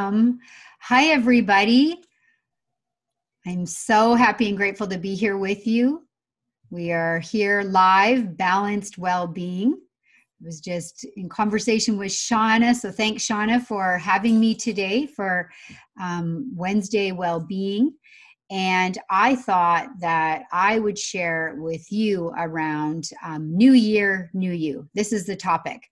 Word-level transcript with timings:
Hi, 0.00 1.08
everybody. 1.08 2.00
I'm 3.46 3.66
so 3.66 4.14
happy 4.14 4.48
and 4.48 4.56
grateful 4.56 4.86
to 4.86 4.96
be 4.96 5.14
here 5.14 5.36
with 5.36 5.66
you. 5.66 6.06
We 6.70 6.90
are 6.90 7.18
here 7.18 7.60
live, 7.60 8.34
balanced 8.34 8.96
well 8.96 9.26
being. 9.26 9.74
I 9.74 10.46
was 10.46 10.58
just 10.58 11.04
in 11.16 11.28
conversation 11.28 11.98
with 11.98 12.12
Shauna, 12.12 12.74
so 12.74 12.90
thanks, 12.90 13.26
Shauna, 13.26 13.62
for 13.62 13.98
having 13.98 14.40
me 14.40 14.54
today 14.54 15.04
for 15.04 15.50
um, 16.00 16.50
Wednesday 16.56 17.12
well 17.12 17.40
being. 17.40 17.92
And 18.50 18.96
I 19.10 19.36
thought 19.36 19.88
that 20.00 20.44
I 20.50 20.78
would 20.78 20.98
share 20.98 21.56
with 21.58 21.92
you 21.92 22.32
around 22.38 23.10
um, 23.22 23.54
New 23.54 23.72
Year, 23.72 24.30
New 24.32 24.52
You. 24.52 24.88
This 24.94 25.12
is 25.12 25.26
the 25.26 25.36
topic. 25.36 25.82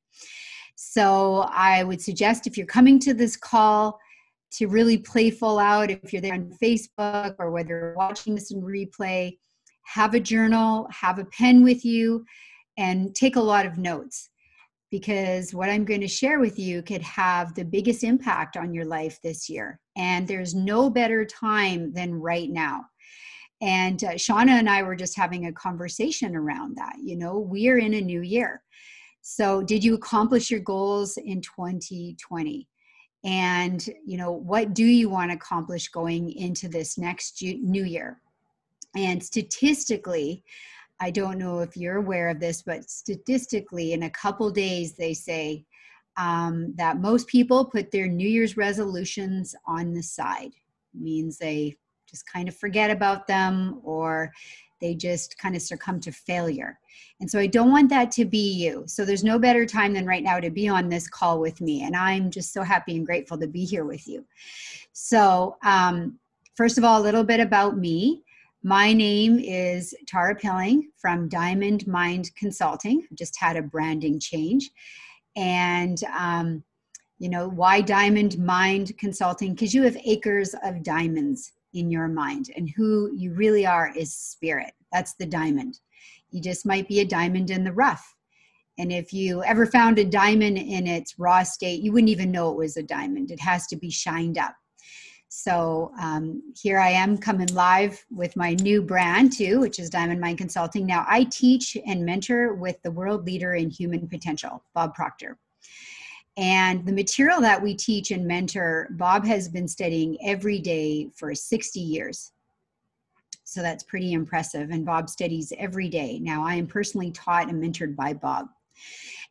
So 0.80 1.44
I 1.50 1.82
would 1.82 2.00
suggest 2.00 2.46
if 2.46 2.56
you're 2.56 2.64
coming 2.64 3.00
to 3.00 3.12
this 3.12 3.36
call 3.36 3.98
to 4.52 4.68
really 4.68 4.96
play 4.96 5.28
full 5.28 5.58
out, 5.58 5.90
if 5.90 6.12
you're 6.12 6.22
there 6.22 6.34
on 6.34 6.52
Facebook 6.62 7.34
or 7.40 7.50
whether 7.50 7.70
you're 7.70 7.94
watching 7.96 8.36
this 8.36 8.52
in 8.52 8.62
replay, 8.62 9.36
have 9.82 10.14
a 10.14 10.20
journal, 10.20 10.86
have 10.92 11.18
a 11.18 11.24
pen 11.24 11.64
with 11.64 11.84
you, 11.84 12.24
and 12.76 13.12
take 13.16 13.34
a 13.34 13.40
lot 13.40 13.66
of 13.66 13.76
notes 13.76 14.30
because 14.92 15.52
what 15.52 15.68
I'm 15.68 15.84
going 15.84 16.00
to 16.00 16.06
share 16.06 16.38
with 16.38 16.60
you 16.60 16.80
could 16.82 17.02
have 17.02 17.56
the 17.56 17.64
biggest 17.64 18.04
impact 18.04 18.56
on 18.56 18.72
your 18.72 18.84
life 18.84 19.18
this 19.20 19.48
year. 19.48 19.80
And 19.96 20.28
there's 20.28 20.54
no 20.54 20.90
better 20.90 21.24
time 21.24 21.92
than 21.92 22.14
right 22.14 22.50
now. 22.50 22.84
And 23.60 24.04
uh, 24.04 24.12
Shauna 24.12 24.50
and 24.50 24.70
I 24.70 24.84
were 24.84 24.94
just 24.94 25.16
having 25.16 25.46
a 25.46 25.52
conversation 25.52 26.36
around 26.36 26.76
that. 26.76 26.94
You 27.02 27.16
know, 27.16 27.36
we 27.40 27.68
are 27.68 27.78
in 27.78 27.94
a 27.94 28.00
new 28.00 28.20
year. 28.20 28.62
So, 29.30 29.62
did 29.62 29.84
you 29.84 29.92
accomplish 29.92 30.50
your 30.50 30.60
goals 30.60 31.18
in 31.18 31.42
2020? 31.42 32.66
And, 33.24 33.86
you 34.06 34.16
know, 34.16 34.32
what 34.32 34.72
do 34.72 34.86
you 34.86 35.10
want 35.10 35.30
to 35.30 35.36
accomplish 35.36 35.88
going 35.88 36.32
into 36.32 36.66
this 36.66 36.96
next 36.96 37.42
new 37.42 37.84
year? 37.84 38.22
And 38.96 39.22
statistically, 39.22 40.44
I 40.98 41.10
don't 41.10 41.36
know 41.36 41.58
if 41.58 41.76
you're 41.76 41.96
aware 41.96 42.30
of 42.30 42.40
this, 42.40 42.62
but 42.62 42.88
statistically, 42.88 43.92
in 43.92 44.04
a 44.04 44.10
couple 44.10 44.50
days, 44.50 44.96
they 44.96 45.12
say 45.12 45.66
um, 46.16 46.72
that 46.78 46.98
most 46.98 47.26
people 47.26 47.66
put 47.66 47.90
their 47.90 48.08
New 48.08 48.26
Year's 48.26 48.56
resolutions 48.56 49.54
on 49.66 49.92
the 49.92 50.02
side. 50.02 50.52
It 50.94 51.00
means 51.02 51.36
they 51.36 51.76
just 52.08 52.24
kind 52.32 52.48
of 52.48 52.56
forget 52.56 52.90
about 52.90 53.26
them 53.26 53.82
or 53.84 54.32
they 54.80 54.94
just 54.94 55.38
kind 55.38 55.56
of 55.56 55.62
succumb 55.62 56.00
to 56.00 56.12
failure. 56.12 56.78
And 57.20 57.30
so 57.30 57.38
I 57.38 57.46
don't 57.46 57.72
want 57.72 57.90
that 57.90 58.10
to 58.12 58.24
be 58.24 58.52
you. 58.52 58.84
So 58.86 59.04
there's 59.04 59.24
no 59.24 59.38
better 59.38 59.66
time 59.66 59.92
than 59.92 60.06
right 60.06 60.22
now 60.22 60.40
to 60.40 60.50
be 60.50 60.68
on 60.68 60.88
this 60.88 61.08
call 61.08 61.40
with 61.40 61.60
me. 61.60 61.82
And 61.82 61.96
I'm 61.96 62.30
just 62.30 62.52
so 62.52 62.62
happy 62.62 62.96
and 62.96 63.06
grateful 63.06 63.38
to 63.38 63.46
be 63.46 63.64
here 63.64 63.84
with 63.84 64.06
you. 64.06 64.24
So, 64.92 65.56
um, 65.64 66.18
first 66.54 66.78
of 66.78 66.84
all, 66.84 67.00
a 67.00 67.02
little 67.02 67.24
bit 67.24 67.40
about 67.40 67.76
me. 67.76 68.22
My 68.64 68.92
name 68.92 69.38
is 69.38 69.94
Tara 70.06 70.34
Pilling 70.34 70.90
from 70.96 71.28
Diamond 71.28 71.86
Mind 71.86 72.30
Consulting. 72.36 73.06
I 73.10 73.14
Just 73.14 73.38
had 73.38 73.56
a 73.56 73.62
branding 73.62 74.18
change. 74.18 74.70
And, 75.36 76.02
um, 76.16 76.64
you 77.18 77.28
know, 77.28 77.48
why 77.48 77.80
Diamond 77.80 78.38
Mind 78.38 78.96
Consulting? 78.98 79.54
Because 79.54 79.74
you 79.74 79.82
have 79.82 79.96
acres 80.04 80.54
of 80.64 80.82
diamonds 80.82 81.52
in 81.74 81.90
your 81.90 82.08
mind 82.08 82.50
and 82.56 82.70
who 82.76 83.10
you 83.14 83.34
really 83.34 83.66
are 83.66 83.92
is 83.96 84.14
spirit. 84.14 84.72
That's 84.92 85.14
the 85.14 85.26
diamond. 85.26 85.80
You 86.30 86.40
just 86.40 86.66
might 86.66 86.88
be 86.88 87.00
a 87.00 87.04
diamond 87.04 87.50
in 87.50 87.64
the 87.64 87.72
rough. 87.72 88.14
And 88.78 88.92
if 88.92 89.12
you 89.12 89.42
ever 89.42 89.66
found 89.66 89.98
a 89.98 90.04
diamond 90.04 90.56
in 90.56 90.86
its 90.86 91.18
raw 91.18 91.42
state 91.42 91.82
you 91.82 91.92
wouldn't 91.92 92.10
even 92.10 92.30
know 92.30 92.50
it 92.50 92.56
was 92.56 92.76
a 92.76 92.82
diamond. 92.82 93.30
It 93.30 93.40
has 93.40 93.66
to 93.68 93.76
be 93.76 93.90
shined 93.90 94.38
up. 94.38 94.54
So 95.30 95.92
um, 96.00 96.42
here 96.56 96.78
i 96.78 96.88
am 96.88 97.18
coming 97.18 97.48
live 97.48 98.02
with 98.10 98.34
my 98.34 98.54
new 98.54 98.80
brand 98.80 99.32
too 99.32 99.60
which 99.60 99.78
is 99.78 99.90
diamond 99.90 100.20
mind 100.20 100.38
consulting. 100.38 100.86
Now 100.86 101.04
i 101.08 101.24
teach 101.24 101.76
and 101.86 102.04
mentor 102.04 102.54
with 102.54 102.80
the 102.82 102.90
world 102.90 103.26
leader 103.26 103.54
in 103.54 103.70
human 103.70 104.08
potential 104.08 104.64
bob 104.74 104.94
proctor 104.94 105.38
and 106.38 106.86
the 106.86 106.92
material 106.92 107.40
that 107.40 107.60
we 107.60 107.74
teach 107.74 108.12
and 108.12 108.24
mentor, 108.24 108.86
Bob 108.92 109.26
has 109.26 109.48
been 109.48 109.66
studying 109.66 110.16
every 110.24 110.60
day 110.60 111.10
for 111.16 111.34
60 111.34 111.80
years. 111.80 112.30
So 113.42 113.60
that's 113.60 113.82
pretty 113.82 114.12
impressive. 114.12 114.70
And 114.70 114.86
Bob 114.86 115.10
studies 115.10 115.52
every 115.58 115.88
day. 115.88 116.20
Now, 116.20 116.46
I 116.46 116.54
am 116.54 116.68
personally 116.68 117.10
taught 117.10 117.48
and 117.48 117.60
mentored 117.60 117.96
by 117.96 118.12
Bob. 118.12 118.46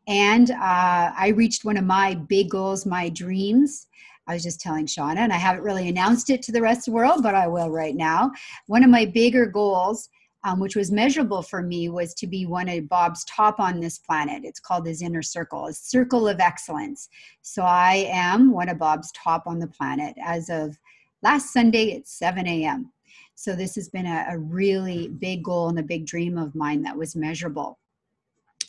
And 0.09 0.51
uh, 0.51 1.13
I 1.17 1.33
reached 1.33 1.63
one 1.63 1.77
of 1.77 1.85
my 1.85 2.15
big 2.15 2.49
goals, 2.49 2.85
my 2.85 3.07
dreams. 3.07 3.87
I 4.27 4.33
was 4.33 4.43
just 4.43 4.59
telling 4.59 4.85
Shauna, 4.85 5.19
and 5.19 5.31
I 5.31 5.37
haven't 5.37 5.63
really 5.63 5.87
announced 5.87 6.29
it 6.29 6.41
to 6.41 6.51
the 6.51 6.61
rest 6.61 6.89
of 6.89 6.91
the 6.91 6.97
world, 6.97 7.23
but 7.23 7.35
I 7.35 7.47
will 7.47 7.69
right 7.69 7.95
now. 7.95 8.31
One 8.65 8.83
of 8.83 8.89
my 8.89 9.05
bigger 9.05 9.45
goals 9.45 10.09
um, 10.47 10.61
which 10.61 10.77
was 10.77 10.91
measurable 10.91 11.41
for 11.41 11.61
me, 11.61 11.89
was 11.89 12.13
to 12.13 12.25
be 12.25 12.45
one 12.45 12.69
of 12.69 12.87
Bob's 12.87 13.25
top 13.25 13.59
on 13.59 13.81
this 13.81 13.97
planet. 13.97 14.45
It's 14.45 14.61
called 14.61 14.87
his 14.87 15.01
inner 15.01 15.21
circle, 15.21 15.65
a 15.65 15.73
circle 15.73 16.25
of 16.25 16.39
excellence. 16.39 17.09
So 17.41 17.63
I 17.63 18.07
am 18.09 18.51
one 18.51 18.69
of 18.69 18.79
Bob's 18.79 19.11
top 19.11 19.43
on 19.45 19.59
the 19.59 19.67
planet 19.67 20.15
as 20.23 20.49
of 20.49 20.77
last 21.21 21.51
Sunday 21.51 21.97
at 21.97 22.07
7 22.07 22.47
a.m. 22.47 22.93
So 23.35 23.57
this 23.57 23.75
has 23.75 23.89
been 23.89 24.05
a, 24.05 24.25
a 24.29 24.37
really 24.37 25.09
big 25.09 25.43
goal 25.43 25.67
and 25.67 25.79
a 25.79 25.83
big 25.83 26.05
dream 26.05 26.37
of 26.37 26.55
mine 26.55 26.81
that 26.83 26.95
was 26.95 27.13
measurable. 27.13 27.77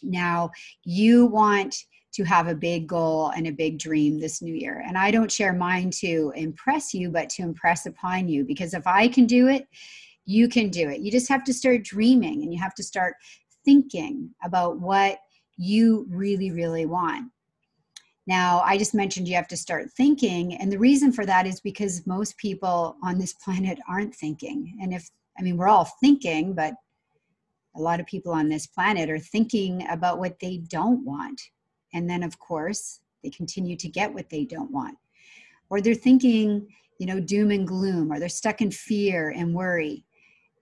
Now, 0.02 0.50
you 0.82 1.26
want 1.26 1.76
to 2.14 2.24
have 2.24 2.48
a 2.48 2.56
big 2.56 2.88
goal 2.88 3.30
and 3.36 3.46
a 3.46 3.52
big 3.52 3.78
dream 3.78 4.18
this 4.18 4.42
new 4.42 4.54
year. 4.54 4.82
And 4.84 4.98
I 4.98 5.12
don't 5.12 5.30
share 5.30 5.52
mine 5.52 5.92
to 6.00 6.32
impress 6.34 6.92
you, 6.92 7.10
but 7.10 7.28
to 7.30 7.42
impress 7.42 7.86
upon 7.86 8.28
you 8.28 8.42
because 8.42 8.74
if 8.74 8.84
I 8.84 9.06
can 9.06 9.26
do 9.26 9.46
it, 9.46 9.68
you 10.28 10.46
can 10.46 10.68
do 10.68 10.90
it. 10.90 11.00
You 11.00 11.10
just 11.10 11.30
have 11.30 11.42
to 11.44 11.54
start 11.54 11.84
dreaming 11.84 12.42
and 12.42 12.52
you 12.52 12.60
have 12.60 12.74
to 12.74 12.82
start 12.82 13.16
thinking 13.64 14.28
about 14.44 14.78
what 14.78 15.20
you 15.56 16.06
really, 16.10 16.50
really 16.50 16.84
want. 16.84 17.32
Now, 18.26 18.60
I 18.60 18.76
just 18.76 18.94
mentioned 18.94 19.26
you 19.26 19.36
have 19.36 19.48
to 19.48 19.56
start 19.56 19.90
thinking. 19.96 20.54
And 20.56 20.70
the 20.70 20.78
reason 20.78 21.12
for 21.12 21.24
that 21.24 21.46
is 21.46 21.60
because 21.60 22.06
most 22.06 22.36
people 22.36 22.98
on 23.02 23.18
this 23.18 23.32
planet 23.42 23.78
aren't 23.88 24.14
thinking. 24.14 24.76
And 24.82 24.92
if, 24.92 25.08
I 25.38 25.42
mean, 25.42 25.56
we're 25.56 25.68
all 25.68 25.88
thinking, 25.98 26.52
but 26.52 26.74
a 27.74 27.80
lot 27.80 27.98
of 27.98 28.04
people 28.04 28.32
on 28.32 28.50
this 28.50 28.66
planet 28.66 29.08
are 29.08 29.18
thinking 29.18 29.88
about 29.88 30.18
what 30.18 30.38
they 30.40 30.58
don't 30.58 31.06
want. 31.06 31.40
And 31.94 32.08
then, 32.08 32.22
of 32.22 32.38
course, 32.38 33.00
they 33.24 33.30
continue 33.30 33.76
to 33.76 33.88
get 33.88 34.12
what 34.12 34.28
they 34.28 34.44
don't 34.44 34.70
want. 34.70 34.98
Or 35.70 35.80
they're 35.80 35.94
thinking, 35.94 36.68
you 37.00 37.06
know, 37.06 37.18
doom 37.18 37.50
and 37.50 37.66
gloom, 37.66 38.12
or 38.12 38.18
they're 38.18 38.28
stuck 38.28 38.60
in 38.60 38.70
fear 38.70 39.30
and 39.30 39.54
worry. 39.54 40.04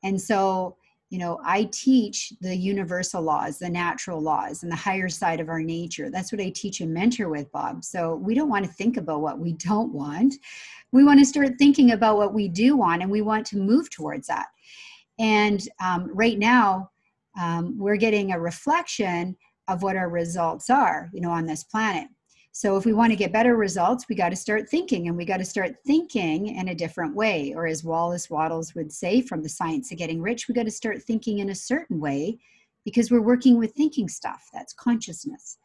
And 0.04 0.20
so, 0.20 0.76
you 1.10 1.18
know, 1.18 1.40
I 1.44 1.68
teach 1.72 2.32
the 2.40 2.54
universal 2.54 3.22
laws, 3.22 3.58
the 3.58 3.70
natural 3.70 4.20
laws, 4.20 4.62
and 4.62 4.72
the 4.72 4.76
higher 4.76 5.08
side 5.08 5.40
of 5.40 5.48
our 5.48 5.62
nature. 5.62 6.10
That's 6.10 6.32
what 6.32 6.40
I 6.40 6.50
teach 6.50 6.80
and 6.80 6.92
mentor 6.92 7.28
with, 7.28 7.50
Bob. 7.52 7.84
So 7.84 8.16
we 8.16 8.34
don't 8.34 8.48
want 8.48 8.64
to 8.64 8.72
think 8.72 8.96
about 8.96 9.20
what 9.20 9.38
we 9.38 9.52
don't 9.52 9.92
want. 9.92 10.34
We 10.92 11.04
want 11.04 11.20
to 11.20 11.26
start 11.26 11.58
thinking 11.58 11.92
about 11.92 12.16
what 12.16 12.34
we 12.34 12.48
do 12.48 12.76
want, 12.76 13.02
and 13.02 13.10
we 13.10 13.22
want 13.22 13.46
to 13.46 13.56
move 13.56 13.90
towards 13.90 14.26
that. 14.26 14.46
And 15.18 15.66
um, 15.80 16.10
right 16.12 16.38
now, 16.38 16.90
um, 17.40 17.78
we're 17.78 17.96
getting 17.96 18.32
a 18.32 18.40
reflection 18.40 19.36
of 19.68 19.82
what 19.82 19.96
our 19.96 20.08
results 20.08 20.70
are, 20.70 21.10
you 21.12 21.20
know, 21.20 21.30
on 21.30 21.46
this 21.46 21.64
planet. 21.64 22.08
So 22.58 22.78
if 22.78 22.86
we 22.86 22.94
want 22.94 23.12
to 23.12 23.16
get 23.16 23.34
better 23.34 23.54
results, 23.54 24.06
we 24.08 24.16
got 24.16 24.30
to 24.30 24.36
start 24.36 24.66
thinking 24.66 25.08
and 25.08 25.16
we 25.18 25.26
got 25.26 25.36
to 25.36 25.44
start 25.44 25.76
thinking 25.86 26.56
in 26.56 26.68
a 26.68 26.74
different 26.74 27.14
way. 27.14 27.52
Or 27.54 27.66
as 27.66 27.84
Wallace 27.84 28.30
Wattles 28.30 28.74
would 28.74 28.90
say 28.90 29.20
from 29.20 29.42
the 29.42 29.48
science 29.50 29.92
of 29.92 29.98
getting 29.98 30.22
rich, 30.22 30.48
we 30.48 30.54
got 30.54 30.62
to 30.62 30.70
start 30.70 31.02
thinking 31.02 31.40
in 31.40 31.50
a 31.50 31.54
certain 31.54 32.00
way 32.00 32.38
because 32.82 33.10
we're 33.10 33.20
working 33.20 33.58
with 33.58 33.74
thinking 33.74 34.08
stuff. 34.08 34.48
That's 34.54 34.72
consciousness. 34.72 35.58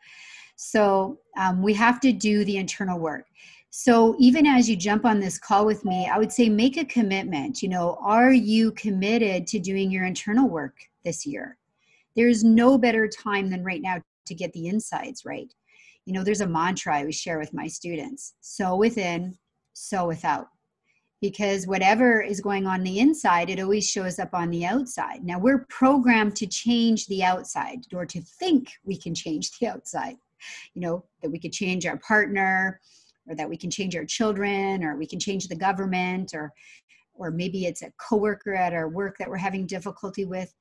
So 0.57 1.17
um, 1.37 1.63
we 1.63 1.73
have 1.75 2.01
to 2.01 2.11
do 2.11 2.43
the 2.43 2.57
internal 2.57 2.99
work. 2.99 3.27
So 3.69 4.17
even 4.19 4.45
as 4.45 4.69
you 4.69 4.75
jump 4.75 5.05
on 5.05 5.21
this 5.21 5.39
call 5.39 5.65
with 5.65 5.85
me, 5.85 6.09
I 6.13 6.17
would 6.17 6.33
say 6.33 6.49
make 6.49 6.75
a 6.75 6.83
commitment. 6.83 7.63
You 7.63 7.69
know, 7.69 7.99
are 8.01 8.33
you 8.33 8.73
committed 8.73 9.47
to 9.47 9.59
doing 9.59 9.91
your 9.91 10.03
internal 10.03 10.49
work 10.49 10.75
this 11.05 11.25
year? 11.25 11.57
There's 12.17 12.43
no 12.43 12.77
better 12.77 13.07
time 13.07 13.49
than 13.49 13.63
right 13.63 13.81
now 13.81 14.01
to 14.25 14.35
get 14.35 14.51
the 14.51 14.67
insides 14.67 15.23
right 15.23 15.53
you 16.05 16.13
know 16.13 16.23
there's 16.23 16.41
a 16.41 16.47
mantra 16.47 16.95
i 16.95 16.99
always 16.99 17.15
share 17.15 17.39
with 17.39 17.53
my 17.53 17.67
students 17.67 18.33
so 18.41 18.75
within 18.75 19.37
so 19.73 20.07
without. 20.07 20.47
Because 21.21 21.67
whatever 21.67 22.19
is 22.19 22.41
going 22.41 22.65
on 22.65 22.81
the 22.81 22.99
inside 22.99 23.49
it 23.49 23.59
always 23.59 23.87
shows 23.87 24.17
up 24.17 24.33
on 24.33 24.49
the 24.49 24.65
outside. 24.65 25.23
Now 25.23 25.37
we're 25.37 25.67
programmed 25.69 26.35
to 26.37 26.47
change 26.47 27.05
the 27.07 27.23
outside 27.23 27.79
or 27.93 28.05
to 28.07 28.21
think 28.21 28.71
we 28.83 28.97
can 28.97 29.13
change 29.13 29.51
the 29.59 29.67
outside 29.67 30.17
you 30.73 30.81
know 30.81 31.03
that 31.21 31.29
we 31.29 31.39
could 31.39 31.53
change 31.53 31.85
our 31.85 31.97
partner 31.97 32.79
or 33.27 33.35
that 33.35 33.49
we 33.49 33.57
can 33.57 33.69
change 33.69 33.95
our 33.95 34.05
children 34.05 34.83
or 34.83 34.95
we 34.97 35.05
can 35.05 35.19
change 35.19 35.47
the 35.47 35.55
government 35.55 36.31
or 36.33 36.51
or 37.13 37.29
maybe 37.29 37.65
it's 37.65 37.83
a 37.83 37.91
coworker 37.97 38.55
at 38.55 38.73
our 38.73 38.89
work 38.89 39.17
that 39.17 39.29
we're 39.29 39.37
having 39.37 39.67
difficulty 39.67 40.25
with 40.25 40.53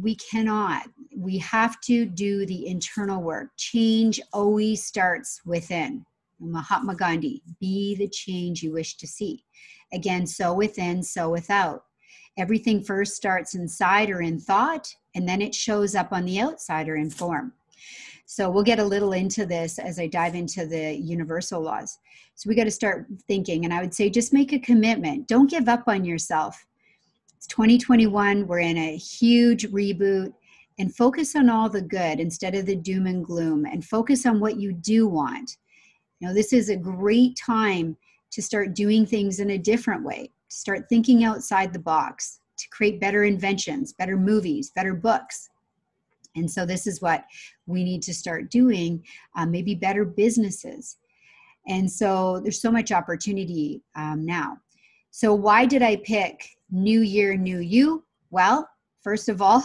we 0.00 0.16
cannot. 0.16 0.84
We 1.16 1.38
have 1.38 1.80
to 1.82 2.06
do 2.06 2.46
the 2.46 2.66
internal 2.66 3.22
work. 3.22 3.50
Change 3.56 4.20
always 4.32 4.84
starts 4.84 5.40
within. 5.44 6.04
Mahatma 6.40 6.94
Gandhi, 6.94 7.42
be 7.60 7.94
the 7.94 8.08
change 8.08 8.62
you 8.62 8.72
wish 8.72 8.96
to 8.96 9.06
see. 9.06 9.44
Again, 9.92 10.26
so 10.26 10.54
within, 10.54 11.02
so 11.02 11.30
without. 11.30 11.84
Everything 12.38 12.82
first 12.82 13.14
starts 13.14 13.54
inside 13.54 14.10
or 14.10 14.22
in 14.22 14.40
thought, 14.40 14.92
and 15.14 15.28
then 15.28 15.42
it 15.42 15.54
shows 15.54 15.94
up 15.94 16.12
on 16.12 16.24
the 16.24 16.40
outside 16.40 16.88
or 16.88 16.96
in 16.96 17.10
form. 17.10 17.52
So 18.24 18.50
we'll 18.50 18.62
get 18.62 18.78
a 18.78 18.84
little 18.84 19.12
into 19.12 19.44
this 19.44 19.78
as 19.78 19.98
I 19.98 20.06
dive 20.06 20.34
into 20.34 20.64
the 20.64 20.94
universal 20.94 21.60
laws. 21.60 21.98
So 22.34 22.48
we 22.48 22.54
got 22.54 22.64
to 22.64 22.70
start 22.70 23.06
thinking, 23.28 23.64
and 23.64 23.74
I 23.74 23.82
would 23.82 23.94
say 23.94 24.08
just 24.08 24.32
make 24.32 24.54
a 24.54 24.58
commitment. 24.58 25.28
Don't 25.28 25.50
give 25.50 25.68
up 25.68 25.84
on 25.86 26.04
yourself. 26.04 26.64
It's 27.42 27.48
2021. 27.48 28.46
We're 28.46 28.60
in 28.60 28.78
a 28.78 28.96
huge 28.96 29.68
reboot 29.72 30.32
and 30.78 30.94
focus 30.94 31.34
on 31.34 31.50
all 31.50 31.68
the 31.68 31.82
good 31.82 32.20
instead 32.20 32.54
of 32.54 32.66
the 32.66 32.76
doom 32.76 33.08
and 33.08 33.24
gloom 33.24 33.66
and 33.66 33.84
focus 33.84 34.26
on 34.26 34.38
what 34.38 34.60
you 34.60 34.72
do 34.72 35.08
want. 35.08 35.56
You 36.20 36.28
know, 36.28 36.34
this 36.34 36.52
is 36.52 36.68
a 36.68 36.76
great 36.76 37.36
time 37.36 37.96
to 38.30 38.40
start 38.40 38.74
doing 38.74 39.04
things 39.04 39.40
in 39.40 39.50
a 39.50 39.58
different 39.58 40.04
way, 40.04 40.30
to 40.50 40.56
start 40.56 40.88
thinking 40.88 41.24
outside 41.24 41.72
the 41.72 41.80
box, 41.80 42.38
to 42.58 42.68
create 42.68 43.00
better 43.00 43.24
inventions, 43.24 43.92
better 43.92 44.16
movies, 44.16 44.70
better 44.76 44.94
books. 44.94 45.50
And 46.36 46.48
so, 46.48 46.64
this 46.64 46.86
is 46.86 47.02
what 47.02 47.24
we 47.66 47.82
need 47.82 48.02
to 48.02 48.14
start 48.14 48.52
doing, 48.52 49.04
uh, 49.34 49.46
maybe 49.46 49.74
better 49.74 50.04
businesses. 50.04 50.96
And 51.66 51.90
so, 51.90 52.38
there's 52.38 52.62
so 52.62 52.70
much 52.70 52.92
opportunity 52.92 53.82
um, 53.96 54.24
now. 54.24 54.58
So, 55.10 55.34
why 55.34 55.66
did 55.66 55.82
I 55.82 55.96
pick 55.96 56.56
New 56.72 57.02
Year, 57.02 57.36
New 57.36 57.58
You? 57.58 58.02
Well, 58.30 58.66
first 59.02 59.28
of 59.28 59.42
all, 59.42 59.62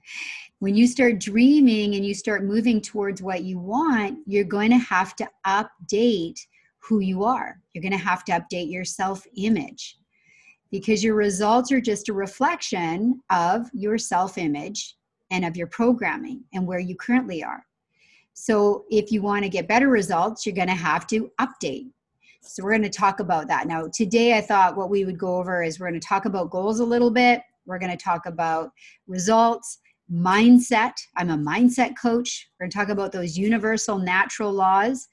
when 0.60 0.76
you 0.76 0.86
start 0.86 1.18
dreaming 1.18 1.96
and 1.96 2.06
you 2.06 2.14
start 2.14 2.44
moving 2.44 2.80
towards 2.80 3.20
what 3.20 3.42
you 3.42 3.58
want, 3.58 4.20
you're 4.24 4.44
going 4.44 4.70
to 4.70 4.78
have 4.78 5.16
to 5.16 5.28
update 5.44 6.38
who 6.78 7.00
you 7.00 7.24
are. 7.24 7.60
You're 7.72 7.82
going 7.82 7.92
to 7.92 7.98
have 7.98 8.24
to 8.26 8.32
update 8.32 8.70
your 8.70 8.84
self 8.84 9.26
image 9.36 9.96
because 10.70 11.02
your 11.02 11.16
results 11.16 11.72
are 11.72 11.80
just 11.80 12.08
a 12.08 12.12
reflection 12.12 13.20
of 13.30 13.68
your 13.72 13.98
self 13.98 14.38
image 14.38 14.96
and 15.30 15.44
of 15.44 15.56
your 15.56 15.66
programming 15.66 16.44
and 16.52 16.66
where 16.66 16.78
you 16.78 16.94
currently 16.94 17.42
are. 17.42 17.66
So, 18.34 18.84
if 18.90 19.10
you 19.10 19.22
want 19.22 19.42
to 19.42 19.48
get 19.48 19.66
better 19.66 19.88
results, 19.88 20.46
you're 20.46 20.54
going 20.54 20.68
to 20.68 20.74
have 20.74 21.06
to 21.08 21.32
update. 21.40 21.90
So, 22.46 22.62
we're 22.62 22.70
going 22.70 22.82
to 22.82 22.90
talk 22.90 23.20
about 23.20 23.48
that. 23.48 23.66
Now, 23.66 23.88
today 23.92 24.36
I 24.36 24.40
thought 24.40 24.76
what 24.76 24.90
we 24.90 25.04
would 25.04 25.18
go 25.18 25.36
over 25.36 25.62
is 25.62 25.80
we're 25.80 25.88
going 25.88 26.00
to 26.00 26.06
talk 26.06 26.24
about 26.26 26.50
goals 26.50 26.80
a 26.80 26.84
little 26.84 27.10
bit, 27.10 27.42
we're 27.66 27.78
going 27.78 27.96
to 27.96 28.02
talk 28.02 28.26
about 28.26 28.70
results, 29.06 29.78
mindset. 30.12 30.92
I'm 31.16 31.30
a 31.30 31.38
mindset 31.38 31.94
coach. 32.00 32.48
We're 32.58 32.64
going 32.64 32.70
to 32.70 32.76
talk 32.76 32.88
about 32.90 33.12
those 33.12 33.38
universal 33.38 33.98
natural 33.98 34.52
laws. 34.52 35.08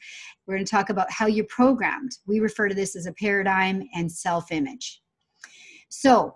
We're 0.46 0.56
going 0.56 0.66
to 0.66 0.72
talk 0.72 0.90
about 0.90 1.10
how 1.10 1.28
you're 1.28 1.46
programmed. 1.46 2.12
We 2.28 2.40
refer 2.42 2.68
to 2.68 2.76
this 2.76 2.96
as 2.96 3.06
a 3.06 3.14
paradigm 3.14 3.88
and 3.96 4.12
self 4.12 4.52
image. 4.52 5.02
So, 5.90 6.36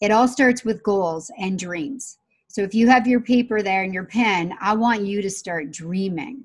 it 0.00 0.10
all 0.10 0.28
starts 0.28 0.64
with 0.64 0.82
goals 0.82 1.30
and 1.38 1.58
dreams. 1.58 2.18
So, 2.48 2.62
if 2.62 2.74
you 2.74 2.88
have 2.88 3.06
your 3.06 3.20
paper 3.20 3.62
there 3.62 3.82
and 3.82 3.94
your 3.94 4.04
pen, 4.04 4.54
I 4.60 4.74
want 4.74 5.06
you 5.06 5.22
to 5.22 5.30
start 5.30 5.70
dreaming. 5.70 6.44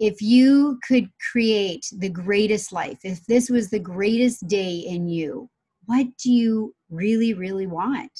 If 0.00 0.22
you 0.22 0.80
could 0.88 1.08
create 1.30 1.86
the 1.92 2.08
greatest 2.08 2.72
life, 2.72 2.98
if 3.04 3.24
this 3.26 3.50
was 3.50 3.68
the 3.68 3.78
greatest 3.78 4.48
day 4.48 4.76
in 4.78 5.06
you, 5.06 5.48
what 5.84 6.06
do 6.16 6.32
you 6.32 6.74
really, 6.88 7.34
really 7.34 7.66
want? 7.66 8.10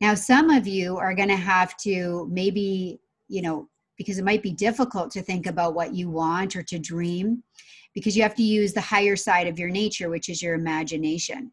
Now, 0.00 0.14
some 0.14 0.50
of 0.50 0.66
you 0.66 0.96
are 0.98 1.14
going 1.14 1.28
to 1.28 1.36
have 1.36 1.76
to 1.78 2.28
maybe, 2.30 2.98
you 3.28 3.40
know, 3.40 3.68
because 3.96 4.18
it 4.18 4.24
might 4.24 4.42
be 4.42 4.50
difficult 4.50 5.12
to 5.12 5.22
think 5.22 5.46
about 5.46 5.74
what 5.74 5.94
you 5.94 6.10
want 6.10 6.56
or 6.56 6.62
to 6.64 6.78
dream, 6.80 7.44
because 7.94 8.16
you 8.16 8.24
have 8.24 8.34
to 8.34 8.42
use 8.42 8.72
the 8.72 8.80
higher 8.80 9.14
side 9.14 9.46
of 9.46 9.58
your 9.58 9.70
nature, 9.70 10.10
which 10.10 10.28
is 10.28 10.42
your 10.42 10.54
imagination. 10.54 11.52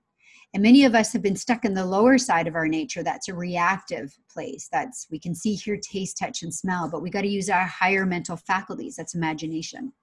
And 0.54 0.62
many 0.62 0.84
of 0.84 0.96
us 0.96 1.14
have 1.14 1.22
been 1.22 1.36
stuck 1.36 1.64
in 1.64 1.74
the 1.74 1.86
lower 1.86 2.18
side 2.18 2.46
of 2.46 2.56
our 2.56 2.68
nature. 2.68 3.04
That's 3.04 3.30
a 3.30 3.34
reactive 3.34 4.18
place. 4.30 4.68
That's 4.72 5.08
we 5.10 5.18
can 5.18 5.34
see, 5.34 5.56
hear, 5.56 5.78
taste, 5.78 6.18
touch, 6.18 6.44
and 6.44 6.54
smell, 6.54 6.90
but 6.90 7.02
we 7.02 7.10
got 7.10 7.22
to 7.22 7.28
use 7.28 7.50
our 7.50 7.66
higher 7.66 8.06
mental 8.06 8.36
faculties. 8.36 8.96
That's 8.96 9.16
imagination. 9.16 9.94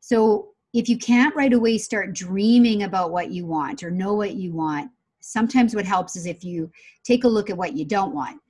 So 0.00 0.50
if 0.72 0.88
you 0.88 0.98
can't 0.98 1.34
right 1.34 1.52
away 1.52 1.78
start 1.78 2.14
dreaming 2.14 2.84
about 2.84 3.10
what 3.10 3.32
you 3.32 3.44
want 3.44 3.82
or 3.82 3.90
know 3.90 4.14
what 4.14 4.34
you 4.34 4.52
want, 4.52 4.90
sometimes 5.20 5.74
what 5.74 5.84
helps 5.84 6.14
is 6.14 6.26
if 6.26 6.44
you 6.44 6.70
take 7.02 7.24
a 7.24 7.28
look 7.28 7.50
at 7.50 7.56
what 7.56 7.76
you 7.76 7.84
don't 7.84 8.14
want. 8.14 8.40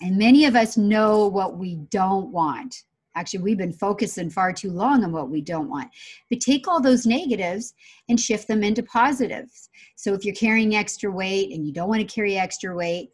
And 0.00 0.16
many 0.16 0.44
of 0.44 0.54
us 0.54 0.76
know 0.76 1.26
what 1.26 1.56
we 1.56 1.76
don't 1.90 2.30
want. 2.30 2.84
Actually, 3.18 3.40
we've 3.40 3.58
been 3.58 3.72
focusing 3.72 4.30
far 4.30 4.52
too 4.52 4.70
long 4.70 5.02
on 5.02 5.10
what 5.10 5.28
we 5.28 5.40
don't 5.40 5.68
want. 5.68 5.90
But 6.30 6.38
take 6.38 6.68
all 6.68 6.80
those 6.80 7.04
negatives 7.04 7.74
and 8.08 8.18
shift 8.18 8.46
them 8.46 8.62
into 8.62 8.82
positives. 8.84 9.70
So 9.96 10.14
if 10.14 10.24
you're 10.24 10.34
carrying 10.36 10.76
extra 10.76 11.10
weight 11.10 11.50
and 11.52 11.66
you 11.66 11.72
don't 11.72 11.88
want 11.88 12.00
to 12.00 12.14
carry 12.14 12.36
extra 12.36 12.76
weight, 12.76 13.10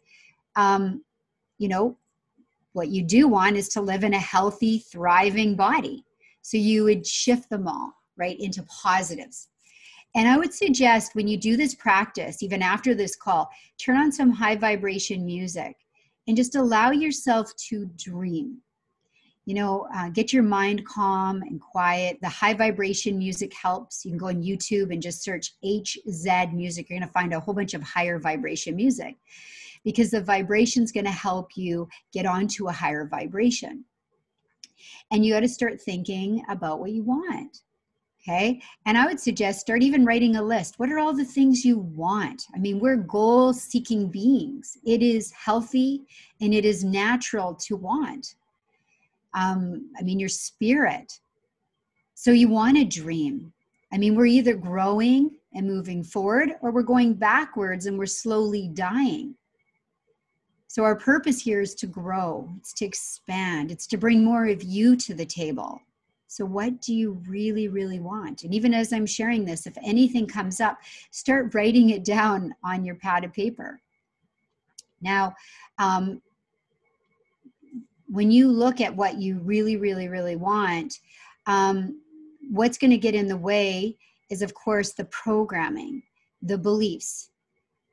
um, 0.55 1.03
you 1.57 1.67
know, 1.67 1.97
what 2.73 2.89
you 2.89 3.01
do 3.01 3.27
want 3.27 3.57
is 3.57 3.67
to 3.69 3.81
live 3.81 4.03
in 4.03 4.13
a 4.13 4.19
healthy, 4.19 4.77
thriving 4.77 5.55
body. 5.55 6.05
So 6.43 6.57
you 6.57 6.83
would 6.83 7.07
shift 7.07 7.49
them 7.49 7.67
all 7.67 7.93
right 8.15 8.39
into 8.39 8.61
positives. 8.63 9.47
And 10.15 10.27
I 10.29 10.37
would 10.37 10.53
suggest 10.53 11.15
when 11.15 11.27
you 11.27 11.37
do 11.37 11.57
this 11.57 11.73
practice, 11.73 12.43
even 12.43 12.61
after 12.61 12.93
this 12.93 13.15
call, 13.15 13.49
turn 13.77 13.97
on 13.97 14.11
some 14.11 14.29
high 14.29 14.55
vibration 14.55 15.25
music 15.25 15.75
and 16.27 16.37
just 16.37 16.55
allow 16.55 16.91
yourself 16.91 17.51
to 17.69 17.89
dream. 17.97 18.61
You 19.45 19.53
know, 19.53 19.87
uh, 19.93 20.09
get 20.09 20.33
your 20.33 20.43
mind 20.43 20.85
calm 20.85 21.41
and 21.43 21.61
quiet. 21.61 22.17
The 22.21 22.29
high 22.29 22.53
vibration 22.53 23.17
music 23.17 23.53
helps. 23.53 24.03
You 24.03 24.11
can 24.11 24.17
go 24.17 24.27
on 24.27 24.43
YouTube 24.43 24.91
and 24.91 25.01
just 25.01 25.23
search 25.23 25.53
HZ 25.63 26.53
music. 26.53 26.89
You're 26.89 26.99
going 26.99 27.07
to 27.07 27.13
find 27.13 27.33
a 27.33 27.39
whole 27.39 27.53
bunch 27.53 27.73
of 27.73 27.83
higher 27.83 28.19
vibration 28.19 28.75
music 28.75 29.15
because 29.83 30.11
the 30.11 30.21
vibration 30.21 30.83
is 30.83 30.91
going 30.91 31.05
to 31.05 31.11
help 31.11 31.55
you 31.55 31.87
get 32.11 32.25
onto 32.25 32.67
a 32.67 32.71
higher 32.71 33.07
vibration. 33.07 33.85
And 35.11 35.25
you 35.25 35.33
got 35.33 35.41
to 35.41 35.47
start 35.47 35.79
thinking 35.79 36.43
about 36.49 36.79
what 36.79 36.91
you 36.91 37.03
want 37.03 37.61
Okay. 38.27 38.59
And 38.87 38.97
I 38.97 39.05
would 39.05 39.19
suggest 39.19 39.59
start 39.59 39.83
even 39.83 40.03
writing 40.03 40.35
a 40.35 40.41
list. 40.41 40.79
What 40.79 40.91
are 40.91 40.97
all 40.97 41.13
the 41.13 41.23
things 41.23 41.63
you 41.63 41.77
want? 41.77 42.47
I 42.55 42.57
mean, 42.57 42.79
we're 42.79 42.95
goal 42.95 43.53
seeking 43.53 44.09
beings. 44.09 44.79
It 44.83 45.03
is 45.03 45.31
healthy 45.31 46.01
and 46.41 46.51
it 46.51 46.65
is 46.65 46.83
natural 46.83 47.53
to 47.53 47.75
want. 47.75 48.33
Um, 49.35 49.91
I 49.99 50.01
mean, 50.01 50.19
your 50.19 50.29
spirit. 50.29 51.11
So 52.15 52.31
you 52.31 52.49
want 52.49 52.77
to 52.77 52.85
dream. 52.85 53.53
I 53.93 53.97
mean, 53.97 54.15
we're 54.15 54.25
either 54.25 54.55
growing 54.55 55.37
and 55.53 55.67
moving 55.67 56.03
forward 56.03 56.51
or 56.61 56.71
we're 56.71 56.81
going 56.81 57.13
backwards 57.13 57.85
and 57.85 57.97
we're 57.97 58.05
slowly 58.05 58.69
dying. 58.73 59.35
So, 60.67 60.83
our 60.83 60.97
purpose 60.97 61.39
here 61.39 61.61
is 61.61 61.73
to 61.75 61.87
grow, 61.87 62.49
it's 62.57 62.73
to 62.73 62.85
expand, 62.85 63.71
it's 63.71 63.87
to 63.87 63.97
bring 63.97 64.25
more 64.25 64.47
of 64.47 64.61
you 64.61 64.97
to 64.97 65.13
the 65.13 65.25
table. 65.25 65.79
So, 66.27 66.43
what 66.43 66.81
do 66.81 66.93
you 66.93 67.21
really, 67.29 67.69
really 67.69 68.01
want? 68.01 68.43
And 68.43 68.53
even 68.53 68.73
as 68.73 68.91
I'm 68.91 69.05
sharing 69.05 69.45
this, 69.45 69.67
if 69.67 69.77
anything 69.81 70.27
comes 70.27 70.59
up, 70.59 70.79
start 71.11 71.55
writing 71.55 71.91
it 71.91 72.03
down 72.03 72.53
on 72.61 72.83
your 72.83 72.95
pad 72.95 73.23
of 73.23 73.31
paper. 73.31 73.79
Now, 74.99 75.33
um, 75.77 76.21
when 78.07 78.31
you 78.31 78.51
look 78.51 78.81
at 78.81 78.95
what 78.95 79.17
you 79.17 79.39
really, 79.39 79.77
really, 79.77 80.07
really 80.07 80.35
want, 80.35 80.99
um, 81.47 82.01
what's 82.51 82.77
going 82.77 82.91
to 82.91 82.97
get 82.97 83.15
in 83.15 83.27
the 83.27 83.37
way 83.37 83.97
is, 84.29 84.41
of 84.41 84.53
course, 84.53 84.93
the 84.93 85.05
programming, 85.05 86.03
the 86.41 86.57
beliefs. 86.57 87.29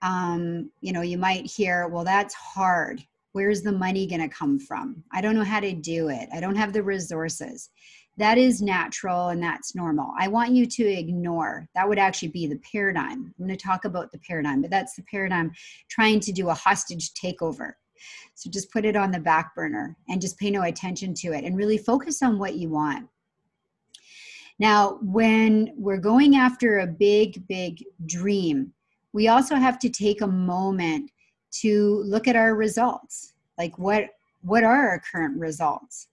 Um, 0.03 0.71
you 0.81 0.93
know, 0.93 1.03
you 1.03 1.19
might 1.19 1.47
hear, 1.47 1.89
well, 1.89 2.05
that's 2.05 2.35
hard. 2.35 3.03
Where's 3.33 3.63
the 3.63 3.73
money 3.73 4.07
going 4.07 4.21
to 4.21 4.29
come 4.29 4.59
from? 4.59 5.03
I 5.13 5.21
don't 5.21 5.35
know 5.35 5.45
how 5.45 5.61
to 5.61 5.73
do 5.73 6.09
it. 6.09 6.29
I 6.35 6.41
don't 6.41 6.57
have 6.57 6.73
the 6.73 6.83
resources 6.83 7.71
that 8.19 8.37
is 8.37 8.61
natural 8.61 9.29
and 9.29 9.43
that's 9.43 9.75
normal. 9.75 10.13
I 10.19 10.29
want 10.29 10.53
you 10.53 10.67
to 10.67 10.85
ignore 10.85 11.67
that 11.75 11.89
would 11.89 11.99
actually 11.99 12.29
be 12.29 12.47
the 12.47 12.61
paradigm. 12.71 13.35
I'm 13.39 13.47
going 13.47 13.57
to 13.57 13.57
talk 13.57 13.85
about 13.85 14.13
the 14.13 14.19
paradigm, 14.19 14.61
but 14.61 14.71
that's 14.71 14.95
the 14.95 15.03
paradigm 15.11 15.51
trying 15.89 16.21
to 16.21 16.33
do 16.33 16.51
a 16.51 16.55
hostage 16.55 17.13
takeover. 17.15 17.73
So 18.35 18.51
just 18.51 18.71
put 18.73 18.85
it 18.85 18.97
on 18.97 19.11
the 19.11 19.21
back 19.21 19.55
burner 19.55 19.97
and 20.09 20.21
just 20.21 20.39
pay 20.39 20.51
no 20.51 20.63
attention 20.63 21.15
to 21.15 21.33
it 21.33 21.45
and 21.45 21.57
really 21.57 21.79
focus 21.79 22.23
on 22.23 22.39
what 22.39 22.55
you 22.55 22.69
want. 22.69 23.09
Now, 24.59 24.99
when 25.03 25.73
we're 25.77 25.99
going 25.99 26.37
after 26.37 26.81
a 26.81 26.87
big, 26.87 27.47
big 27.49 27.85
dream, 28.07 28.73
we 29.13 29.29
also 29.29 29.57
have 29.57 29.79
to 29.81 29.89
take 29.89 30.21
a 30.21 30.27
moment 30.27 31.11
to 31.53 32.03
look 32.05 32.29
at 32.29 32.37
our 32.37 32.55
results. 32.55 33.35
Like 33.59 33.79
what 33.79 34.11
what 34.43 34.65
are 34.65 34.89
our 34.89 35.03
current 35.13 35.39
results? 35.39 36.09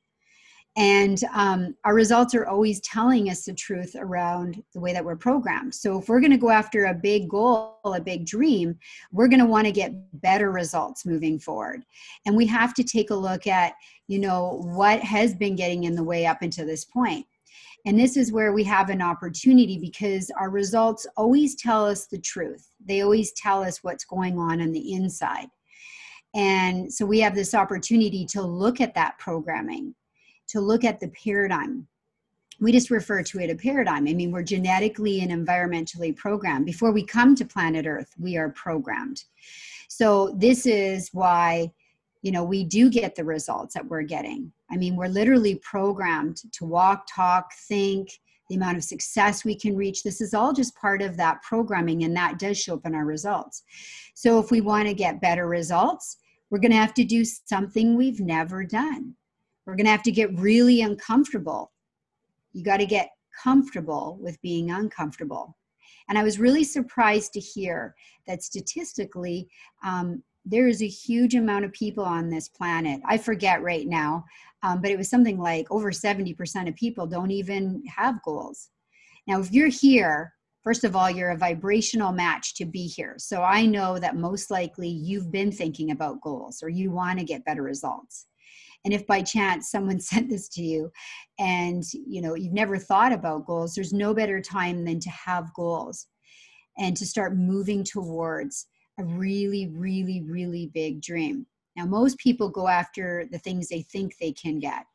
And 0.80 1.22
um, 1.34 1.76
our 1.84 1.94
results 1.94 2.34
are 2.34 2.48
always 2.48 2.80
telling 2.80 3.30
us 3.30 3.44
the 3.44 3.54
truth 3.54 3.98
around 4.00 4.64
the 4.74 4.80
way 4.80 4.94
that 4.94 5.04
we're 5.04 5.18
programmed. 5.18 5.76
So, 5.76 6.00
if 6.00 6.08
we're 6.08 6.22
going 6.22 6.32
to 6.32 6.38
go 6.38 6.52
after 6.52 6.86
a 6.86 6.94
big 6.94 7.28
goal, 7.28 7.78
a 7.84 8.00
big 8.00 8.26
dream, 8.26 8.80
we're 9.12 9.28
going 9.28 9.42
to 9.42 9.46
want 9.46 9.68
to 9.68 9.74
get 9.74 9.92
better 10.22 10.52
results 10.52 11.06
moving 11.06 11.38
forward. 11.38 11.84
And 12.26 12.38
we 12.38 12.46
have 12.48 12.74
to 12.76 12.84
take 12.86 13.10
a 13.10 13.16
look 13.16 13.46
at, 13.46 13.74
you 14.08 14.20
know, 14.20 14.62
what 14.64 15.02
has 15.02 15.36
been 15.36 15.58
getting 15.58 15.84
in 15.84 15.96
the 15.96 16.04
way 16.04 16.26
up 16.26 16.44
until 16.44 16.66
this 16.66 16.86
point. 16.86 17.26
And 17.86 18.00
this 18.00 18.16
is 18.16 18.32
where 18.32 18.54
we 18.54 18.64
have 18.64 18.90
an 18.90 19.02
opportunity 19.02 19.78
because 19.78 20.32
our 20.40 20.50
results 20.50 21.06
always 21.18 21.56
tell 21.56 21.86
us 21.86 22.08
the 22.08 22.20
truth. 22.20 22.72
They 22.86 23.02
always 23.02 23.34
tell 23.34 23.64
us 23.64 23.84
what's 23.84 24.06
going 24.06 24.40
on 24.40 24.62
on 24.62 24.72
the 24.72 24.94
inside. 24.94 25.48
And 26.36 26.92
so 26.94 27.06
we 27.06 27.20
have 27.20 27.36
this 27.36 27.54
opportunity 27.54 28.26
to 28.28 28.42
look 28.42 28.82
at 28.82 28.94
that 28.96 29.18
programming, 29.18 29.96
to 30.50 30.62
look 30.62 30.84
at 30.84 31.00
the 31.00 31.10
paradigm. 31.10 31.88
We 32.60 32.72
just 32.72 32.92
refer 32.92 33.24
to 33.24 33.40
it 33.40 33.50
a 33.50 33.56
paradigm. 33.56 34.08
I 34.08 34.14
mean, 34.14 34.32
we're 34.32 34.44
genetically 34.44 35.22
and 35.22 35.32
environmentally 35.32 36.16
programmed. 36.16 36.66
Before 36.66 36.92
we 36.92 37.06
come 37.06 37.36
to 37.36 37.46
planet 37.46 37.86
Earth, 37.86 38.14
we 38.20 38.36
are 38.36 38.50
programmed. 38.50 39.24
So 39.88 40.36
this 40.38 40.66
is 40.66 41.10
why 41.14 41.72
you 42.22 42.32
know 42.32 42.44
we 42.44 42.64
do 42.64 42.90
get 42.90 43.16
the 43.16 43.24
results 43.24 43.74
that 43.74 43.86
we're 43.86 44.02
getting 44.02 44.52
i 44.70 44.78
mean 44.78 44.96
we're 44.96 45.08
literally 45.08 45.56
programmed 45.56 46.38
to 46.52 46.66
walk 46.66 47.08
talk 47.14 47.54
think 47.68 48.10
the 48.50 48.56
amount 48.56 48.78
of 48.78 48.84
success 48.84 49.46
we 49.46 49.56
can 49.56 49.76
reach 49.76 50.04
this 50.04 50.22
is 50.22 50.34
all 50.34 50.52
just 50.52 50.76
part 50.76 51.02
of 51.02 51.16
that 51.16 51.42
programming 51.44 52.04
and 52.04 52.16
that 52.16 52.40
does 52.40 52.60
show 52.60 52.74
up 52.74 52.86
in 52.86 52.96
our 52.96 53.06
results 53.06 53.64
so 54.16 54.40
if 54.40 54.52
we 54.52 54.62
want 54.62 54.88
to 54.88 54.94
get 54.94 55.22
better 55.22 55.48
results 55.48 56.18
we're 56.50 56.60
going 56.60 56.72
to 56.72 56.78
have 56.78 56.94
to 56.94 57.04
do 57.04 57.24
something 57.24 57.96
we've 57.96 58.20
never 58.20 58.64
done 58.64 59.16
we're 59.70 59.76
going 59.76 59.86
to 59.86 59.92
have 59.92 60.04
to 60.04 60.12
get 60.12 60.38
really 60.38 60.82
uncomfortable 60.82 61.72
you 62.54 62.64
got 62.64 62.78
to 62.78 62.86
get 62.86 63.10
comfortable 63.44 64.18
with 64.22 64.42
being 64.42 64.72
uncomfortable 64.72 65.56
and 66.10 66.18
i 66.18 66.24
was 66.24 66.40
really 66.40 66.64
surprised 66.64 67.34
to 67.34 67.40
hear 67.40 67.96
that 68.28 68.44
statistically 68.44 69.48
um, 69.84 70.24
there 70.46 70.68
is 70.68 70.82
a 70.82 70.88
huge 70.88 71.36
amount 71.36 71.66
of 71.66 71.72
people 71.74 72.04
on 72.04 72.30
this 72.30 72.50
planet. 72.50 73.02
I 73.06 73.18
forget 73.18 73.62
right 73.62 73.88
now, 73.88 74.26
um, 74.64 74.82
but 74.82 74.90
it 74.90 74.98
was 74.98 75.10
something 75.10 75.38
like 75.38 75.70
over 75.70 75.92
70% 75.92 76.68
of 76.68 76.76
people 76.76 77.06
don't 77.06 77.32
even 77.32 77.84
have 77.86 78.22
goals. 78.24 78.70
Now, 79.28 79.40
if 79.40 79.52
you're 79.52 79.68
here, 79.68 80.34
first 80.64 80.84
of 80.84 80.96
all, 80.96 81.10
you're 81.10 81.32
a 81.32 81.38
vibrational 81.38 82.12
match 82.12 82.56
to 82.56 82.66
be 82.66 82.88
here. 82.88 83.16
So 83.18 83.44
I 83.44 83.66
know 83.66 84.00
that 84.00 84.16
most 84.16 84.50
likely 84.50 84.90
you've 84.90 85.32
been 85.32 85.52
thinking 85.52 85.92
about 85.92 86.22
goals 86.22 86.64
or 86.64 86.70
you 86.70 86.90
want 86.90 87.20
to 87.20 87.26
get 87.26 87.46
better 87.46 87.62
results. 87.62 88.26
And 88.86 88.94
if 88.94 89.06
by 89.08 89.22
chance 89.22 89.72
someone 89.72 90.00
sent 90.00 90.30
this 90.30 90.48
to 90.50 90.62
you 90.62 90.92
and 91.40 91.84
you 91.94 92.22
know 92.22 92.36
you've 92.36 92.54
never 92.54 92.78
thought 92.78 93.12
about 93.12 93.46
goals, 93.46 93.74
there's 93.74 93.94
no 93.94 94.14
better 94.14 94.42
time 94.42 94.86
than 94.86 95.00
to 95.00 95.10
have 95.10 95.54
goals 95.54 96.08
and 96.78 96.96
to 96.98 97.06
start 97.06 97.38
moving 97.38 97.84
towards 97.84 98.68
a 99.00 99.04
really, 99.04 99.68
really, 99.68 100.24
really 100.28 100.72
big 100.74 101.02
dream. 101.02 101.46
Now, 101.76 101.86
most 101.86 102.18
people 102.18 102.50
go 102.50 102.68
after 102.68 103.26
the 103.32 103.38
things 103.40 103.68
they 103.68 103.82
think 103.84 104.18
they 104.18 104.32
can 104.32 104.60
get 104.60 104.86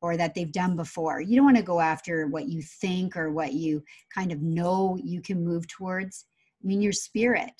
or 0.00 0.16
that 0.16 0.34
they've 0.34 0.52
done 0.52 0.76
before. 0.76 1.20
You 1.20 1.36
don't 1.36 1.44
want 1.44 1.56
to 1.56 1.62
go 1.62 1.80
after 1.80 2.26
what 2.26 2.48
you 2.48 2.62
think 2.62 3.16
or 3.16 3.30
what 3.30 3.52
you 3.52 3.82
kind 4.12 4.32
of 4.32 4.42
know 4.42 4.98
you 5.02 5.22
can 5.22 5.44
move 5.44 5.68
towards. 5.68 6.26
I 6.62 6.66
mean, 6.66 6.82
your 6.82 6.92
spirit. 6.92 7.52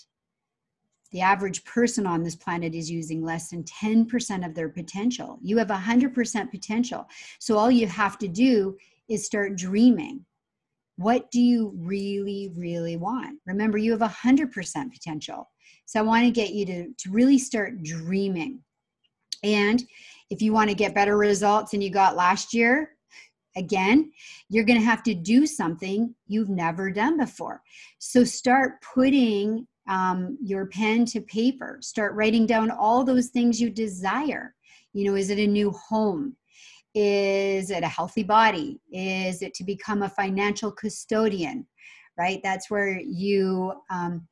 The 1.13 1.21
average 1.21 1.65
person 1.65 2.07
on 2.07 2.23
this 2.23 2.37
planet 2.37 2.75
is 2.75 2.91
using 2.91 3.23
less 3.23 3.51
than 3.51 3.65
10% 3.65 4.47
of 4.47 4.55
their 4.55 4.69
potential. 4.69 5.39
You 5.43 5.59
have 5.59 5.69
100% 5.69 6.51
potential. 6.51 7.07
So 7.39 7.59
all 7.59 7.71
you 7.71 7.87
have 7.87 8.19
to 8.19 8.29
do 8.29 8.77
is 9.09 9.27
start 9.27 9.57
dreaming. 9.57 10.25
What 10.97 11.31
do 11.31 11.41
you 11.41 11.75
really, 11.77 12.51
really 12.57 12.97
want? 12.97 13.39
Remember, 13.47 13.79
you 13.79 13.93
have 13.93 14.01
100% 14.01 14.93
potential. 14.93 15.49
So 15.87 16.01
I 16.01 16.03
want 16.03 16.25
to 16.25 16.31
get 16.31 16.53
you 16.53 16.67
to, 16.67 16.87
to 16.97 17.11
really 17.11 17.39
start 17.39 17.83
dreaming. 17.83 18.61
And 19.43 19.83
if 20.31 20.41
you 20.41 20.53
want 20.53 20.71
to 20.71 20.77
get 20.77 20.95
better 20.95 21.17
results 21.17 21.73
than 21.73 21.83
you 21.83 21.91
got 21.91 22.17
last 22.17 22.55
year, 22.55 22.93
again, 23.57 24.11
you're 24.49 24.65
going 24.65 24.79
to 24.79 24.85
have 24.85 25.03
to 25.03 25.15
do 25.15 25.47
something 25.47 26.15
you've 26.27 26.49
never 26.49 26.91
done 26.91 27.19
before. 27.19 27.63
So 27.99 28.25
start 28.25 28.83
putting 28.95 29.67
um, 29.89 30.39
your 30.43 30.67
pen 30.67 31.05
to 31.07 31.21
paper, 31.21 31.79
start 31.81 32.15
writing 32.15 32.47
down 32.47 32.71
all 32.71 33.05
those 33.05 33.29
things 33.29 33.61
you 33.61 33.71
desire. 33.71 34.55
You 34.93 35.05
know, 35.07 35.17
is 35.17 35.31
it 35.31 35.39
a 35.39 35.47
new 35.47 35.71
home? 35.73 36.37
Is 36.95 37.71
it 37.71 37.83
a 37.83 37.89
healthy 37.89 38.23
body? 38.23 38.81
Is 38.93 39.43
it 39.43 39.55
to 39.55 39.65
become 39.65 40.03
a 40.03 40.09
financial 40.09 40.71
custodian? 40.71 41.67
Right? 42.19 42.41
That's 42.43 42.71
where 42.71 43.01
you 43.01 43.73
um, 43.91 44.29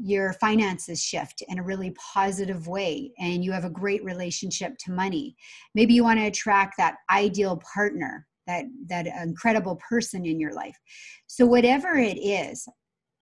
your 0.00 0.32
finances 0.34 1.02
shift 1.02 1.42
in 1.48 1.58
a 1.58 1.62
really 1.62 1.92
positive 2.12 2.68
way 2.68 3.12
and 3.18 3.44
you 3.44 3.50
have 3.50 3.64
a 3.64 3.70
great 3.70 4.04
relationship 4.04 4.76
to 4.78 4.92
money 4.92 5.34
maybe 5.74 5.92
you 5.92 6.04
want 6.04 6.18
to 6.18 6.26
attract 6.26 6.76
that 6.76 6.96
ideal 7.10 7.60
partner 7.74 8.26
that 8.46 8.64
that 8.86 9.06
incredible 9.22 9.76
person 9.76 10.24
in 10.24 10.38
your 10.38 10.52
life 10.52 10.76
so 11.26 11.44
whatever 11.44 11.96
it 11.96 12.16
is 12.16 12.68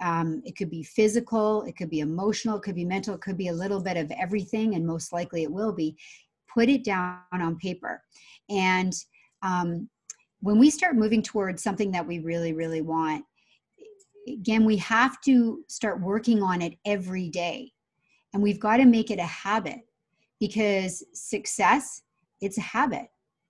um, 0.00 0.42
it 0.44 0.56
could 0.56 0.70
be 0.70 0.82
physical 0.82 1.62
it 1.62 1.76
could 1.76 1.90
be 1.90 2.00
emotional 2.00 2.58
it 2.58 2.62
could 2.62 2.74
be 2.74 2.84
mental 2.84 3.14
it 3.14 3.20
could 3.20 3.38
be 3.38 3.48
a 3.48 3.52
little 3.52 3.80
bit 3.80 3.96
of 3.96 4.10
everything 4.12 4.74
and 4.74 4.86
most 4.86 5.12
likely 5.12 5.42
it 5.42 5.50
will 5.50 5.72
be 5.72 5.96
put 6.52 6.68
it 6.68 6.84
down 6.84 7.20
on 7.32 7.56
paper 7.56 8.02
and 8.50 8.92
um, 9.42 9.88
when 10.40 10.58
we 10.58 10.70
start 10.70 10.96
moving 10.96 11.22
towards 11.22 11.62
something 11.62 11.90
that 11.90 12.06
we 12.06 12.18
really 12.18 12.52
really 12.52 12.82
want 12.82 13.24
again, 14.26 14.64
we 14.64 14.76
have 14.78 15.20
to 15.22 15.64
start 15.68 16.00
working 16.00 16.42
on 16.42 16.62
it 16.62 16.74
every 16.84 17.28
day. 17.28 17.72
And 18.32 18.42
we've 18.42 18.60
got 18.60 18.78
to 18.78 18.84
make 18.84 19.10
it 19.10 19.18
a 19.18 19.24
habit 19.24 19.80
because 20.40 21.04
success, 21.14 22.02
it's 22.40 22.58
a 22.58 22.62
habit. 22.62 23.06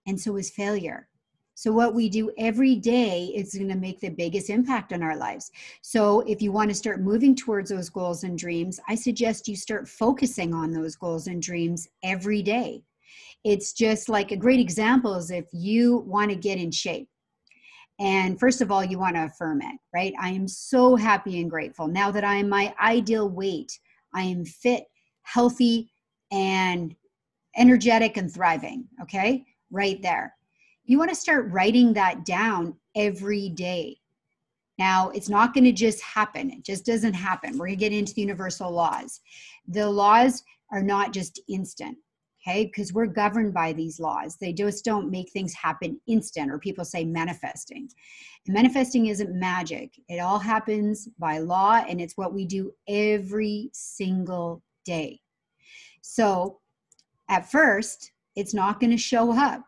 And 0.07 0.21
so 0.21 0.37
is 0.37 0.51
failure. 0.51 1.09
So, 1.57 1.73
what 1.73 1.95
we 1.95 2.11
do 2.11 2.31
every 2.37 2.77
day 2.77 3.33
is 3.35 3.55
going 3.55 3.71
to 3.71 3.77
make 3.77 3.99
the 3.99 4.11
biggest 4.11 4.51
impact 4.51 4.93
on 4.93 5.03
our 5.03 5.17
lives. 5.17 5.51
So, 5.81 6.21
if 6.21 6.43
you 6.43 6.53
want 6.53 6.69
to 6.69 6.75
start 6.75 7.01
moving 7.01 7.35
towards 7.35 7.71
those 7.71 7.89
goals 7.89 8.25
and 8.25 8.39
dreams, 8.39 8.79
I 8.89 8.95
suggest 8.95 9.49
you 9.49 9.57
start 9.57 9.89
focusing 9.89 10.53
on 10.53 10.71
those 10.71 10.97
goals 10.97 11.29
and 11.29 11.41
dreams 11.41 11.89
every 12.05 12.43
day. 12.43 12.83
It's 13.43 13.73
just 13.73 14.11
like 14.11 14.33
a 14.33 14.37
great 14.37 14.61
example 14.61 15.15
is 15.15 15.31
if 15.31 15.47
you 15.51 16.05
want 16.07 16.31
to 16.31 16.37
get 16.37 16.59
in 16.59 16.71
shape. 16.71 17.09
And 17.99 18.39
first 18.39 18.61
of 18.61 18.71
all, 18.71 18.85
you 18.85 18.99
want 18.99 19.17
to 19.17 19.25
affirm 19.25 19.63
it, 19.63 19.79
right? 19.95 20.13
I 20.21 20.29
am 20.29 20.47
so 20.47 20.95
happy 20.95 21.41
and 21.41 21.49
grateful. 21.49 21.89
Now 21.89 22.11
that 22.11 22.25
I 22.25 22.35
am 22.35 22.51
my 22.51 22.75
ideal 22.79 23.31
weight, 23.31 23.73
I 24.15 24.25
am 24.25 24.45
fit, 24.45 24.85
healthy, 25.23 25.91
and 26.31 26.95
energetic 27.57 28.19
and 28.19 28.31
thriving, 28.31 28.85
okay? 29.01 29.47
Right 29.71 30.03
there. 30.03 30.36
You 30.87 30.99
want 30.99 31.11
to 31.11 31.17
start 31.17 31.51
writing 31.51 31.93
that 31.95 32.25
down 32.25 32.77
every 32.95 33.49
day. 33.51 33.99
Now, 34.79 35.11
it's 35.11 35.29
not 35.29 35.55
going 35.55 35.65
to 35.65 35.73
just 35.73 36.01
happen. 36.03 36.51
It 36.51 36.65
just 36.65 36.85
doesn't 36.85 37.15
happen. 37.15 37.53
We're 37.53 37.67
going 37.67 37.79
to 37.79 37.85
get 37.85 37.93
into 37.93 38.15
the 38.15 38.21
universal 38.23 38.71
laws. 38.71 39.21
The 39.69 39.89
laws 39.89 40.43
are 40.71 40.83
not 40.83 41.13
just 41.13 41.41
instant 41.49 41.97
okay 42.47 42.67
because 42.67 42.93
we're 42.93 43.07
governed 43.07 43.53
by 43.53 43.73
these 43.73 43.99
laws 44.01 44.37
they 44.41 44.53
just 44.53 44.85
don't 44.85 45.11
make 45.11 45.31
things 45.31 45.53
happen 45.55 46.01
instant 46.07 46.51
or 46.51 46.59
people 46.59 46.85
say 46.85 47.05
manifesting 47.05 47.89
and 48.47 48.55
manifesting 48.55 49.07
isn't 49.07 49.39
magic 49.39 49.93
it 50.09 50.19
all 50.19 50.39
happens 50.39 51.09
by 51.19 51.39
law 51.39 51.85
and 51.89 52.01
it's 52.01 52.17
what 52.17 52.33
we 52.33 52.45
do 52.45 52.73
every 52.89 53.71
single 53.73 54.63
day 54.85 55.21
so 56.03 56.59
at 57.29 57.51
first 57.51 58.13
it's 58.37 58.55
not 58.55 58.81
going 58.81 58.91
to 58.91 58.97
show 58.97 59.33
up 59.33 59.65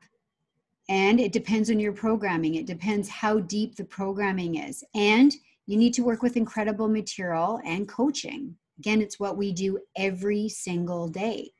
and 0.88 1.20
it 1.20 1.32
depends 1.32 1.70
on 1.70 1.78
your 1.78 1.92
programming 1.92 2.54
it 2.54 2.66
depends 2.66 3.08
how 3.08 3.38
deep 3.40 3.76
the 3.76 3.84
programming 3.84 4.56
is 4.56 4.84
and 4.94 5.34
you 5.66 5.76
need 5.76 5.92
to 5.94 6.02
work 6.02 6.22
with 6.22 6.36
incredible 6.36 6.88
material 6.88 7.60
and 7.64 7.88
coaching 7.88 8.54
again 8.78 9.00
it's 9.00 9.20
what 9.20 9.36
we 9.36 9.52
do 9.52 9.78
every 9.96 10.48
single 10.48 11.08
day 11.08 11.50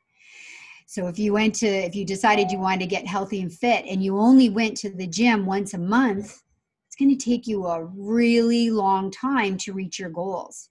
so 0.90 1.06
if 1.06 1.18
you 1.18 1.35
went 1.35 1.54
to, 1.56 1.66
if 1.66 1.94
you 1.94 2.06
decided 2.06 2.50
you 2.50 2.58
wanted 2.58 2.80
to 2.80 2.87
get 2.87 3.06
healthy 3.06 3.42
and 3.42 3.52
fit 3.52 3.85
and 3.87 4.02
you 4.02 4.16
only 4.16 4.49
went 4.49 4.75
to 4.78 4.88
the 4.88 5.06
gym 5.06 5.44
once 5.44 5.75
a 5.75 5.78
month, 5.78 6.42
it's 6.87 6.97
going 6.99 7.14
to 7.14 7.25
take 7.25 7.47
you 7.47 7.66
a 7.66 7.85
really 7.85 8.70
long 8.70 9.11
time 9.11 9.58
to 9.58 9.75
reach 9.75 9.99
your 9.99 10.08
goals. 10.08 10.70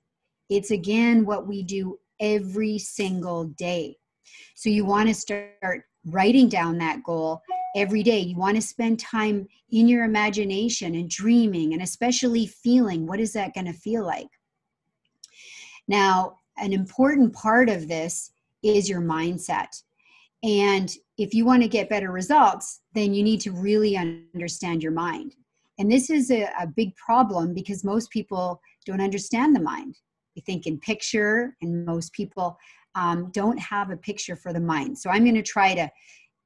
It's 0.50 0.72
again 0.72 1.24
what 1.24 1.46
we 1.46 1.62
do 1.62 2.00
every 2.20 2.80
single 2.80 3.44
day. 3.46 3.98
So 4.56 4.72
you 4.72 4.86
want 4.86 5.08
to 5.10 5.14
start 5.14 5.84
writing 6.08 6.50
down 6.50 6.78
that 6.78 7.04
goal 7.04 7.42
every 7.76 8.04
day. 8.04 8.20
You 8.20 8.38
want 8.38 8.56
to 8.56 8.62
spend 8.62 9.00
time 9.00 9.48
in 9.72 9.88
your 9.88 10.06
imagination 10.06 10.96
and 10.96 11.10
dreaming 11.10 11.74
and 11.74 11.82
especially 11.82 12.48
feeling 12.48 13.06
what 13.06 13.20
is 13.20 13.34
that 13.34 13.54
going 13.54 13.68
to 13.68 13.74
feel 13.74 14.06
like? 14.06 14.30
Now, 15.88 16.40
an 16.58 16.74
important 16.74 17.34
part 17.34 17.70
of 17.70 17.88
this 17.88 18.32
is 18.64 18.90
your 18.90 19.02
mindset. 19.02 19.68
And 20.44 20.92
if 21.18 21.34
you 21.34 21.46
want 21.46 21.64
to 21.64 21.70
get 21.70 21.90
better 21.90 22.12
results, 22.12 22.82
then 22.94 23.14
you 23.14 23.24
need 23.24 23.42
to 23.42 23.52
really 23.52 23.98
understand 23.98 24.84
your 24.84 24.92
mind. 24.92 25.36
And 25.80 25.92
this 25.92 26.10
is 26.10 26.32
a, 26.32 26.50
a 26.60 26.68
big 26.68 26.96
problem 26.96 27.54
because 27.54 27.84
most 27.84 28.10
people 28.10 28.62
don't 28.86 29.02
understand 29.02 29.56
the 29.56 29.62
mind. 29.62 29.96
They 30.36 30.42
think 30.42 30.68
in 30.68 30.80
picture, 30.80 31.56
and 31.62 31.86
most 31.86 32.14
people 32.14 32.58
um, 32.98 33.30
don't 33.32 33.60
have 33.60 33.92
a 33.92 33.98
picture 33.98 34.36
for 34.36 34.52
the 34.52 34.60
mind. 34.60 34.98
So 34.98 35.10
I'm 35.10 35.24
going 35.24 35.36
to 35.36 35.44
try 35.44 35.76
to, 35.76 35.90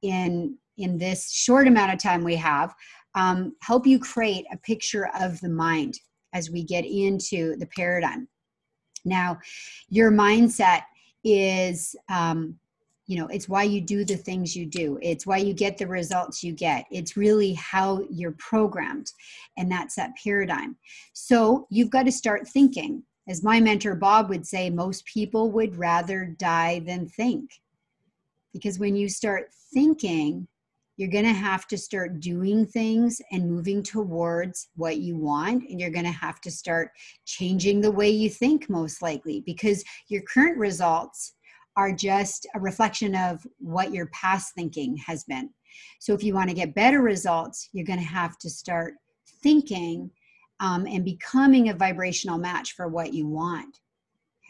in 0.02 0.56
in 0.78 0.98
this 0.98 1.30
short 1.30 1.68
amount 1.68 1.92
of 1.92 1.98
time 1.98 2.24
we 2.24 2.36
have, 2.36 2.74
um, 3.14 3.54
help 3.62 3.86
you 3.86 3.98
create 3.98 4.46
a 4.52 4.56
picture 4.58 5.08
of 5.20 5.38
the 5.40 5.48
mind 5.48 5.98
as 6.32 6.50
we 6.50 6.64
get 6.64 6.84
into 6.84 7.56
the 7.56 7.68
paradigm. 7.76 8.26
Now, 9.04 9.38
your 9.88 10.10
mindset 10.10 10.82
is 11.24 11.94
um, 12.08 12.56
you 13.06 13.18
know 13.18 13.26
it's 13.26 13.48
why 13.48 13.64
you 13.64 13.80
do 13.80 14.04
the 14.04 14.16
things 14.16 14.54
you 14.54 14.64
do 14.64 14.98
it's 15.02 15.26
why 15.26 15.36
you 15.36 15.52
get 15.52 15.76
the 15.76 15.86
results 15.86 16.42
you 16.42 16.52
get 16.52 16.84
it's 16.90 17.16
really 17.16 17.52
how 17.54 18.00
you're 18.08 18.36
programmed 18.38 19.10
and 19.58 19.70
that's 19.70 19.96
that 19.96 20.12
paradigm 20.22 20.76
so 21.12 21.66
you've 21.68 21.90
got 21.90 22.04
to 22.04 22.12
start 22.12 22.46
thinking 22.48 23.02
as 23.28 23.42
my 23.42 23.60
mentor 23.60 23.94
bob 23.94 24.28
would 24.28 24.46
say 24.46 24.70
most 24.70 25.04
people 25.06 25.50
would 25.50 25.76
rather 25.76 26.34
die 26.38 26.80
than 26.80 27.08
think 27.08 27.50
because 28.52 28.78
when 28.78 28.96
you 28.96 29.08
start 29.08 29.48
thinking 29.72 30.46
you're 30.96 31.10
going 31.10 31.24
to 31.24 31.32
have 31.32 31.66
to 31.66 31.78
start 31.78 32.20
doing 32.20 32.66
things 32.66 33.20
and 33.32 33.50
moving 33.50 33.82
towards 33.82 34.68
what 34.76 34.98
you 34.98 35.16
want 35.16 35.64
and 35.68 35.80
you're 35.80 35.90
going 35.90 36.04
to 36.04 36.10
have 36.10 36.40
to 36.40 36.50
start 36.50 36.90
changing 37.24 37.80
the 37.80 37.90
way 37.90 38.10
you 38.10 38.28
think 38.28 38.68
most 38.68 39.00
likely 39.00 39.40
because 39.46 39.82
your 40.08 40.22
current 40.22 40.58
results 40.58 41.34
are 41.76 41.92
just 41.92 42.46
a 42.54 42.60
reflection 42.60 43.14
of 43.14 43.44
what 43.58 43.92
your 43.92 44.06
past 44.08 44.54
thinking 44.54 44.96
has 44.98 45.24
been. 45.24 45.48
So, 46.00 46.12
if 46.12 46.22
you 46.22 46.34
want 46.34 46.50
to 46.50 46.54
get 46.54 46.74
better 46.74 47.00
results, 47.00 47.70
you're 47.72 47.86
going 47.86 47.98
to 47.98 48.04
have 48.04 48.36
to 48.38 48.50
start 48.50 48.94
thinking 49.42 50.10
um, 50.62 50.86
and 50.86 51.04
becoming 51.04 51.68
a 51.68 51.74
vibrational 51.74 52.38
match 52.38 52.72
for 52.72 52.88
what 52.88 53.12
you 53.12 53.26
want. 53.26 53.80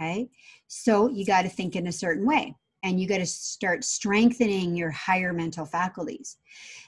Okay. 0.00 0.28
So, 0.68 1.08
you 1.08 1.26
got 1.26 1.42
to 1.42 1.48
think 1.48 1.74
in 1.74 1.88
a 1.88 1.92
certain 1.92 2.26
way 2.26 2.54
and 2.82 3.00
you 3.00 3.06
got 3.06 3.18
to 3.18 3.26
start 3.26 3.84
strengthening 3.84 4.76
your 4.76 4.90
higher 4.90 5.32
mental 5.32 5.64
faculties. 5.64 6.38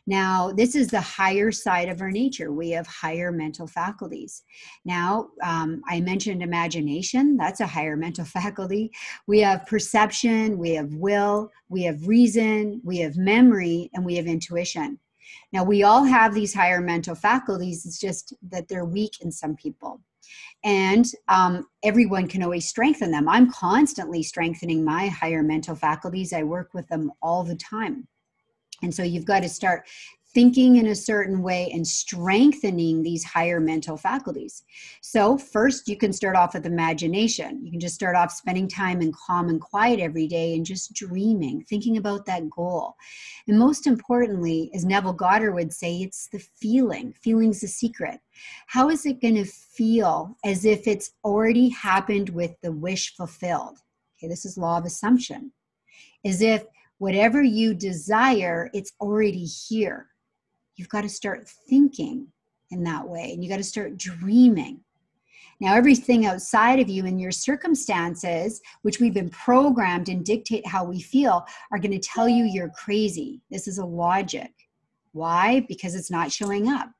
Now, 0.06 0.52
this 0.52 0.74
is 0.74 0.88
the 0.88 1.00
higher 1.00 1.52
side 1.52 1.88
of 1.88 2.00
our 2.00 2.10
nature. 2.10 2.52
We 2.52 2.70
have 2.70 2.86
higher 2.86 3.30
mental 3.30 3.66
faculties. 3.66 4.42
Now, 4.84 5.28
um, 5.42 5.82
I 5.88 6.00
mentioned 6.00 6.42
imagination, 6.42 7.36
that's 7.36 7.60
a 7.60 7.66
higher 7.66 7.96
mental 7.96 8.24
faculty. 8.24 8.90
We 9.26 9.40
have 9.40 9.66
perception, 9.66 10.58
we 10.58 10.70
have 10.70 10.92
will, 10.94 11.50
we 11.68 11.84
have 11.84 12.06
reason, 12.06 12.80
we 12.84 12.98
have 12.98 13.16
memory, 13.16 13.90
and 13.94 14.04
we 14.04 14.16
have 14.16 14.26
intuition. 14.26 14.98
Now, 15.52 15.64
we 15.64 15.82
all 15.82 16.04
have 16.04 16.34
these 16.34 16.54
higher 16.54 16.80
mental 16.80 17.14
faculties, 17.14 17.86
it's 17.86 17.98
just 17.98 18.34
that 18.50 18.68
they're 18.68 18.84
weak 18.84 19.20
in 19.20 19.30
some 19.32 19.56
people. 19.56 20.00
And 20.64 21.06
um, 21.28 21.66
everyone 21.82 22.28
can 22.28 22.42
always 22.42 22.66
strengthen 22.66 23.10
them. 23.10 23.28
I'm 23.28 23.50
constantly 23.50 24.22
strengthening 24.22 24.84
my 24.84 25.08
higher 25.08 25.42
mental 25.42 25.74
faculties. 25.74 26.32
I 26.32 26.42
work 26.42 26.72
with 26.72 26.88
them 26.88 27.12
all 27.20 27.44
the 27.44 27.56
time. 27.56 28.08
And 28.82 28.94
so 28.94 29.02
you've 29.02 29.26
got 29.26 29.40
to 29.40 29.48
start 29.48 29.86
thinking 30.34 30.76
in 30.76 30.88
a 30.88 30.94
certain 30.94 31.42
way 31.42 31.70
and 31.72 31.86
strengthening 31.86 33.02
these 33.02 33.22
higher 33.22 33.60
mental 33.60 33.96
faculties. 33.96 34.64
So, 35.00 35.38
first, 35.38 35.88
you 35.88 35.96
can 35.96 36.12
start 36.12 36.34
off 36.34 36.54
with 36.54 36.66
imagination. 36.66 37.64
You 37.64 37.70
can 37.70 37.80
just 37.80 37.94
start 37.94 38.16
off 38.16 38.32
spending 38.32 38.66
time 38.66 39.00
in 39.00 39.12
calm 39.12 39.48
and 39.48 39.60
quiet 39.60 40.00
every 40.00 40.26
day 40.26 40.56
and 40.56 40.66
just 40.66 40.92
dreaming, 40.92 41.64
thinking 41.68 41.96
about 41.96 42.26
that 42.26 42.50
goal. 42.50 42.96
And 43.46 43.58
most 43.58 43.86
importantly, 43.86 44.70
as 44.74 44.84
Neville 44.84 45.12
Goddard 45.12 45.52
would 45.52 45.72
say, 45.72 45.98
it's 45.98 46.28
the 46.28 46.40
feeling. 46.40 47.14
Feeling's 47.22 47.60
the 47.60 47.68
secret. 47.68 48.18
How 48.66 48.90
is 48.90 49.06
it 49.06 49.22
going 49.22 49.36
to 49.36 49.44
feel 49.44 50.36
as 50.44 50.64
if 50.64 50.88
it's 50.88 51.12
already 51.22 51.68
happened 51.68 52.30
with 52.30 52.56
the 52.60 52.72
wish 52.72 53.14
fulfilled? 53.14 53.78
Okay, 54.18 54.28
this 54.28 54.44
is 54.44 54.58
law 54.58 54.78
of 54.78 54.84
assumption. 54.84 55.52
As 56.24 56.42
if 56.42 56.64
whatever 56.98 57.42
you 57.42 57.74
desire, 57.74 58.70
it's 58.72 58.92
already 59.00 59.44
here 59.44 60.08
you've 60.76 60.88
got 60.88 61.02
to 61.02 61.08
start 61.08 61.48
thinking 61.68 62.28
in 62.70 62.82
that 62.84 63.06
way 63.06 63.32
and 63.32 63.42
you 63.42 63.50
got 63.50 63.58
to 63.58 63.64
start 63.64 63.96
dreaming. 63.96 64.80
Now, 65.60 65.74
everything 65.74 66.26
outside 66.26 66.80
of 66.80 66.88
you 66.88 67.06
and 67.06 67.20
your 67.20 67.30
circumstances, 67.30 68.60
which 68.82 68.98
we've 68.98 69.14
been 69.14 69.30
programmed 69.30 70.08
and 70.08 70.24
dictate 70.24 70.66
how 70.66 70.84
we 70.84 71.00
feel, 71.00 71.46
are 71.70 71.78
going 71.78 71.92
to 71.92 71.98
tell 71.98 72.28
you 72.28 72.44
you're 72.44 72.70
crazy. 72.70 73.40
This 73.50 73.68
is 73.68 73.78
a 73.78 73.84
logic. 73.84 74.50
Why? 75.12 75.64
Because 75.68 75.94
it's 75.94 76.10
not 76.10 76.32
showing 76.32 76.68
up. 76.68 76.90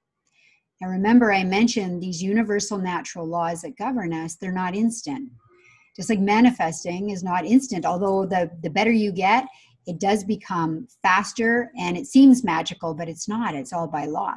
Now, 0.81 0.89
remember, 0.89 1.33
I 1.33 1.43
mentioned 1.45 2.01
these 2.03 2.23
universal 2.23 2.79
natural 2.79 3.27
laws 3.27 3.63
that 3.63 3.77
govern 3.77 4.13
us, 4.13 4.37
they're 4.37 4.53
not 4.53 4.75
instant. 4.75 5.31
Just 5.97 6.11
like 6.11 6.21
manifesting 6.21 7.11
is 7.11 7.23
not 7.23 7.45
instant, 7.45 7.85
although 7.85 8.27
the, 8.27 8.51
the 8.63 8.71
better 8.71 8.91
you 8.91 9.13
get, 9.13 9.47
it 9.87 9.99
does 9.99 10.25
become 10.25 10.89
faster 11.03 11.71
and 11.79 11.97
it 11.97 12.07
seems 12.07 12.45
magical, 12.45 12.95
but 12.95 13.09
it's 13.09 13.29
not. 13.29 13.55
It's 13.55 13.73
all 13.73 13.87
by 13.87 14.07
law. 14.07 14.37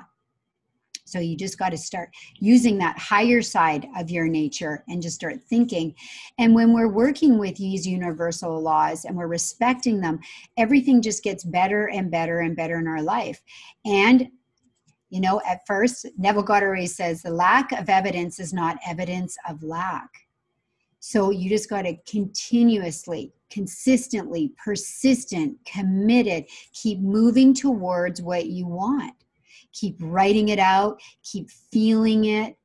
So 1.05 1.19
you 1.19 1.37
just 1.37 1.57
got 1.57 1.69
to 1.69 1.77
start 1.77 2.09
using 2.35 2.77
that 2.79 2.99
higher 2.99 3.41
side 3.41 3.87
of 3.97 4.09
your 4.09 4.27
nature 4.27 4.83
and 4.89 5.01
just 5.01 5.15
start 5.15 5.41
thinking. 5.49 5.95
And 6.37 6.53
when 6.53 6.73
we're 6.73 6.89
working 6.89 7.37
with 7.37 7.55
these 7.55 7.87
universal 7.87 8.61
laws 8.61 9.05
and 9.05 9.15
we're 9.15 9.27
respecting 9.27 10.01
them, 10.01 10.19
everything 10.57 11.01
just 11.01 11.23
gets 11.23 11.45
better 11.45 11.89
and 11.89 12.11
better 12.11 12.39
and 12.39 12.57
better 12.57 12.77
in 12.77 12.87
our 12.87 13.01
life. 13.01 13.41
And 13.85 14.29
you 15.09 15.21
know, 15.21 15.41
at 15.47 15.65
first, 15.65 16.05
Neville 16.17 16.43
Goddard 16.43 16.85
says 16.89 17.21
the 17.21 17.31
lack 17.31 17.71
of 17.71 17.89
evidence 17.89 18.39
is 18.39 18.53
not 18.53 18.77
evidence 18.85 19.37
of 19.47 19.63
lack. 19.63 20.09
So 20.99 21.29
you 21.31 21.49
just 21.49 21.69
got 21.69 21.83
to 21.83 21.95
continuously, 22.09 23.31
consistently, 23.49 24.53
persistent, 24.63 25.57
committed, 25.65 26.45
keep 26.73 26.99
moving 26.99 27.53
towards 27.53 28.21
what 28.21 28.47
you 28.47 28.67
want. 28.67 29.13
Keep 29.73 29.97
writing 29.99 30.49
it 30.49 30.59
out, 30.59 30.99
keep 31.23 31.49
feeling 31.71 32.25
it. 32.25 32.55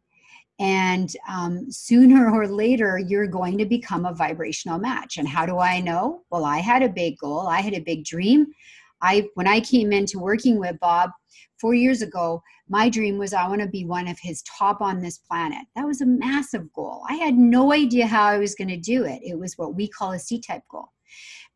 And 0.58 1.10
um, 1.28 1.70
sooner 1.70 2.30
or 2.30 2.46
later, 2.46 2.98
you're 2.98 3.26
going 3.26 3.58
to 3.58 3.64
become 3.66 4.06
a 4.06 4.14
vibrational 4.14 4.78
match. 4.78 5.16
And 5.16 5.26
how 5.26 5.44
do 5.44 5.58
I 5.58 5.80
know? 5.80 6.22
Well, 6.30 6.44
I 6.44 6.58
had 6.58 6.82
a 6.82 6.88
big 6.88 7.18
goal, 7.18 7.48
I 7.48 7.60
had 7.60 7.74
a 7.74 7.80
big 7.80 8.04
dream. 8.04 8.46
I, 9.00 9.28
when 9.34 9.48
I 9.48 9.58
came 9.60 9.92
into 9.92 10.20
working 10.20 10.60
with 10.60 10.78
Bob 10.78 11.10
four 11.60 11.74
years 11.74 12.02
ago, 12.02 12.42
my 12.68 12.88
dream 12.88 13.18
was 13.18 13.32
I 13.32 13.48
want 13.48 13.60
to 13.60 13.68
be 13.68 13.84
one 13.84 14.08
of 14.08 14.18
his 14.20 14.42
top 14.42 14.80
on 14.80 15.00
this 15.00 15.18
planet. 15.18 15.64
That 15.76 15.86
was 15.86 16.00
a 16.00 16.06
massive 16.06 16.72
goal. 16.72 17.02
I 17.08 17.14
had 17.14 17.34
no 17.34 17.72
idea 17.72 18.06
how 18.06 18.24
I 18.24 18.38
was 18.38 18.54
going 18.54 18.68
to 18.68 18.76
do 18.76 19.04
it. 19.04 19.20
It 19.22 19.38
was 19.38 19.58
what 19.58 19.74
we 19.74 19.88
call 19.88 20.12
a 20.12 20.18
C 20.18 20.40
type 20.40 20.62
goal. 20.70 20.88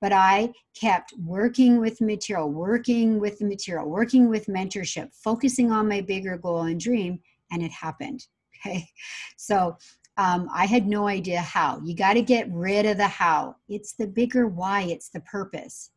But 0.01 0.13
I 0.13 0.53
kept 0.79 1.15
working 1.19 1.81
with 1.81 2.01
material, 2.01 2.51
working 2.51 3.19
with 3.19 3.39
the 3.39 3.47
material, 3.47 3.89
working 3.89 4.29
with 4.29 4.47
mentorship, 4.47 5.09
focusing 5.15 5.73
on 5.73 5.89
my 5.89 6.03
bigger 6.03 6.37
goal 6.37 6.63
and 6.63 6.79
dream, 6.79 7.21
and 7.51 7.63
it 7.63 7.73
happened. 7.73 8.27
Okay. 8.65 8.89
So 9.37 9.77
um, 10.17 10.49
I 10.53 10.65
had 10.65 10.87
no 10.87 11.09
idea 11.09 11.41
how. 11.41 11.81
You 11.85 11.95
got 11.95 12.15
to 12.15 12.23
get 12.23 12.51
rid 12.51 12.87
of 12.87 12.97
the 12.97 13.07
how. 13.07 13.57
It's 13.69 13.93
the 13.93 14.07
bigger 14.07 14.49
why, 14.49 14.83
it's 14.83 15.11
the 15.11 15.21
purpose. 15.21 15.91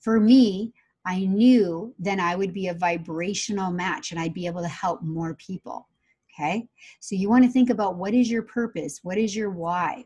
For 0.00 0.18
me, 0.18 0.72
I 1.06 1.20
knew 1.20 1.94
then 1.98 2.18
I 2.18 2.34
would 2.34 2.52
be 2.52 2.66
a 2.66 2.74
vibrational 2.74 3.70
match 3.70 4.10
and 4.10 4.20
I'd 4.20 4.34
be 4.34 4.46
able 4.46 4.62
to 4.62 4.68
help 4.68 5.02
more 5.02 5.34
people. 5.34 5.88
Okay. 6.34 6.68
So 7.00 7.14
you 7.14 7.30
want 7.30 7.44
to 7.44 7.50
think 7.50 7.70
about 7.70 7.96
what 7.96 8.12
is 8.12 8.30
your 8.30 8.42
purpose? 8.42 9.00
What 9.02 9.16
is 9.16 9.34
your 9.34 9.50
why? 9.50 10.04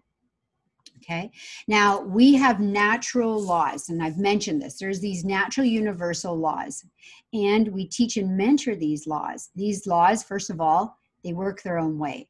Okay. 0.99 1.31
Now 1.67 2.03
we 2.03 2.35
have 2.35 2.61
natural 2.61 3.41
laws, 3.43 3.89
and 3.89 4.03
I've 4.03 4.19
mentioned 4.19 4.61
this. 4.61 4.79
There's 4.79 5.01
these 5.01 5.25
natural 5.25 5.67
universal 5.67 6.37
laws, 6.37 6.85
and 7.33 7.69
we 7.69 7.87
teach 7.87 8.19
and 8.19 8.37
mentor 8.37 8.77
these 8.77 9.07
laws. 9.07 9.49
These 9.57 9.87
laws, 9.87 10.23
first 10.23 10.51
of 10.51 10.61
all, 10.61 10.99
they 11.25 11.33
work 11.33 11.63
their 11.63 11.79
own 11.79 11.99
way. 11.99 12.29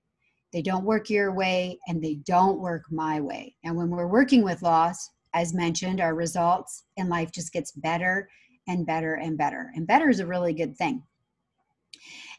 They 0.52 0.62
don't 0.62 0.84
work 0.84 1.10
your 1.10 1.32
way 1.32 1.78
and 1.86 2.02
they 2.02 2.14
don't 2.26 2.58
work 2.58 2.84
my 2.90 3.20
way. 3.20 3.54
And 3.64 3.76
when 3.76 3.90
we're 3.90 4.08
working 4.08 4.42
with 4.42 4.62
laws, 4.62 5.10
as 5.32 5.54
mentioned, 5.54 6.00
our 6.00 6.14
results 6.14 6.84
in 6.96 7.08
life 7.08 7.30
just 7.30 7.52
gets 7.52 7.70
better 7.72 8.28
and 8.68 8.86
better 8.86 9.14
and 9.14 9.36
better. 9.36 9.70
And 9.74 9.86
better 9.86 10.08
is 10.08 10.20
a 10.20 10.26
really 10.26 10.52
good 10.52 10.76
thing. 10.76 11.02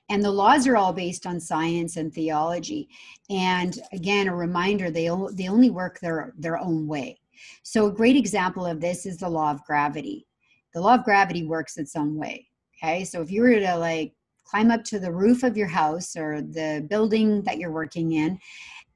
And 0.10 0.24
the 0.24 0.32
laws 0.32 0.68
are 0.68 0.76
all 0.76 0.92
based 0.92 1.26
on 1.26 1.40
science 1.40 1.96
and 1.96 2.14
theology. 2.14 2.90
And 3.30 3.80
again, 3.94 4.28
a 4.28 4.36
reminder 4.36 4.92
they, 4.92 5.10
they 5.34 5.48
only 5.48 5.70
work 5.70 6.00
their, 6.00 6.34
their 6.38 6.58
own 6.58 6.88
way. 6.88 7.20
So, 7.64 7.88
a 7.88 7.92
great 7.92 8.16
example 8.16 8.66
of 8.66 8.82
this 8.82 9.06
is 9.06 9.18
the 9.18 9.30
law 9.30 9.52
of 9.52 9.64
gravity. 9.64 10.28
The 10.74 10.82
law 10.82 10.96
of 10.96 11.04
gravity 11.04 11.46
works 11.46 11.78
its 11.78 11.96
own 11.96 12.16
way. 12.16 12.48
Okay, 12.78 13.04
so 13.04 13.22
if 13.22 13.32
you 13.32 13.42
were 13.42 13.60
to 13.60 13.76
like 13.78 14.14
climb 14.44 14.72
up 14.72 14.84
to 14.86 15.00
the 15.00 15.12
roof 15.12 15.44
of 15.44 15.56
your 15.56 15.68
house 15.68 16.16
or 16.16 16.42
the 16.42 16.86
building 16.90 17.42
that 17.44 17.58
you're 17.58 17.72
working 17.72 18.14
in, 18.14 18.40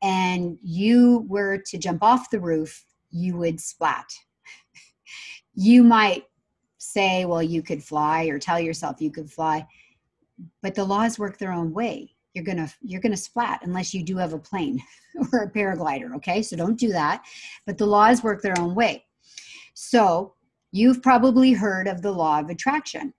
and 0.01 0.57
you 0.61 1.25
were 1.27 1.57
to 1.57 1.77
jump 1.77 2.03
off 2.03 2.29
the 2.29 2.39
roof, 2.39 2.85
you 3.11 3.37
would 3.37 3.59
splat. 3.59 4.05
you 5.55 5.83
might 5.83 6.25
say, 6.85 7.25
well, 7.25 7.43
you 7.43 7.61
could 7.61 7.83
fly 7.83 8.25
or 8.25 8.39
tell 8.39 8.59
yourself 8.59 9.01
you 9.01 9.11
could 9.11 9.29
fly. 9.29 9.65
But 10.61 10.75
the 10.75 10.83
laws 10.83 11.17
work 11.19 11.37
their 11.37 11.51
own 11.51 11.73
way. 11.73 12.11
You're 12.33 12.43
gonna 12.43 12.69
you're 12.81 13.01
gonna 13.01 13.15
splat 13.15 13.61
unless 13.63 13.93
you 13.93 14.03
do 14.03 14.17
have 14.17 14.33
a 14.33 14.39
plane 14.39 14.81
or 15.33 15.43
a 15.43 15.51
paraglider. 15.51 16.15
Okay, 16.17 16.41
so 16.41 16.57
don't 16.57 16.77
do 16.77 16.91
that. 16.91 17.23
But 17.65 17.77
the 17.77 17.85
laws 17.85 18.23
work 18.23 18.41
their 18.41 18.59
own 18.59 18.75
way. 18.75 19.05
So 19.73 20.33
you've 20.71 21.01
probably 21.01 21.53
heard 21.53 21.87
of 21.87 22.01
the 22.01 22.11
law 22.11 22.39
of 22.39 22.49
attraction. 22.49 23.13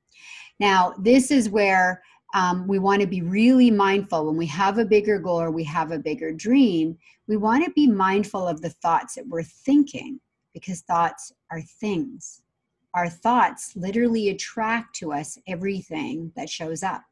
Now, 0.61 0.95
this 0.99 1.31
is 1.31 1.49
where 1.49 2.03
um, 2.35 2.67
we 2.67 2.79
want 2.79 3.01
to 3.01 3.07
be 3.07 3.23
really 3.23 3.71
mindful 3.71 4.27
when 4.27 4.37
we 4.37 4.47
have 4.47 4.79
a 4.79 4.85
bigger 4.85 5.19
goal 5.19 5.41
or 5.41 5.51
we 5.51 5.65
have 5.65 5.91
a 5.91 5.99
bigger 5.99 6.33
dream. 6.33 6.99
We 7.29 7.37
want 7.37 7.65
to 7.65 7.71
be 7.73 7.87
mindful 7.87 8.47
of 8.47 8.61
the 8.61 8.71
thoughts 8.71 9.15
that 9.15 9.27
we're 9.27 9.43
thinking 9.43 10.21
because 10.53 10.83
thoughts 10.83 11.33
are 11.51 11.63
things. 11.81 12.43
Our 12.97 13.09
thoughts 13.09 13.75
literally 13.77 14.31
attract 14.31 14.97
to 14.97 15.13
us 15.13 15.39
everything 15.47 16.33
that 16.35 16.51
shows 16.51 16.83
up. 16.83 17.03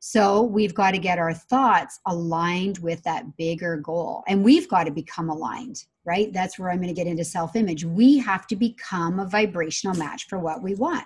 So 0.00 0.42
we've 0.42 0.74
got 0.74 0.92
to 0.92 0.98
get 0.98 1.18
our 1.18 1.32
thoughts 1.32 2.00
aligned 2.06 2.78
with 2.78 3.02
that 3.04 3.36
bigger 3.36 3.76
goal. 3.76 4.22
And 4.28 4.44
we've 4.44 4.68
got 4.68 4.84
to 4.84 4.90
become 4.90 5.30
aligned, 5.30 5.84
right? 6.04 6.32
That's 6.32 6.58
where 6.58 6.70
I'm 6.70 6.78
going 6.78 6.88
to 6.88 6.94
get 6.94 7.06
into 7.06 7.24
self 7.24 7.56
image. 7.56 7.84
We 7.84 8.18
have 8.18 8.46
to 8.48 8.56
become 8.56 9.18
a 9.18 9.26
vibrational 9.26 9.96
match 9.96 10.26
for 10.28 10.38
what 10.38 10.62
we 10.62 10.74
want. 10.74 11.04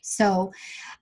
So 0.00 0.52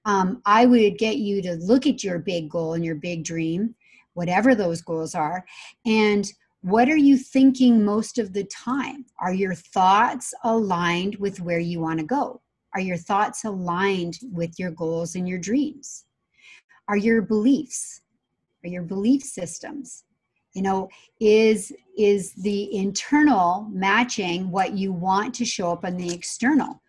um, 0.05 0.43
I 0.45 0.67
would 0.67 0.99
get 0.99 1.17
you 1.17 1.41
to 1.43 1.55
look 1.55 1.87
at 1.87 2.05
your 2.05 2.19
big 2.19 2.51
goal 2.51 2.75
and 2.75 2.85
your 2.85 2.97
big 2.97 3.25
dream, 3.25 3.75
whatever 4.13 4.55
those 4.55 4.83
goals 4.83 5.15
are, 5.15 5.45
and 5.87 6.31
what 6.62 6.88
are 6.88 6.96
you 6.96 7.16
thinking 7.16 7.85
most 7.85 8.18
of 8.18 8.33
the 8.33 8.44
time? 8.44 9.07
Are 9.18 9.33
your 9.33 9.55
thoughts 9.55 10.35
aligned 10.44 11.16
with 11.16 11.40
where 11.40 11.59
you 11.59 11.81
want 11.81 12.01
to 12.01 12.05
go? 12.05 12.42
Are 12.75 12.81
your 12.81 12.99
thoughts 12.99 13.44
aligned 13.44 14.18
with 14.31 14.59
your 14.59 14.70
goals 14.70 15.14
and 15.14 15.29
your 15.29 15.38
dreams? 15.38 16.05
Are 16.88 16.96
your 16.96 17.23
beliefs? 17.23 18.03
Are 18.62 18.68
your 18.68 18.83
belief 18.83 19.23
systems? 19.23 20.05
You 20.53 20.62
know, 20.62 20.88
is 21.20 21.73
is 21.96 22.33
the 22.35 22.75
internal 22.75 23.68
matching 23.70 24.51
what 24.51 24.77
you 24.77 24.92
want 24.92 25.35
to 25.37 25.44
show 25.44 25.73
up 25.73 25.85
on 25.85 25.96
the 25.96 26.12
external? 26.12 26.83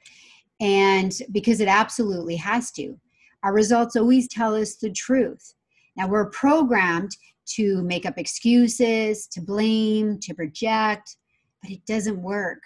And 0.60 1.14
because 1.32 1.60
it 1.60 1.68
absolutely 1.68 2.36
has 2.38 2.72
to. 2.72 3.00
Our 3.44 3.54
results 3.54 3.96
always 3.96 4.28
tell 4.28 4.56
us 4.56 4.76
the 4.76 4.92
truth. 4.92 5.54
Now 5.96 6.08
we're 6.08 6.30
programmed 6.30 7.16
to 7.46 7.82
make 7.84 8.06
up 8.06 8.18
excuses, 8.18 9.28
to 9.28 9.42
blame, 9.42 10.20
to 10.20 10.34
project, 10.34 11.18
but 11.62 11.72
it 11.72 11.86
doesn't 11.86 12.22
work. 12.22 12.60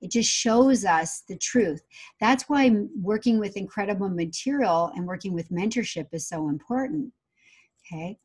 It 0.00 0.10
just 0.10 0.30
shows 0.30 0.84
us 0.84 1.24
the 1.28 1.36
truth. 1.36 1.82
That's 2.20 2.44
why 2.44 2.70
working 3.00 3.38
with 3.38 3.56
incredible 3.56 4.08
material 4.08 4.92
and 4.94 5.06
working 5.06 5.32
with 5.32 5.50
mentorship 5.50 6.06
is 6.12 6.28
so 6.28 6.48
important. 6.48 7.12
Okay. 7.86 8.18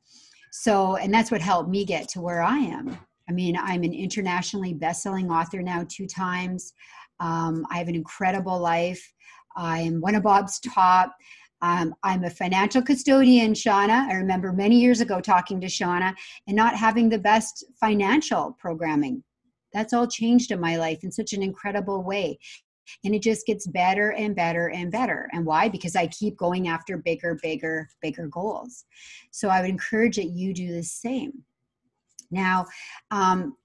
So, 0.51 0.97
and 0.97 1.11
that's 1.11 1.31
what 1.31 1.41
helped 1.41 1.69
me 1.69 1.83
get 1.83 2.07
to 2.09 2.21
where 2.21 2.43
I 2.43 2.57
am. 2.57 2.95
I 3.27 3.31
mean, 3.31 3.57
I'm 3.57 3.83
an 3.83 3.93
internationally 3.93 4.73
best-selling 4.73 5.31
author 5.31 5.63
now 5.63 5.85
two 5.89 6.05
times. 6.05 6.73
Um, 7.19 7.65
I 7.71 7.77
have 7.77 7.87
an 7.87 7.95
incredible 7.95 8.59
life. 8.59 9.13
I'm 9.55 9.99
one 10.01 10.15
of 10.15 10.23
Bob's 10.23 10.59
top. 10.59 11.15
Um, 11.63 11.95
I'm 12.03 12.25
a 12.25 12.29
financial 12.29 12.81
custodian, 12.81 13.53
Shauna. 13.53 14.09
I 14.09 14.15
remember 14.15 14.51
many 14.51 14.81
years 14.81 14.99
ago 14.99 15.21
talking 15.21 15.61
to 15.61 15.67
Shauna 15.67 16.13
and 16.45 16.57
not 16.57 16.75
having 16.75 17.07
the 17.07 17.17
best 17.17 17.63
financial 17.79 18.57
programming. 18.59 19.23
That's 19.71 19.93
all 19.93 20.05
changed 20.05 20.51
in 20.51 20.59
my 20.59 20.75
life 20.75 21.05
in 21.05 21.11
such 21.11 21.31
an 21.31 21.41
incredible 21.41 22.03
way. 22.03 22.37
And 23.05 23.15
it 23.15 23.21
just 23.21 23.45
gets 23.45 23.65
better 23.65 24.11
and 24.11 24.35
better 24.35 24.71
and 24.71 24.91
better. 24.91 25.29
And 25.31 25.45
why? 25.45 25.69
Because 25.69 25.95
I 25.95 26.07
keep 26.07 26.35
going 26.35 26.67
after 26.67 26.97
bigger, 26.97 27.39
bigger, 27.41 27.87
bigger 28.01 28.27
goals. 28.27 28.83
So 29.31 29.47
I 29.47 29.61
would 29.61 29.69
encourage 29.69 30.17
that 30.17 30.31
you 30.31 30.53
do 30.53 30.73
the 30.73 30.83
same. 30.83 31.31
Now, 32.29 32.65
um, 33.09 33.55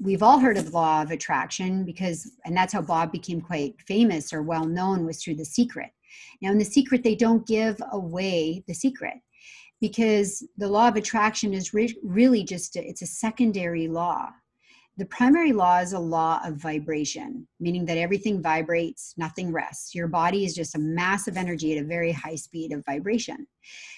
we've 0.00 0.22
all 0.22 0.40
heard 0.40 0.58
of 0.58 0.66
the 0.66 0.72
law 0.72 1.00
of 1.00 1.12
attraction 1.12 1.84
because 1.84 2.32
and 2.44 2.56
that's 2.56 2.72
how 2.72 2.80
bob 2.80 3.10
became 3.10 3.40
quite 3.40 3.74
famous 3.82 4.32
or 4.32 4.40
well 4.40 4.64
known 4.64 5.04
was 5.04 5.20
through 5.20 5.34
the 5.34 5.44
secret 5.44 5.90
now 6.42 6.50
in 6.50 6.58
the 6.58 6.64
secret 6.64 7.02
they 7.02 7.14
don't 7.14 7.46
give 7.46 7.80
away 7.92 8.62
the 8.66 8.74
secret 8.74 9.14
because 9.80 10.46
the 10.56 10.68
law 10.68 10.88
of 10.88 10.96
attraction 10.96 11.52
is 11.52 11.74
re- 11.74 11.96
really 12.02 12.42
just 12.42 12.76
a, 12.76 12.86
it's 12.86 13.02
a 13.02 13.06
secondary 13.06 13.88
law 13.88 14.28
the 14.98 15.06
primary 15.06 15.52
law 15.52 15.78
is 15.78 15.92
a 15.92 15.98
law 15.98 16.40
of 16.44 16.56
vibration 16.56 17.46
meaning 17.60 17.84
that 17.84 17.98
everything 17.98 18.42
vibrates 18.42 19.14
nothing 19.16 19.52
rests 19.52 19.94
your 19.94 20.08
body 20.08 20.44
is 20.44 20.54
just 20.54 20.74
a 20.74 20.78
massive 20.78 21.36
energy 21.36 21.76
at 21.76 21.84
a 21.84 21.86
very 21.86 22.12
high 22.12 22.36
speed 22.36 22.72
of 22.72 22.84
vibration 22.86 23.46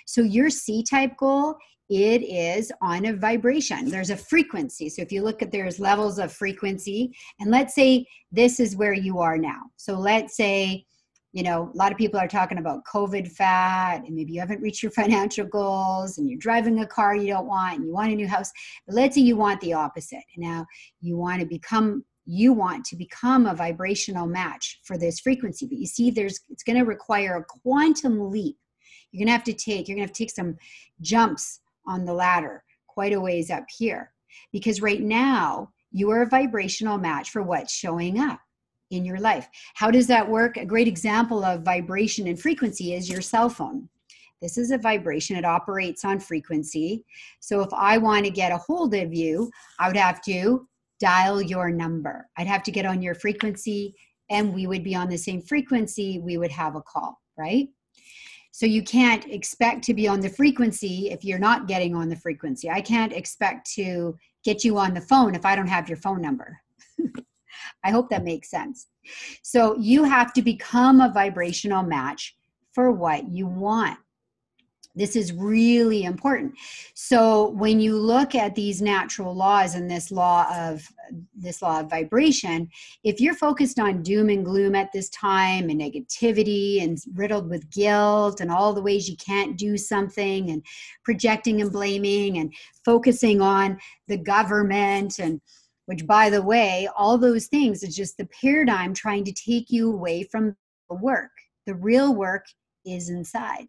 so 0.07 0.23
your 0.23 0.51
c 0.51 0.83
type 0.83 1.17
goal 1.17 1.57
it 1.89 2.23
is 2.23 2.71
on 2.83 3.07
a 3.07 3.15
vibration. 3.15 3.89
There's 3.89 4.11
a 4.11 4.17
frequency. 4.17 4.89
So 4.91 5.01
if 5.01 5.11
you 5.11 5.23
look 5.23 5.41
at 5.41 5.51
there's 5.51 5.81
levels 5.81 6.19
of 6.19 6.33
frequency, 6.33 7.15
and 7.41 7.51
let's 7.51 7.75
say 7.75 8.07
this 8.31 8.61
is 8.61 8.77
where 8.77 8.93
you 8.93 9.21
are 9.21 9.39
now. 9.39 9.61
So 9.77 9.95
let's 9.95 10.37
say, 10.37 10.85
you 11.33 11.43
know, 11.43 11.71
a 11.73 11.77
lot 11.77 11.93
of 11.93 11.99
people 11.99 12.19
are 12.19 12.29
talking 12.29 12.59
about 12.59 12.85
COVID 12.85 13.31
fat, 13.33 14.03
and 14.07 14.15
maybe 14.15 14.33
you 14.33 14.41
haven't 14.41 14.63
reached 14.63 14.83
your 14.83 14.93
financial 15.03 15.47
goals, 15.47 16.19
and 16.19 16.29
you're 16.29 16.39
driving 16.39 16.81
a 16.81 16.87
car 16.87 17.15
you 17.15 17.29
don't 17.29 17.47
want, 17.47 17.77
and 17.77 17.85
you 17.85 17.93
want 17.93 18.13
a 18.13 18.17
new 18.17 18.29
house. 18.29 18.51
But 18.87 18.95
let's 18.97 19.15
say 19.15 19.23
you 19.23 19.37
want 19.37 19.61
the 19.61 19.75
opposite. 19.75 20.25
Now 20.37 20.67
you 21.01 21.17
want 21.17 21.41
to 21.41 21.47
become 21.47 22.05
you 22.31 22.53
want 22.53 22.85
to 22.85 22.95
become 22.95 23.47
a 23.47 23.55
vibrational 23.55 24.27
match 24.27 24.81
for 24.85 24.99
this 24.99 25.19
frequency 25.19 25.65
but 25.65 25.79
you 25.79 25.87
see 25.87 26.11
there's 26.11 26.41
it's 26.51 26.63
going 26.63 26.77
to 26.79 26.85
require 26.85 27.37
a 27.39 27.45
quantum 27.63 28.31
leap 28.31 28.59
you're 29.11 29.21
going 29.21 29.29
to 29.29 29.33
have 29.33 29.45
to 29.45 29.55
take 29.55 29.89
you're 29.89 29.97
going 29.97 30.07
to 30.07 30.11
have 30.11 30.15
to 30.15 30.25
take 30.25 30.31
some 30.31 30.55
jumps 31.01 31.61
on 31.89 32.05
the 32.05 32.13
ladder, 32.13 32.63
quite 32.87 33.13
a 33.13 33.21
ways 33.21 33.51
up 33.51 33.65
here. 33.77 34.13
Because 34.53 34.83
right 34.83 35.03
now, 35.03 35.71
you 35.91 36.11
are 36.11 36.23
a 36.23 36.29
vibrational 36.29 36.99
match 36.99 37.31
for 37.31 37.43
what's 37.43 37.73
showing 37.73 38.21
up 38.21 38.41
in 38.91 39.05
your 39.05 39.21
life. 39.21 39.49
How 39.75 39.91
does 39.91 40.07
that 40.07 40.29
work? 40.29 40.57
A 40.57 40.65
great 40.65 40.89
example 40.89 41.45
of 41.45 41.63
vibration 41.63 42.27
and 42.27 42.41
frequency 42.41 42.95
is 42.95 43.11
your 43.11 43.21
cell 43.21 43.49
phone. 43.49 43.89
This 44.41 44.57
is 44.57 44.71
a 44.71 44.79
vibration, 44.79 45.37
it 45.37 45.45
operates 45.45 46.05
on 46.05 46.21
frequency. 46.21 47.05
So 47.41 47.61
if 47.61 47.73
I 47.73 47.99
want 47.99 48.25
to 48.25 48.31
get 48.31 48.53
a 48.53 48.59
hold 48.59 48.95
of 48.95 49.13
you, 49.13 49.51
I 49.81 49.89
would 49.89 49.97
have 49.97 50.23
to 50.23 50.67
dial 51.01 51.43
your 51.43 51.71
number. 51.71 52.29
I'd 52.37 52.47
have 52.47 52.63
to 52.65 52.71
get 52.71 52.87
on 52.87 53.03
your 53.03 53.15
frequency 53.15 53.95
and 54.31 54.55
we 54.55 54.67
would 54.67 54.85
be 54.85 54.95
on 54.95 55.09
the 55.09 55.17
same 55.17 55.41
frequency, 55.41 56.21
we 56.21 56.37
would 56.37 56.51
have 56.51 56.77
a 56.77 56.83
call, 56.83 57.21
right? 57.37 57.69
So 58.53 58.67
you 58.67 58.83
can't 58.83 59.25
expect 59.27 59.85
to 59.85 59.95
be 59.95 60.09
on 60.09 60.21
the 60.21 60.29
frequency 60.29 61.11
if 61.11 61.25
you're 61.25 61.39
not 61.39 61.69
getting 61.69 61.95
on 61.95 62.09
the 62.09 62.17
frequency. 62.17 62.69
I 62.69 62.81
can't 62.81 63.13
expect 63.13 63.71
to 63.75 64.17
get 64.45 64.65
you 64.65 64.79
on 64.79 64.95
the 64.95 65.01
phone 65.01 65.35
if 65.35 65.45
I 65.45 65.55
don't 65.55 65.69
have 65.69 65.89
your 65.89 65.99
phone 65.99 66.21
number. 66.21 66.59
I 67.85 67.91
hope 67.91 68.11
that 68.11 68.25
makes 68.25 68.51
sense. 68.51 68.87
So 69.43 69.77
you 69.79 70.05
have 70.05 70.33
to 70.35 70.43
become 70.43 71.01
a 71.01 71.13
vibrational 71.13 71.83
match 71.83 72.37
for 72.73 72.93
what 72.93 73.29
you 73.29 73.47
want. 73.47 73.99
This 74.99 75.15
is 75.15 75.33
really 75.33 76.03
important. 76.03 76.55
So 76.95 77.51
when 77.51 77.79
you 77.79 77.97
look 77.97 78.35
at 78.35 78.57
these 78.57 78.83
natural 78.83 79.33
laws 79.33 79.77
and 79.77 79.89
this 79.89 80.11
law 80.11 80.47
of 80.53 80.83
this 81.37 81.63
law 81.63 81.81
of 81.81 81.89
vibration, 81.89 82.69
if 83.05 83.21
you're 83.21 83.35
focused 83.35 83.79
on 83.79 84.03
doom 84.03 84.29
and 84.29 84.45
gloom 84.45 84.75
at 84.75 84.91
this 84.93 85.09
time 85.11 85.71
and 85.71 85.81
negativity 85.81 86.83
and 86.83 86.99
riddled 87.15 87.49
with 87.49 87.71
guilt 87.71 88.41
and 88.41 88.51
all 88.51 88.73
the 88.75 88.83
ways 88.83 89.09
you 89.09 89.17
can't 89.17 89.57
do 89.57 89.77
something 89.77 90.51
and 90.51 90.65
projecting 91.05 91.63
and 91.63 91.71
blaming 91.71 92.39
and 92.39 92.53
focusing 92.85 93.41
on 93.41 93.79
the 94.09 94.19
government 94.19 95.21
and 95.21 95.41
which 95.89 96.07
by 96.07 96.29
the 96.29 96.43
way, 96.43 96.87
all 96.99 97.17
those 97.17 97.47
things 97.47 97.83
is 97.83 97.97
just 97.97 98.19
the 98.19 98.29
paradigm 98.43 98.93
trying 98.93 99.25
to 99.25 99.33
take 99.33 99.71
you 99.71 99.91
away 99.91 100.23
from 100.23 100.55
the 100.91 100.97
work. 100.97 101.31
The 101.65 101.77
real 101.77 102.15
work 102.15 102.45
is 102.85 103.09
inside. 103.09 103.67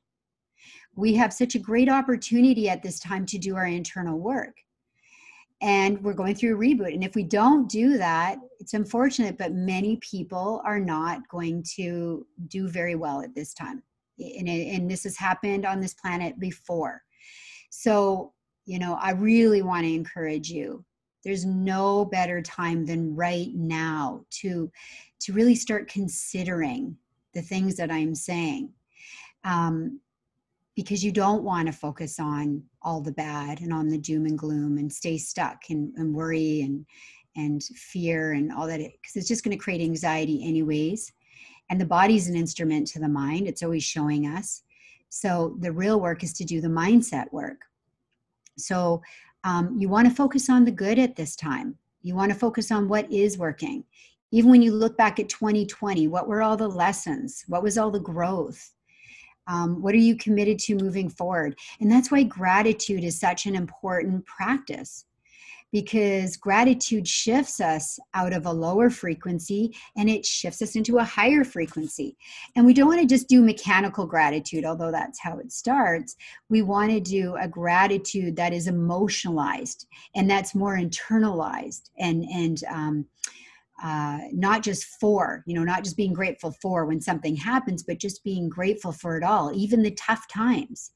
We 0.97 1.13
have 1.13 1.31
such 1.31 1.55
a 1.55 1.59
great 1.59 1.87
opportunity 1.87 2.67
at 2.67 2.83
this 2.83 2.99
time 2.99 3.25
to 3.27 3.37
do 3.37 3.55
our 3.55 3.67
internal 3.67 4.19
work. 4.19 4.53
And 5.61 6.03
we're 6.03 6.13
going 6.13 6.35
through 6.35 6.55
a 6.55 6.59
reboot. 6.59 6.93
And 6.93 7.05
if 7.05 7.15
we 7.15 7.23
don't 7.23 7.69
do 7.69 7.97
that 7.97 8.37
it's 8.59 8.73
unfortunate 8.73 9.37
but 9.37 9.53
many 9.53 9.97
people 10.01 10.61
are 10.65 10.79
not 10.81 11.25
going 11.29 11.63
to 11.75 12.27
do 12.49 12.67
very 12.67 12.95
well 12.95 13.21
at 13.21 13.33
this 13.33 13.53
time. 13.53 13.81
And, 14.19 14.49
and 14.49 14.91
this 14.91 15.05
has 15.05 15.15
happened 15.15 15.65
on 15.65 15.79
this 15.79 15.93
planet 15.93 16.37
before. 16.37 17.01
So 17.69 18.33
you 18.65 18.77
know 18.77 18.97
i 19.01 19.11
really 19.11 19.61
want 19.61 19.85
to 19.85 19.93
encourage 19.93 20.49
you 20.49 20.85
there's 21.23 21.45
no 21.45 22.05
better 22.05 22.41
time 22.41 22.85
than 22.85 23.15
right 23.15 23.53
now 23.53 24.23
to 24.29 24.71
to 25.19 25.33
really 25.33 25.55
start 25.55 25.89
considering 25.89 26.97
the 27.33 27.41
things 27.41 27.75
that 27.75 27.91
i'm 27.91 28.15
saying. 28.15 28.71
Um, 29.43 29.99
because 30.75 31.03
you 31.03 31.11
don't 31.11 31.43
want 31.43 31.67
to 31.67 31.73
focus 31.73 32.21
on 32.21 32.63
all 32.83 33.01
the 33.01 33.11
bad 33.11 33.59
and 33.59 33.73
on 33.73 33.89
the 33.89 33.97
doom 33.97 34.25
and 34.25 34.37
gloom 34.37 34.77
and 34.77 34.91
stay 34.91 35.17
stuck 35.17 35.57
and, 35.69 35.93
and 35.97 36.13
worry 36.13 36.61
and 36.61 36.85
and 37.35 37.63
fear 37.63 38.33
and 38.33 38.51
all 38.51 38.67
that 38.67 38.79
because 38.79 39.15
it's 39.15 39.27
just 39.27 39.43
going 39.43 39.55
to 39.55 39.63
create 39.63 39.81
anxiety 39.81 40.41
anyways. 40.43 41.11
And 41.69 41.79
the 41.79 41.85
body's 41.85 42.27
an 42.27 42.35
instrument 42.35 42.87
to 42.87 42.99
the 42.99 43.07
mind. 43.07 43.47
It's 43.47 43.61
always 43.61 43.83
showing 43.83 44.25
us. 44.25 44.63
So 45.09 45.55
the 45.59 45.71
real 45.71 45.99
work 45.99 46.23
is 46.23 46.33
to 46.33 46.43
do 46.43 46.61
the 46.61 46.67
mindset 46.67 47.31
work. 47.31 47.61
So 48.57 49.01
um, 49.43 49.75
you 49.77 49.89
want 49.89 50.07
to 50.07 50.13
focus 50.13 50.49
on 50.49 50.65
the 50.65 50.71
good 50.71 50.99
at 50.99 51.15
this 51.15 51.35
time. 51.35 51.77
You 52.01 52.15
want 52.15 52.31
to 52.31 52.37
focus 52.37 52.71
on 52.71 52.87
what 52.87 53.11
is 53.11 53.37
working. 53.37 53.83
Even 54.31 54.51
when 54.51 54.61
you 54.61 54.71
look 54.71 54.97
back 54.97 55.19
at 55.19 55.29
2020 55.29 56.07
what 56.07 56.27
were 56.27 56.41
all 56.41 56.57
the 56.57 56.67
lessons? 56.67 57.43
What 57.47 57.63
was 57.63 57.77
all 57.77 57.91
the 57.91 57.99
growth? 57.99 58.73
Um, 59.47 59.81
what 59.81 59.95
are 59.95 59.97
you 59.97 60.15
committed 60.15 60.59
to 60.59 60.75
moving 60.75 61.09
forward? 61.09 61.57
And 61.79 61.91
that's 61.91 62.11
why 62.11 62.23
gratitude 62.23 63.03
is 63.03 63.19
such 63.19 63.47
an 63.47 63.55
important 63.55 64.25
practice 64.25 65.05
because 65.71 66.37
gratitude 66.37 67.07
shifts 67.07 67.59
us 67.59 67.99
out 68.13 68.33
of 68.33 68.45
a 68.45 68.51
lower 68.51 68.89
frequency 68.89 69.75
and 69.97 70.09
it 70.09 70.25
shifts 70.25 70.61
us 70.61 70.75
into 70.75 70.97
a 70.97 71.03
higher 71.03 71.43
frequency. 71.43 72.17
And 72.55 72.65
we 72.65 72.73
don't 72.73 72.87
want 72.87 73.01
to 73.01 73.07
just 73.07 73.27
do 73.27 73.41
mechanical 73.41 74.05
gratitude, 74.05 74.65
although 74.65 74.91
that's 74.91 75.19
how 75.19 75.37
it 75.39 75.51
starts. 75.51 76.15
We 76.49 76.61
want 76.61 76.91
to 76.91 76.99
do 76.99 77.35
a 77.39 77.47
gratitude 77.47 78.35
that 78.37 78.53
is 78.53 78.67
emotionalized 78.67 79.87
and 80.15 80.29
that's 80.29 80.55
more 80.55 80.77
internalized 80.77 81.89
and, 81.97 82.23
and, 82.23 82.63
um, 82.69 83.05
uh, 83.83 84.19
not 84.33 84.63
just 84.63 84.85
for, 84.99 85.43
you 85.45 85.55
know, 85.55 85.63
not 85.63 85.83
just 85.83 85.97
being 85.97 86.13
grateful 86.13 86.55
for 86.61 86.85
when 86.85 87.01
something 87.01 87.35
happens, 87.35 87.83
but 87.83 87.99
just 87.99 88.23
being 88.23 88.49
grateful 88.49 88.91
for 88.91 89.17
it 89.17 89.23
all, 89.23 89.51
even 89.53 89.81
the 89.81 89.91
tough 89.91 90.27
times. 90.27 90.91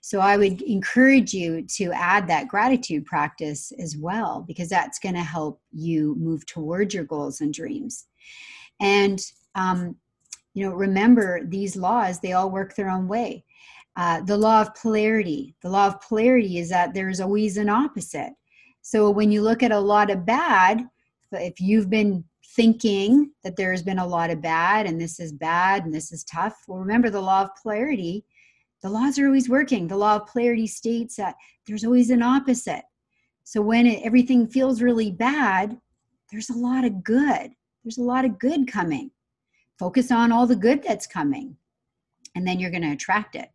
So 0.00 0.20
I 0.20 0.36
would 0.36 0.62
encourage 0.62 1.34
you 1.34 1.62
to 1.76 1.92
add 1.92 2.28
that 2.28 2.48
gratitude 2.48 3.04
practice 3.04 3.72
as 3.80 3.96
well, 3.96 4.44
because 4.46 4.68
that's 4.68 4.98
going 4.98 5.16
to 5.16 5.22
help 5.22 5.60
you 5.72 6.14
move 6.18 6.46
towards 6.46 6.94
your 6.94 7.04
goals 7.04 7.40
and 7.40 7.52
dreams. 7.52 8.06
And, 8.80 9.20
um, 9.54 9.96
you 10.54 10.64
know, 10.64 10.74
remember 10.74 11.44
these 11.44 11.76
laws, 11.76 12.20
they 12.20 12.32
all 12.32 12.50
work 12.50 12.74
their 12.74 12.90
own 12.90 13.08
way. 13.08 13.44
Uh, 13.96 14.20
the 14.22 14.36
law 14.36 14.60
of 14.60 14.74
polarity. 14.76 15.56
The 15.62 15.70
law 15.70 15.88
of 15.88 16.00
polarity 16.00 16.58
is 16.58 16.68
that 16.70 16.94
there's 16.94 17.20
always 17.20 17.56
an 17.56 17.68
opposite. 17.68 18.32
So 18.82 19.10
when 19.10 19.32
you 19.32 19.42
look 19.42 19.62
at 19.62 19.72
a 19.72 19.80
lot 19.80 20.10
of 20.10 20.24
bad, 20.24 20.86
if 21.32 21.60
you've 21.60 21.90
been 21.90 22.24
thinking 22.56 23.30
that 23.44 23.56
there's 23.56 23.82
been 23.82 23.98
a 23.98 24.06
lot 24.06 24.30
of 24.30 24.40
bad 24.40 24.86
and 24.86 25.00
this 25.00 25.20
is 25.20 25.32
bad 25.32 25.84
and 25.84 25.94
this 25.94 26.12
is 26.12 26.24
tough, 26.24 26.56
well, 26.66 26.78
remember 26.78 27.10
the 27.10 27.20
law 27.20 27.42
of 27.42 27.50
polarity. 27.62 28.24
The 28.82 28.88
laws 28.88 29.18
are 29.18 29.26
always 29.26 29.48
working. 29.48 29.86
The 29.86 29.96
law 29.96 30.16
of 30.16 30.26
polarity 30.26 30.66
states 30.66 31.16
that 31.16 31.34
there's 31.66 31.84
always 31.84 32.10
an 32.10 32.22
opposite. 32.22 32.84
So 33.44 33.60
when 33.60 33.86
it, 33.86 34.02
everything 34.04 34.46
feels 34.46 34.82
really 34.82 35.10
bad, 35.10 35.78
there's 36.30 36.50
a 36.50 36.58
lot 36.58 36.84
of 36.84 37.02
good. 37.02 37.50
There's 37.84 37.98
a 37.98 38.02
lot 38.02 38.24
of 38.24 38.38
good 38.38 38.70
coming. 38.70 39.10
Focus 39.78 40.10
on 40.10 40.32
all 40.32 40.46
the 40.46 40.56
good 40.56 40.82
that's 40.82 41.06
coming, 41.06 41.56
and 42.34 42.46
then 42.46 42.58
you're 42.58 42.70
going 42.70 42.82
to 42.82 42.92
attract 42.92 43.36
it. 43.36 43.48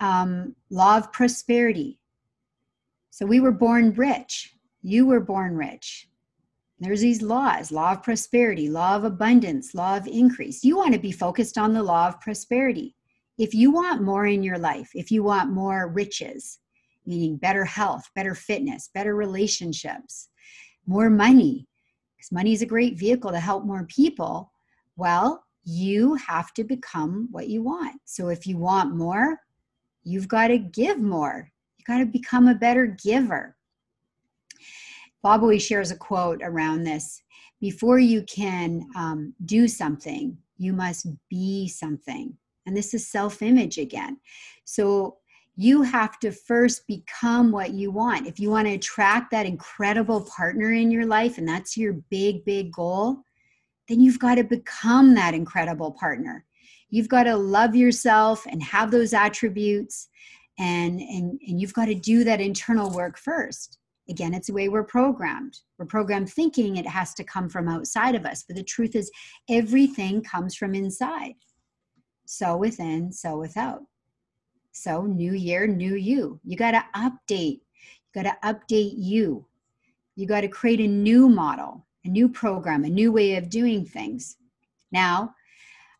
Um, 0.00 0.56
law 0.70 0.96
of 0.96 1.12
prosperity. 1.12 1.98
So 3.10 3.24
we 3.24 3.40
were 3.40 3.52
born 3.52 3.92
rich. 3.94 4.54
You 4.82 5.06
were 5.06 5.20
born 5.20 5.56
rich. 5.56 6.07
There's 6.80 7.00
these 7.00 7.22
laws 7.22 7.72
law 7.72 7.92
of 7.92 8.02
prosperity, 8.02 8.68
law 8.68 8.94
of 8.94 9.04
abundance, 9.04 9.74
law 9.74 9.96
of 9.96 10.06
increase. 10.06 10.62
You 10.62 10.76
want 10.76 10.94
to 10.94 11.00
be 11.00 11.12
focused 11.12 11.58
on 11.58 11.72
the 11.72 11.82
law 11.82 12.08
of 12.08 12.20
prosperity. 12.20 12.94
If 13.36 13.54
you 13.54 13.70
want 13.70 14.02
more 14.02 14.26
in 14.26 14.42
your 14.42 14.58
life, 14.58 14.90
if 14.94 15.10
you 15.10 15.22
want 15.22 15.50
more 15.50 15.88
riches, 15.88 16.58
meaning 17.06 17.36
better 17.36 17.64
health, 17.64 18.08
better 18.14 18.34
fitness, 18.34 18.90
better 18.94 19.16
relationships, 19.16 20.28
more 20.86 21.10
money, 21.10 21.66
because 22.16 22.32
money 22.32 22.52
is 22.52 22.62
a 22.62 22.66
great 22.66 22.98
vehicle 22.98 23.30
to 23.30 23.40
help 23.40 23.64
more 23.64 23.84
people, 23.84 24.52
well, 24.96 25.44
you 25.64 26.14
have 26.14 26.52
to 26.54 26.64
become 26.64 27.28
what 27.30 27.48
you 27.48 27.62
want. 27.62 28.00
So 28.04 28.28
if 28.28 28.46
you 28.46 28.56
want 28.56 28.96
more, 28.96 29.38
you've 30.02 30.28
got 30.28 30.48
to 30.48 30.58
give 30.58 30.98
more. 30.98 31.50
You've 31.76 31.86
got 31.86 31.98
to 31.98 32.06
become 32.06 32.48
a 32.48 32.54
better 32.54 32.86
giver. 32.86 33.56
Bob 35.22 35.42
always 35.42 35.64
shares 35.64 35.90
a 35.90 35.96
quote 35.96 36.40
around 36.42 36.84
this. 36.84 37.22
Before 37.60 37.98
you 37.98 38.22
can 38.22 38.88
um, 38.96 39.34
do 39.44 39.66
something, 39.66 40.38
you 40.58 40.72
must 40.72 41.06
be 41.28 41.68
something. 41.68 42.36
And 42.66 42.76
this 42.76 42.94
is 42.94 43.06
self 43.10 43.42
image 43.42 43.78
again. 43.78 44.18
So 44.64 45.18
you 45.56 45.82
have 45.82 46.20
to 46.20 46.30
first 46.30 46.86
become 46.86 47.50
what 47.50 47.72
you 47.72 47.90
want. 47.90 48.28
If 48.28 48.38
you 48.38 48.48
want 48.48 48.68
to 48.68 48.74
attract 48.74 49.32
that 49.32 49.46
incredible 49.46 50.20
partner 50.36 50.72
in 50.72 50.90
your 50.90 51.04
life, 51.04 51.36
and 51.36 51.48
that's 51.48 51.76
your 51.76 51.94
big, 52.10 52.44
big 52.44 52.70
goal, 52.70 53.24
then 53.88 54.00
you've 54.00 54.20
got 54.20 54.36
to 54.36 54.44
become 54.44 55.14
that 55.16 55.34
incredible 55.34 55.92
partner. 55.92 56.44
You've 56.90 57.08
got 57.08 57.24
to 57.24 57.36
love 57.36 57.74
yourself 57.74 58.46
and 58.46 58.62
have 58.62 58.92
those 58.92 59.12
attributes, 59.12 60.08
and, 60.60 61.00
and, 61.00 61.40
and 61.46 61.60
you've 61.60 61.74
got 61.74 61.86
to 61.86 61.94
do 61.94 62.22
that 62.22 62.40
internal 62.40 62.90
work 62.92 63.18
first. 63.18 63.78
Again, 64.10 64.32
it's 64.32 64.46
the 64.46 64.54
way 64.54 64.68
we're 64.68 64.84
programmed. 64.84 65.58
We're 65.78 65.86
programmed 65.86 66.32
thinking 66.32 66.76
it 66.76 66.86
has 66.86 67.12
to 67.14 67.24
come 67.24 67.48
from 67.48 67.68
outside 67.68 68.14
of 68.14 68.24
us. 68.24 68.42
But 68.42 68.56
the 68.56 68.62
truth 68.62 68.96
is, 68.96 69.10
everything 69.50 70.22
comes 70.22 70.54
from 70.54 70.74
inside. 70.74 71.34
So 72.26 72.56
within, 72.56 73.12
so 73.12 73.38
without. 73.38 73.82
So, 74.72 75.02
new 75.02 75.32
year, 75.32 75.66
new 75.66 75.96
you. 75.96 76.40
You 76.44 76.56
got 76.56 76.70
to 76.70 76.84
update. 76.94 77.60
You 78.14 78.22
got 78.22 78.24
to 78.24 78.36
update 78.44 78.94
you. 78.96 79.46
You 80.14 80.26
got 80.26 80.42
to 80.42 80.48
create 80.48 80.80
a 80.80 80.86
new 80.86 81.28
model, 81.28 81.86
a 82.04 82.08
new 82.08 82.28
program, 82.28 82.84
a 82.84 82.88
new 82.88 83.10
way 83.10 83.36
of 83.36 83.50
doing 83.50 83.84
things. 83.84 84.36
Now, 84.92 85.34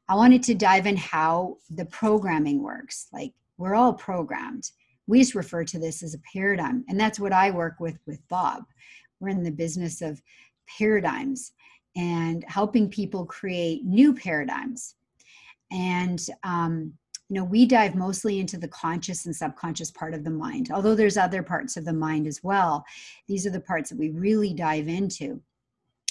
I 0.08 0.14
wanted 0.14 0.42
to 0.44 0.54
dive 0.54 0.86
in 0.86 0.96
how 0.96 1.58
the 1.70 1.86
programming 1.86 2.62
works. 2.62 3.08
Like, 3.12 3.32
we're 3.58 3.74
all 3.74 3.92
programmed 3.92 4.70
we 5.08 5.18
just 5.18 5.34
refer 5.34 5.64
to 5.64 5.78
this 5.80 6.02
as 6.04 6.14
a 6.14 6.20
paradigm 6.32 6.84
and 6.88 7.00
that's 7.00 7.18
what 7.18 7.32
i 7.32 7.50
work 7.50 7.80
with 7.80 7.98
with 8.06 8.26
bob. 8.28 8.64
We're 9.20 9.30
in 9.30 9.42
the 9.42 9.50
business 9.50 10.00
of 10.00 10.22
paradigms 10.78 11.52
and 11.96 12.44
helping 12.46 12.88
people 12.88 13.26
create 13.26 13.84
new 13.84 14.14
paradigms. 14.14 14.94
And 15.72 16.24
um, 16.44 16.92
you 17.28 17.34
know 17.34 17.44
we 17.44 17.66
dive 17.66 17.94
mostly 17.94 18.40
into 18.40 18.56
the 18.56 18.68
conscious 18.68 19.26
and 19.26 19.34
subconscious 19.34 19.90
part 19.90 20.14
of 20.14 20.24
the 20.24 20.30
mind 20.30 20.70
although 20.72 20.94
there's 20.94 21.18
other 21.18 21.42
parts 21.42 21.76
of 21.76 21.84
the 21.84 21.92
mind 21.92 22.26
as 22.26 22.42
well. 22.42 22.84
These 23.26 23.46
are 23.46 23.50
the 23.50 23.60
parts 23.60 23.90
that 23.90 23.98
we 23.98 24.10
really 24.10 24.54
dive 24.54 24.88
into. 24.88 25.40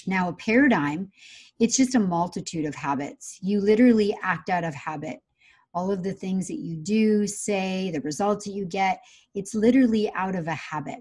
Now 0.06 0.28
a 0.28 0.32
paradigm 0.32 1.10
it's 1.58 1.76
just 1.76 1.96
a 1.96 2.00
multitude 2.00 2.66
of 2.66 2.74
habits. 2.76 3.38
You 3.42 3.60
literally 3.60 4.16
act 4.22 4.48
out 4.48 4.62
of 4.62 4.74
habit 4.74 5.18
all 5.74 5.90
of 5.90 6.02
the 6.02 6.12
things 6.12 6.48
that 6.48 6.58
you 6.58 6.76
do, 6.76 7.26
say, 7.26 7.90
the 7.90 8.00
results 8.00 8.44
that 8.46 8.52
you 8.52 8.64
get, 8.64 9.00
it's 9.34 9.54
literally 9.54 10.10
out 10.12 10.34
of 10.34 10.48
a 10.48 10.54
habit. 10.54 11.00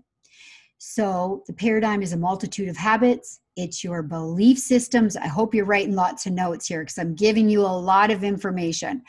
So 0.80 1.44
the 1.48 1.54
paradigm 1.54 2.02
is 2.02 2.14
a 2.14 2.18
multitude 2.18 2.70
of 2.70 2.78
habits. 2.78 3.40
It's 3.56 3.84
your 3.84 4.04
belief 4.04 4.60
systems. 4.60 5.18
I 5.18 5.26
hope 5.26 5.56
you're 5.56 5.66
writing 5.66 5.96
lots 5.96 6.28
of 6.28 6.34
notes 6.34 6.68
here 6.68 6.82
because 6.82 7.00
I'm 7.00 7.16
giving 7.16 7.50
you 7.50 7.62
a 7.62 7.64
lot 7.64 8.12
of 8.12 8.24
information 8.24 9.02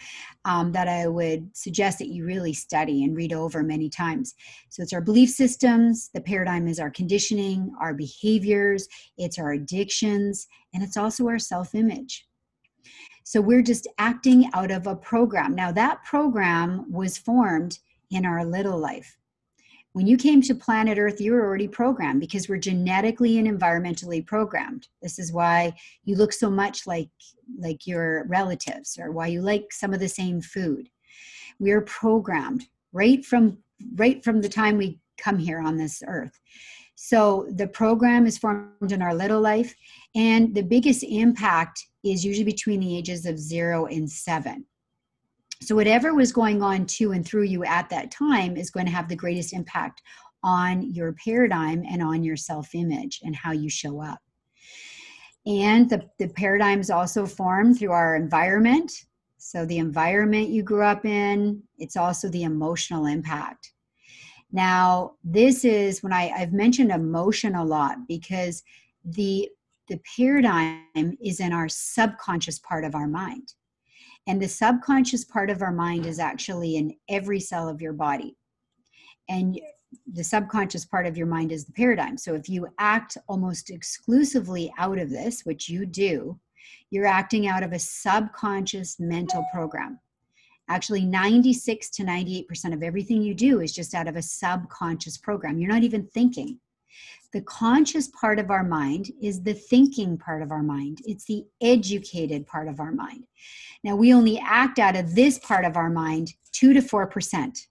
um, 0.46 0.72
that 0.72 0.88
I 0.88 1.06
would 1.08 1.54
suggest 1.54 1.98
that 1.98 2.08
you 2.08 2.24
really 2.24 2.54
study 2.54 3.04
and 3.04 3.14
read 3.14 3.34
over 3.34 3.62
many 3.62 3.90
times. 3.90 4.34
So 4.70 4.82
it's 4.82 4.94
our 4.94 5.02
belief 5.02 5.28
systems. 5.28 6.08
The 6.14 6.22
paradigm 6.22 6.66
is 6.66 6.80
our 6.80 6.90
conditioning, 6.90 7.70
our 7.78 7.92
behaviors, 7.92 8.88
it's 9.18 9.38
our 9.38 9.52
addictions, 9.52 10.46
and 10.72 10.82
it's 10.82 10.96
also 10.96 11.28
our 11.28 11.38
self 11.38 11.74
image. 11.74 12.27
So 13.28 13.42
we're 13.42 13.60
just 13.60 13.86
acting 13.98 14.48
out 14.54 14.70
of 14.70 14.86
a 14.86 14.96
program. 14.96 15.54
Now, 15.54 15.70
that 15.72 16.02
program 16.02 16.90
was 16.90 17.18
formed 17.18 17.78
in 18.10 18.24
our 18.24 18.42
little 18.42 18.78
life. 18.78 19.18
When 19.92 20.06
you 20.06 20.16
came 20.16 20.40
to 20.40 20.54
planet 20.54 20.96
Earth, 20.96 21.20
you 21.20 21.32
were 21.32 21.44
already 21.44 21.68
programmed 21.68 22.20
because 22.20 22.48
we're 22.48 22.56
genetically 22.56 23.36
and 23.36 23.46
environmentally 23.46 24.26
programmed. 24.26 24.88
This 25.02 25.18
is 25.18 25.30
why 25.30 25.74
you 26.04 26.16
look 26.16 26.32
so 26.32 26.48
much 26.48 26.86
like, 26.86 27.10
like 27.58 27.86
your 27.86 28.24
relatives 28.28 28.98
or 28.98 29.12
why 29.12 29.26
you 29.26 29.42
like 29.42 29.74
some 29.74 29.92
of 29.92 30.00
the 30.00 30.08
same 30.08 30.40
food. 30.40 30.88
We 31.58 31.72
are 31.72 31.82
programmed 31.82 32.64
right 32.94 33.22
from 33.22 33.58
right 33.96 34.24
from 34.24 34.40
the 34.40 34.48
time 34.48 34.78
we 34.78 35.00
come 35.18 35.38
here 35.38 35.60
on 35.60 35.76
this 35.76 36.02
earth. 36.06 36.40
So 37.00 37.46
the 37.54 37.68
program 37.68 38.26
is 38.26 38.38
formed 38.38 38.90
in 38.90 39.02
our 39.02 39.14
little 39.14 39.40
life, 39.40 39.72
and 40.16 40.52
the 40.52 40.64
biggest 40.64 41.04
impact 41.04 41.80
is 42.02 42.24
usually 42.24 42.44
between 42.44 42.80
the 42.80 42.98
ages 42.98 43.24
of 43.24 43.38
zero 43.38 43.86
and 43.86 44.10
seven. 44.10 44.66
So, 45.62 45.76
whatever 45.76 46.12
was 46.12 46.32
going 46.32 46.60
on 46.60 46.86
to 46.86 47.12
and 47.12 47.24
through 47.24 47.44
you 47.44 47.64
at 47.64 47.88
that 47.90 48.10
time 48.10 48.56
is 48.56 48.70
going 48.70 48.86
to 48.86 48.92
have 48.92 49.08
the 49.08 49.14
greatest 49.14 49.52
impact 49.52 50.02
on 50.42 50.92
your 50.92 51.14
paradigm 51.24 51.84
and 51.88 52.02
on 52.02 52.24
your 52.24 52.36
self 52.36 52.74
image 52.74 53.20
and 53.22 53.36
how 53.36 53.52
you 53.52 53.70
show 53.70 54.02
up. 54.02 54.18
And 55.46 55.88
the, 55.88 56.02
the 56.18 56.26
paradigm 56.26 56.80
is 56.80 56.90
also 56.90 57.26
formed 57.26 57.78
through 57.78 57.92
our 57.92 58.16
environment. 58.16 58.90
So, 59.36 59.64
the 59.64 59.78
environment 59.78 60.48
you 60.48 60.64
grew 60.64 60.82
up 60.82 61.04
in, 61.04 61.62
it's 61.78 61.96
also 61.96 62.28
the 62.28 62.42
emotional 62.42 63.06
impact. 63.06 63.72
Now, 64.50 65.12
this 65.22 65.64
is 65.64 66.02
when 66.02 66.12
I, 66.12 66.30
I've 66.30 66.52
mentioned 66.52 66.90
emotion 66.90 67.54
a 67.54 67.64
lot 67.64 68.08
because 68.08 68.62
the 69.04 69.48
the 69.88 70.00
paradigm 70.16 71.16
is 71.24 71.40
in 71.40 71.52
our 71.52 71.68
subconscious 71.68 72.58
part 72.58 72.84
of 72.84 72.94
our 72.94 73.08
mind. 73.08 73.54
And 74.26 74.40
the 74.40 74.48
subconscious 74.48 75.24
part 75.24 75.48
of 75.48 75.62
our 75.62 75.72
mind 75.72 76.04
is 76.04 76.18
actually 76.18 76.76
in 76.76 76.94
every 77.08 77.40
cell 77.40 77.70
of 77.70 77.80
your 77.80 77.94
body. 77.94 78.36
And 79.30 79.58
the 80.12 80.22
subconscious 80.22 80.84
part 80.84 81.06
of 81.06 81.16
your 81.16 81.26
mind 81.26 81.50
is 81.52 81.64
the 81.64 81.72
paradigm. 81.72 82.18
So 82.18 82.34
if 82.34 82.48
you 82.48 82.66
act 82.78 83.16
almost 83.26 83.70
exclusively 83.70 84.70
out 84.78 84.98
of 84.98 85.08
this, 85.08 85.46
which 85.46 85.70
you 85.70 85.86
do, 85.86 86.38
you're 86.90 87.06
acting 87.06 87.46
out 87.46 87.62
of 87.62 87.72
a 87.72 87.78
subconscious 87.78 89.00
mental 89.00 89.46
program. 89.52 89.98
Actually, 90.68 91.04
96 91.04 91.88
to 91.90 92.04
98% 92.04 92.74
of 92.74 92.82
everything 92.82 93.22
you 93.22 93.34
do 93.34 93.60
is 93.60 93.72
just 93.72 93.94
out 93.94 94.08
of 94.08 94.16
a 94.16 94.22
subconscious 94.22 95.16
program. 95.16 95.58
You're 95.58 95.72
not 95.72 95.82
even 95.82 96.06
thinking. 96.08 96.60
The 97.32 97.42
conscious 97.42 98.08
part 98.08 98.38
of 98.38 98.50
our 98.50 98.64
mind 98.64 99.10
is 99.22 99.42
the 99.42 99.54
thinking 99.54 100.16
part 100.16 100.42
of 100.42 100.50
our 100.50 100.62
mind, 100.62 101.02
it's 101.04 101.24
the 101.24 101.44
educated 101.60 102.46
part 102.46 102.68
of 102.68 102.80
our 102.80 102.92
mind. 102.92 103.24
Now, 103.84 103.96
we 103.96 104.14
only 104.14 104.38
act 104.38 104.78
out 104.78 104.96
of 104.96 105.14
this 105.14 105.38
part 105.38 105.64
of 105.64 105.76
our 105.76 105.90
mind 105.90 106.32
2 106.52 106.72
to 106.72 106.80
4%. 106.80 107.66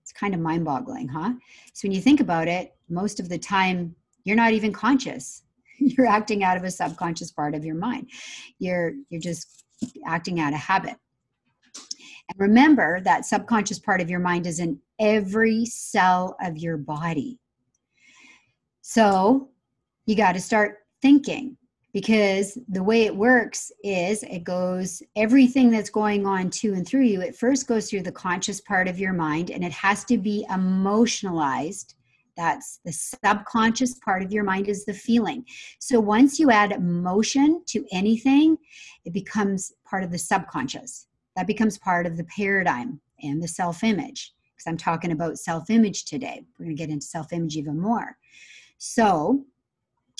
It's 0.00 0.12
kind 0.12 0.34
of 0.34 0.40
mind 0.40 0.64
boggling, 0.64 1.08
huh? 1.08 1.32
So, 1.72 1.88
when 1.88 1.92
you 1.92 2.00
think 2.00 2.20
about 2.20 2.46
it, 2.46 2.74
most 2.88 3.18
of 3.18 3.28
the 3.28 3.38
time, 3.38 3.96
you're 4.24 4.36
not 4.36 4.52
even 4.52 4.72
conscious. 4.72 5.42
You're 5.78 6.06
acting 6.06 6.44
out 6.44 6.56
of 6.56 6.62
a 6.62 6.70
subconscious 6.70 7.32
part 7.32 7.56
of 7.56 7.64
your 7.64 7.74
mind. 7.74 8.08
You're, 8.60 8.92
you're 9.08 9.20
just 9.20 9.64
acting 10.06 10.38
out 10.38 10.52
of 10.52 10.60
habit. 10.60 10.96
And 12.28 12.40
remember 12.40 13.00
that 13.00 13.26
subconscious 13.26 13.78
part 13.78 14.00
of 14.00 14.10
your 14.10 14.20
mind 14.20 14.46
is 14.46 14.60
in 14.60 14.80
every 14.98 15.64
cell 15.66 16.36
of 16.40 16.56
your 16.56 16.76
body. 16.76 17.38
So 18.80 19.50
you 20.06 20.16
got 20.16 20.32
to 20.32 20.40
start 20.40 20.78
thinking 21.00 21.56
because 21.92 22.56
the 22.68 22.82
way 22.82 23.02
it 23.02 23.14
works 23.14 23.70
is 23.84 24.22
it 24.22 24.44
goes 24.44 25.02
everything 25.16 25.70
that's 25.70 25.90
going 25.90 26.26
on 26.26 26.48
to 26.48 26.72
and 26.72 26.86
through 26.86 27.02
you 27.02 27.20
it 27.20 27.36
first 27.36 27.66
goes 27.66 27.90
through 27.90 28.02
the 28.02 28.12
conscious 28.12 28.60
part 28.62 28.88
of 28.88 28.98
your 28.98 29.12
mind 29.12 29.50
and 29.50 29.62
it 29.62 29.72
has 29.72 30.04
to 30.04 30.16
be 30.16 30.46
emotionalized. 30.50 31.94
That's 32.34 32.80
the 32.84 32.92
subconscious 32.92 33.98
part 34.02 34.22
of 34.22 34.32
your 34.32 34.42
mind 34.42 34.68
is 34.68 34.86
the 34.86 34.94
feeling. 34.94 35.44
So 35.80 36.00
once 36.00 36.38
you 36.38 36.50
add 36.50 36.72
emotion 36.72 37.62
to 37.68 37.84
anything 37.92 38.56
it 39.04 39.12
becomes 39.12 39.72
part 39.84 40.02
of 40.02 40.10
the 40.10 40.18
subconscious 40.18 41.06
that 41.36 41.46
becomes 41.46 41.78
part 41.78 42.06
of 42.06 42.16
the 42.16 42.24
paradigm 42.24 43.00
and 43.22 43.42
the 43.42 43.48
self 43.48 43.82
image 43.84 44.32
because 44.54 44.70
I'm 44.70 44.76
talking 44.76 45.12
about 45.12 45.38
self 45.38 45.70
image 45.70 46.04
today. 46.04 46.44
We're 46.58 46.66
going 46.66 46.76
to 46.76 46.82
get 46.82 46.90
into 46.90 47.06
self 47.06 47.32
image 47.32 47.56
even 47.56 47.80
more. 47.80 48.16
So, 48.78 49.44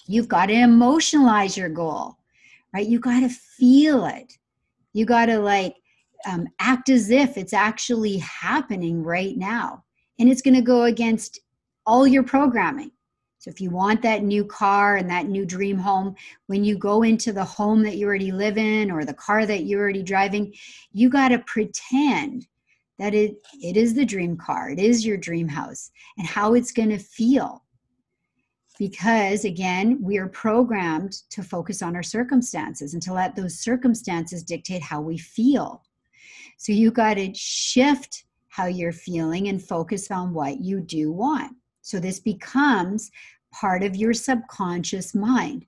you've 0.07 0.29
got 0.29 0.47
to 0.47 0.55
emotionalize 0.55 1.57
your 1.57 1.69
goal, 1.69 2.17
right? 2.73 2.87
You 2.87 2.99
got 2.99 3.21
to 3.21 3.29
feel 3.29 4.07
it. 4.07 4.33
You 4.93 5.07
got 5.07 5.27
to 5.27 5.39
like 5.39 5.77
um, 6.27 6.49
act 6.61 6.89
as 6.89 7.11
if 7.11 7.37
it's 7.37 7.53
actually 7.53 8.19
happening 8.19 9.03
right 9.03 9.37
now. 9.37 9.85
And 10.19 10.29
it's 10.29 10.43
going 10.43 10.55
to 10.55 10.63
go 10.63 10.85
against 10.85 11.41
all 11.87 12.07
your 12.07 12.23
programming. 12.23 12.93
So 13.43 13.51
if 13.51 13.61
you 13.61 13.71
want 13.71 14.03
that 14.03 14.23
new 14.23 14.45
car 14.45 14.99
and 14.99 15.11
that 15.11 15.27
new 15.27 15.45
dream 15.45 15.77
home, 15.77 16.15
when 16.47 16.63
you 16.63 16.79
go 16.79 17.03
into 17.03 17.33
the 17.33 17.43
home 17.43 17.83
that 17.83 17.97
you 17.97 18.07
already 18.07 18.31
live 18.31 18.57
in 18.57 18.89
or 18.89 19.05
the 19.05 19.15
car 19.15 19.47
that 19.47 19.65
you're 19.65 19.81
already 19.81 20.05
driving, 20.05 20.55
you 20.93 21.11
got 21.11 21.31
to 21.31 21.41
pretend 21.41 22.47
that 23.01 23.15
it 23.15 23.35
it 23.61 23.77
is 23.77 23.95
the 23.95 24.05
dream 24.05 24.37
car, 24.37 24.71
it 24.71 24.79
is 24.79 25.05
your 25.05 25.17
dream 25.17 25.49
house 25.49 25.91
and 26.19 26.25
how 26.25 26.55
it's 26.55 26.71
going 26.71 26.91
to 26.91 26.99
feel. 26.99 27.65
Because 28.79 29.45
again, 29.45 29.99
we 30.01 30.19
are 30.19 30.29
programmed 30.29 31.15
to 31.31 31.43
focus 31.43 31.83
on 31.83 31.97
our 31.97 32.03
circumstances 32.05 32.95
and 32.95 33.03
to 33.03 33.13
let 33.13 33.35
those 33.35 33.59
circumstances 33.59 34.45
dictate 34.45 34.83
how 34.83 35.01
we 35.01 35.19
feel. 35.19 35.83
So 36.59 36.71
you 36.71 36.93
got 36.93 37.15
to 37.15 37.35
shift 37.35 38.25
how 38.51 38.67
you're 38.67 38.93
feeling 38.93 39.49
and 39.49 39.61
focus 39.61 40.13
on 40.13 40.33
what 40.33 40.61
you 40.61 40.81
do 40.81 41.11
want. 41.11 41.57
So 41.83 41.99
this 41.99 42.21
becomes 42.21 43.11
part 43.53 43.83
of 43.83 43.97
your 43.97 44.13
subconscious 44.13 45.15
mind 45.15 45.67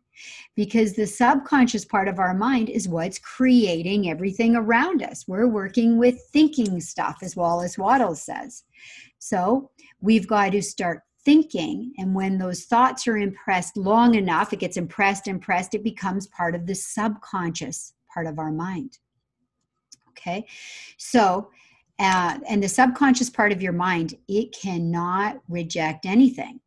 because 0.57 0.95
the 0.95 1.07
subconscious 1.07 1.85
part 1.85 2.09
of 2.09 2.19
our 2.19 2.35
mind 2.35 2.69
is 2.69 2.89
what's 2.89 3.19
creating 3.19 4.09
everything 4.09 4.57
around 4.57 5.03
us. 5.03 5.27
We're 5.27 5.49
working 5.49 5.99
with 5.99 6.21
thinking 6.33 6.81
stuff, 6.81 7.19
as 7.23 7.37
Wallace 7.37 7.77
Wattles 7.77 8.23
says. 8.23 8.65
So 9.19 9.71
we've 10.01 10.29
got 10.29 10.53
to 10.53 10.63
start 10.63 11.03
thinking, 11.25 11.93
and 11.99 12.15
when 12.15 12.39
those 12.39 12.65
thoughts 12.65 13.09
are 13.09 13.17
impressed 13.17 13.77
long 13.77 14.15
enough, 14.15 14.53
it 14.53 14.61
gets 14.61 14.77
impressed, 14.77 15.27
impressed, 15.27 15.75
it 15.75 15.83
becomes 15.83 16.27
part 16.29 16.55
of 16.55 16.67
the 16.67 16.75
subconscious 16.75 17.95
part 18.13 18.27
of 18.27 18.39
our 18.39 18.53
mind. 18.53 18.99
Okay, 20.11 20.47
so 20.97 21.51
uh, 21.99 22.39
and 22.49 22.63
the 22.63 22.69
subconscious 22.69 23.31
part 23.31 23.53
of 23.53 23.63
your 23.63 23.73
mind, 23.73 24.15
it 24.29 24.53
cannot 24.53 25.41
reject 25.49 26.07
anything. 26.07 26.61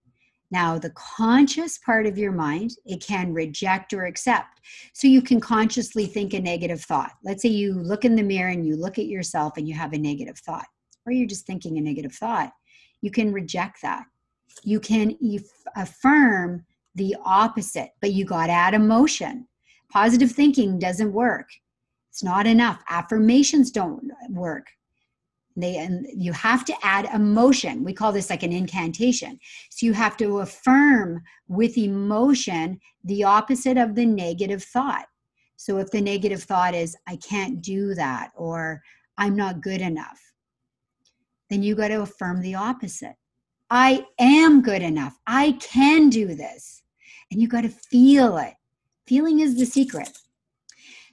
Now, 0.49 0.79
the 0.79 0.91
conscious 0.91 1.77
part 1.77 2.05
of 2.05 2.17
your 2.17 2.31
mind, 2.31 2.71
it 2.85 3.03
can 3.05 3.33
reject 3.33 3.93
or 3.93 4.05
accept. 4.05 4.61
So 4.93 5.07
you 5.07 5.21
can 5.21 5.41
consciously 5.41 6.05
think 6.05 6.33
a 6.33 6.39
negative 6.39 6.81
thought. 6.81 7.11
Let's 7.23 7.41
say 7.41 7.49
you 7.49 7.73
look 7.73 8.05
in 8.05 8.15
the 8.15 8.23
mirror 8.23 8.49
and 8.49 8.65
you 8.65 8.77
look 8.77 8.97
at 8.97 9.07
yourself 9.07 9.57
and 9.57 9.67
you 9.67 9.75
have 9.75 9.93
a 9.93 9.97
negative 9.97 10.37
thought, 10.39 10.65
or 11.05 11.11
you're 11.11 11.27
just 11.27 11.45
thinking 11.45 11.77
a 11.77 11.81
negative 11.81 12.13
thought. 12.13 12.51
You 13.01 13.11
can 13.11 13.33
reject 13.33 13.81
that. 13.81 14.05
You 14.63 14.79
can 14.79 15.17
affirm 15.75 16.65
the 16.95 17.15
opposite, 17.23 17.89
but 18.01 18.13
you 18.13 18.25
got 18.25 18.47
to 18.47 18.53
add 18.53 18.73
emotion. 18.73 19.47
Positive 19.91 20.31
thinking 20.31 20.79
doesn't 20.79 21.13
work. 21.13 21.49
It's 22.09 22.23
not 22.23 22.47
enough. 22.47 22.81
Affirmations 22.89 23.69
don't 23.69 24.11
work 24.29 24.67
they 25.57 25.77
and 25.77 26.07
you 26.13 26.31
have 26.33 26.63
to 26.65 26.75
add 26.83 27.09
emotion. 27.13 27.83
We 27.83 27.93
call 27.93 28.11
this 28.11 28.29
like 28.29 28.43
an 28.43 28.53
incantation. 28.53 29.39
So 29.69 29.85
you 29.85 29.93
have 29.93 30.15
to 30.17 30.39
affirm 30.39 31.21
with 31.47 31.77
emotion 31.77 32.79
the 33.03 33.23
opposite 33.23 33.77
of 33.77 33.95
the 33.95 34.05
negative 34.05 34.63
thought. 34.63 35.07
So 35.55 35.79
if 35.79 35.89
the 35.91 36.01
negative 36.01 36.43
thought 36.43 36.75
is 36.75 36.95
i 37.07 37.15
can't 37.17 37.61
do 37.61 37.95
that 37.95 38.31
or 38.35 38.81
i'm 39.17 39.35
not 39.35 39.61
good 39.61 39.81
enough 39.81 40.21
then 41.49 41.63
you 41.63 41.75
got 41.75 41.89
to 41.89 42.01
affirm 42.01 42.41
the 42.41 42.55
opposite. 42.55 43.15
I 43.69 44.05
am 44.19 44.61
good 44.61 44.81
enough. 44.81 45.17
I 45.27 45.53
can 45.61 46.09
do 46.09 46.35
this. 46.35 46.83
And 47.31 47.41
you 47.41 47.47
got 47.47 47.61
to 47.61 47.69
feel 47.69 48.37
it. 48.37 48.53
Feeling 49.05 49.39
is 49.39 49.57
the 49.57 49.65
secret. 49.65 50.09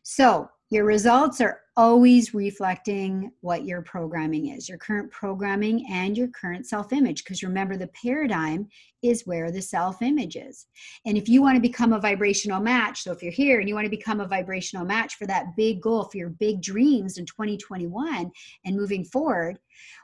So 0.02 0.48
your 0.70 0.84
results 0.84 1.40
are 1.40 1.60
always 1.76 2.34
reflecting 2.34 3.32
what 3.40 3.64
your 3.64 3.82
programming 3.82 4.48
is, 4.48 4.68
your 4.68 4.78
current 4.78 5.10
programming 5.10 5.86
and 5.90 6.16
your 6.16 6.28
current 6.28 6.66
self 6.66 6.92
image. 6.92 7.24
Because 7.24 7.42
remember, 7.42 7.76
the 7.76 7.88
paradigm 7.88 8.68
is 9.02 9.26
where 9.26 9.50
the 9.50 9.60
self 9.60 10.00
image 10.00 10.36
is. 10.36 10.66
And 11.04 11.18
if 11.18 11.28
you 11.28 11.42
want 11.42 11.56
to 11.56 11.60
become 11.60 11.92
a 11.92 12.00
vibrational 12.00 12.60
match, 12.60 13.02
so 13.02 13.12
if 13.12 13.22
you're 13.22 13.32
here 13.32 13.58
and 13.60 13.68
you 13.68 13.74
want 13.74 13.86
to 13.86 13.90
become 13.90 14.20
a 14.20 14.28
vibrational 14.28 14.86
match 14.86 15.16
for 15.16 15.26
that 15.26 15.56
big 15.56 15.80
goal, 15.80 16.04
for 16.04 16.16
your 16.16 16.30
big 16.30 16.62
dreams 16.62 17.18
in 17.18 17.26
2021 17.26 18.30
and 18.64 18.76
moving 18.76 19.04
forward, 19.04 19.58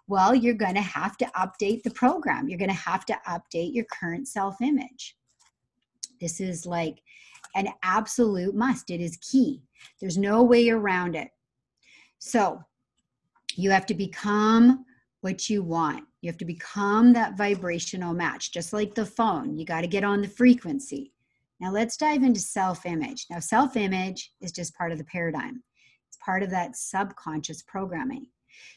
well, 0.09 0.35
you're 0.35 0.55
going 0.55 0.75
to 0.75 0.81
have 0.81 1.17
to 1.19 1.27
update 1.37 1.83
the 1.85 1.91
program. 1.91 2.49
You're 2.49 2.59
going 2.59 2.71
to 2.71 2.75
have 2.75 3.07
to 3.07 3.19
update 3.29 3.75
your 3.75 3.87
current 3.87 4.27
self 4.27 4.61
image. 4.61 5.17
This 6.21 6.41
is 6.41 6.67
like 6.67 7.01
an 7.55 7.69
absolute 7.83 8.55
must. 8.55 8.91
It 8.91 9.01
is 9.01 9.17
key. 9.19 9.63
There's 10.01 10.19
no 10.19 10.43
way 10.43 10.69
around 10.69 11.17
it. 11.17 11.31
So 12.21 12.63
you 13.57 13.71
have 13.71 13.87
to 13.87 13.95
become 13.95 14.85
what 15.23 15.51
you 15.51 15.63
want. 15.63 16.05
You 16.21 16.31
have 16.31 16.39
to 16.39 16.45
become 16.45 17.13
that 17.15 17.37
vibrational 17.37 18.15
match, 18.15 18.53
just 18.53 18.73
like 18.73 18.95
the 18.95 19.07
phone. 19.07 19.59
You 19.59 19.65
got 19.65 19.81
to 19.81 19.87
get 19.87 20.05
on 20.05 20.21
the 20.21 20.29
frequency. 20.29 21.13
Now 21.61 21.73
let's 21.73 21.97
dive 21.97 22.23
into 22.23 22.41
self 22.41 22.87
image. 22.87 23.27
Now, 23.31 23.41
self 23.41 23.77
image 23.77 24.33
is 24.41 24.53
just 24.53 24.77
part 24.77 24.93
of 24.93 24.99
the 24.99 25.05
paradigm, 25.05 25.63
it's 26.09 26.19
part 26.25 26.43
of 26.43 26.51
that 26.51 26.77
subconscious 26.77 27.63
programming. 27.63 28.27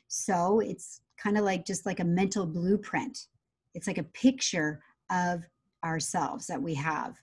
So 0.07 0.59
it's 0.61 1.01
kind 1.17 1.37
of 1.37 1.43
like 1.43 1.65
just 1.65 1.85
like 1.85 1.99
a 1.99 2.05
mental 2.05 2.45
blueprint, 2.45 3.27
it's 3.73 3.87
like 3.87 3.97
a 3.97 4.03
picture 4.03 4.81
of 5.11 5.43
ourselves 5.83 6.47
that 6.47 6.61
we 6.61 6.73
have. 6.75 7.15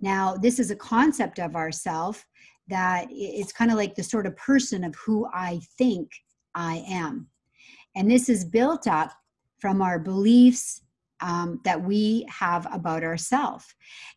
Now, 0.00 0.36
this 0.36 0.58
is 0.58 0.70
a 0.70 0.76
concept 0.76 1.38
of 1.38 1.56
ourself 1.56 2.26
that 2.68 3.06
it's 3.10 3.52
kind 3.52 3.70
of 3.70 3.76
like 3.76 3.94
the 3.94 4.02
sort 4.02 4.26
of 4.26 4.36
person 4.36 4.84
of 4.84 4.94
who 4.94 5.26
I 5.32 5.60
think 5.78 6.10
I 6.54 6.84
am. 6.88 7.28
And 7.96 8.10
this 8.10 8.28
is 8.28 8.44
built 8.44 8.86
up 8.86 9.12
from 9.58 9.82
our 9.82 9.98
beliefs 9.98 10.82
um, 11.20 11.60
that 11.64 11.82
we 11.82 12.26
have 12.28 12.66
about 12.72 13.04
ourselves. 13.04 13.64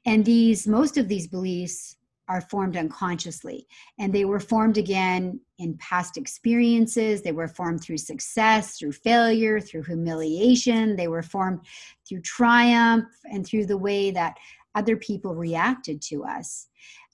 And 0.06 0.26
these, 0.26 0.68
most 0.68 0.98
of 0.98 1.08
these 1.08 1.28
beliefs 1.28 1.98
are 2.30 2.42
formed 2.42 2.76
unconsciously. 2.76 3.66
And 4.00 4.12
they 4.12 4.26
were 4.26 4.40
formed 4.40 4.78
again 4.78 5.40
in 5.60 5.78
past 5.78 6.18
experiences. 6.18 7.22
They 7.22 7.32
were 7.32 7.48
formed 7.48 7.82
through 7.82 8.00
success, 8.00 8.78
through 8.78 8.92
failure, 8.92 9.62
through 9.62 9.84
humiliation. 9.84 10.96
They 10.98 11.08
were 11.08 11.24
formed 11.24 11.62
through 12.08 12.22
triumph 12.22 13.08
and 13.32 13.46
through 13.46 13.68
the 13.68 13.78
way 13.78 14.12
that 14.12 14.36
other 14.76 14.98
people 14.98 15.36
reacted 15.36 16.02
to 16.02 16.24
us 16.26 16.68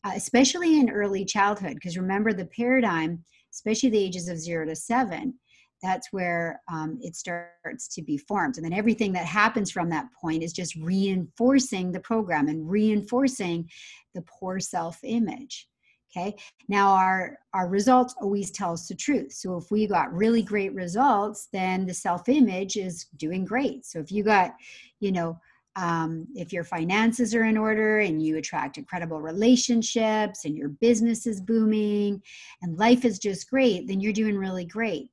uh, 0.04 0.12
especially 0.16 0.80
in 0.80 0.90
early 0.90 1.26
childhood. 1.26 1.76
Because 1.76 1.98
remember, 1.98 2.34
the 2.34 2.46
paradigm, 2.46 3.24
especially 3.52 3.90
the 3.90 4.04
ages 4.04 4.28
of 4.28 4.38
zero 4.38 4.66
to 4.66 4.76
seven, 4.76 5.34
that's 5.82 6.08
where 6.12 6.62
um, 6.72 6.98
it 7.02 7.16
starts 7.16 7.88
to 7.90 8.02
be 8.02 8.18
formed. 8.18 8.56
And 8.56 8.66
then 8.66 8.74
everything 8.74 9.12
that 9.14 9.26
happens 9.26 9.70
from 9.70 9.90
that 9.90 10.08
point 10.20 10.42
is 10.42 10.54
just 10.54 10.76
reinforcing 10.76 11.92
the 11.92 12.00
program 12.00 12.48
and 12.48 12.70
reinforcing 12.70 13.70
the 14.16 14.24
poor 14.24 14.60
self 14.60 14.98
image. 15.04 15.68
Okay. 16.16 16.36
Now 16.70 16.92
our 16.92 17.40
our 17.54 17.68
results 17.68 18.14
always 18.22 18.52
tell 18.52 18.74
us 18.74 18.88
the 18.88 18.96
truth. 18.96 19.34
So 19.34 19.58
if 19.58 19.72
we 19.72 19.88
got 19.88 20.14
really 20.14 20.44
great 20.44 20.74
results, 20.74 21.50
then 21.52 21.86
the 21.86 21.94
self-image 21.94 22.78
is 22.78 23.08
doing 23.18 23.46
great. 23.46 23.86
So 23.86 24.00
if 24.00 24.12
you 24.12 24.24
got, 24.24 24.54
you 25.00 25.12
know, 25.12 25.40
um, 25.76 26.28
if 26.36 26.54
your 26.54 26.64
finances 26.64 27.34
are 27.34 27.46
in 27.46 27.58
order 27.58 28.00
and 28.00 28.22
you 28.22 28.38
attract 28.38 28.78
incredible 28.78 29.22
relationships 29.22 30.46
and 30.46 30.56
your 30.56 30.70
business 30.70 31.26
is 31.26 31.42
booming 31.42 32.22
and 32.62 32.78
life 32.78 33.06
is 33.06 33.18
just 33.18 33.50
great, 33.50 33.88
then 33.88 34.00
you're 34.00 34.14
doing 34.14 34.38
really 34.38 34.66
great. 34.66 35.10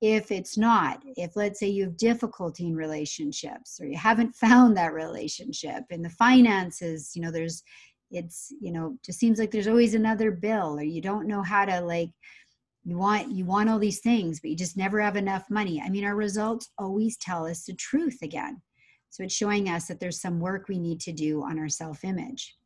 If 0.00 0.30
it's 0.30 0.56
not, 0.56 1.02
if 1.16 1.34
let's 1.36 1.58
say 1.58 1.68
you 1.68 1.84
have 1.84 1.96
difficulty 1.96 2.66
in 2.66 2.76
relationships 2.76 3.80
or 3.80 3.86
you 3.86 3.96
haven't 3.96 4.34
found 4.36 4.76
that 4.76 4.92
relationship 4.92 5.84
and 5.90 6.04
the 6.04 6.10
finances, 6.10 7.12
you 7.14 7.22
know, 7.22 7.30
there's 7.30 7.62
it's 8.10 8.52
you 8.60 8.72
know 8.72 8.96
just 9.04 9.18
seems 9.18 9.38
like 9.38 9.50
there's 9.50 9.68
always 9.68 9.92
another 9.92 10.30
bill 10.30 10.78
or 10.78 10.82
you 10.82 11.02
don't 11.02 11.26
know 11.26 11.42
how 11.42 11.66
to 11.66 11.78
like 11.80 12.08
you 12.84 12.96
want 12.96 13.30
you 13.30 13.44
want 13.44 13.68
all 13.68 13.78
these 13.78 14.00
things 14.00 14.40
but 14.40 14.50
you 14.50 14.56
just 14.56 14.78
never 14.78 14.98
have 14.98 15.16
enough 15.16 15.44
money 15.50 15.78
i 15.84 15.90
mean 15.90 16.06
our 16.06 16.16
results 16.16 16.70
always 16.78 17.18
tell 17.18 17.46
us 17.46 17.64
the 17.64 17.74
truth 17.74 18.16
again 18.22 18.62
so 19.10 19.22
it's 19.22 19.34
showing 19.34 19.68
us 19.68 19.86
that 19.86 20.00
there's 20.00 20.20
some 20.20 20.40
work 20.40 20.68
we 20.68 20.78
need 20.78 21.00
to 21.00 21.12
do 21.12 21.42
on 21.42 21.58
our 21.58 21.68
self 21.68 22.04
image 22.04 22.56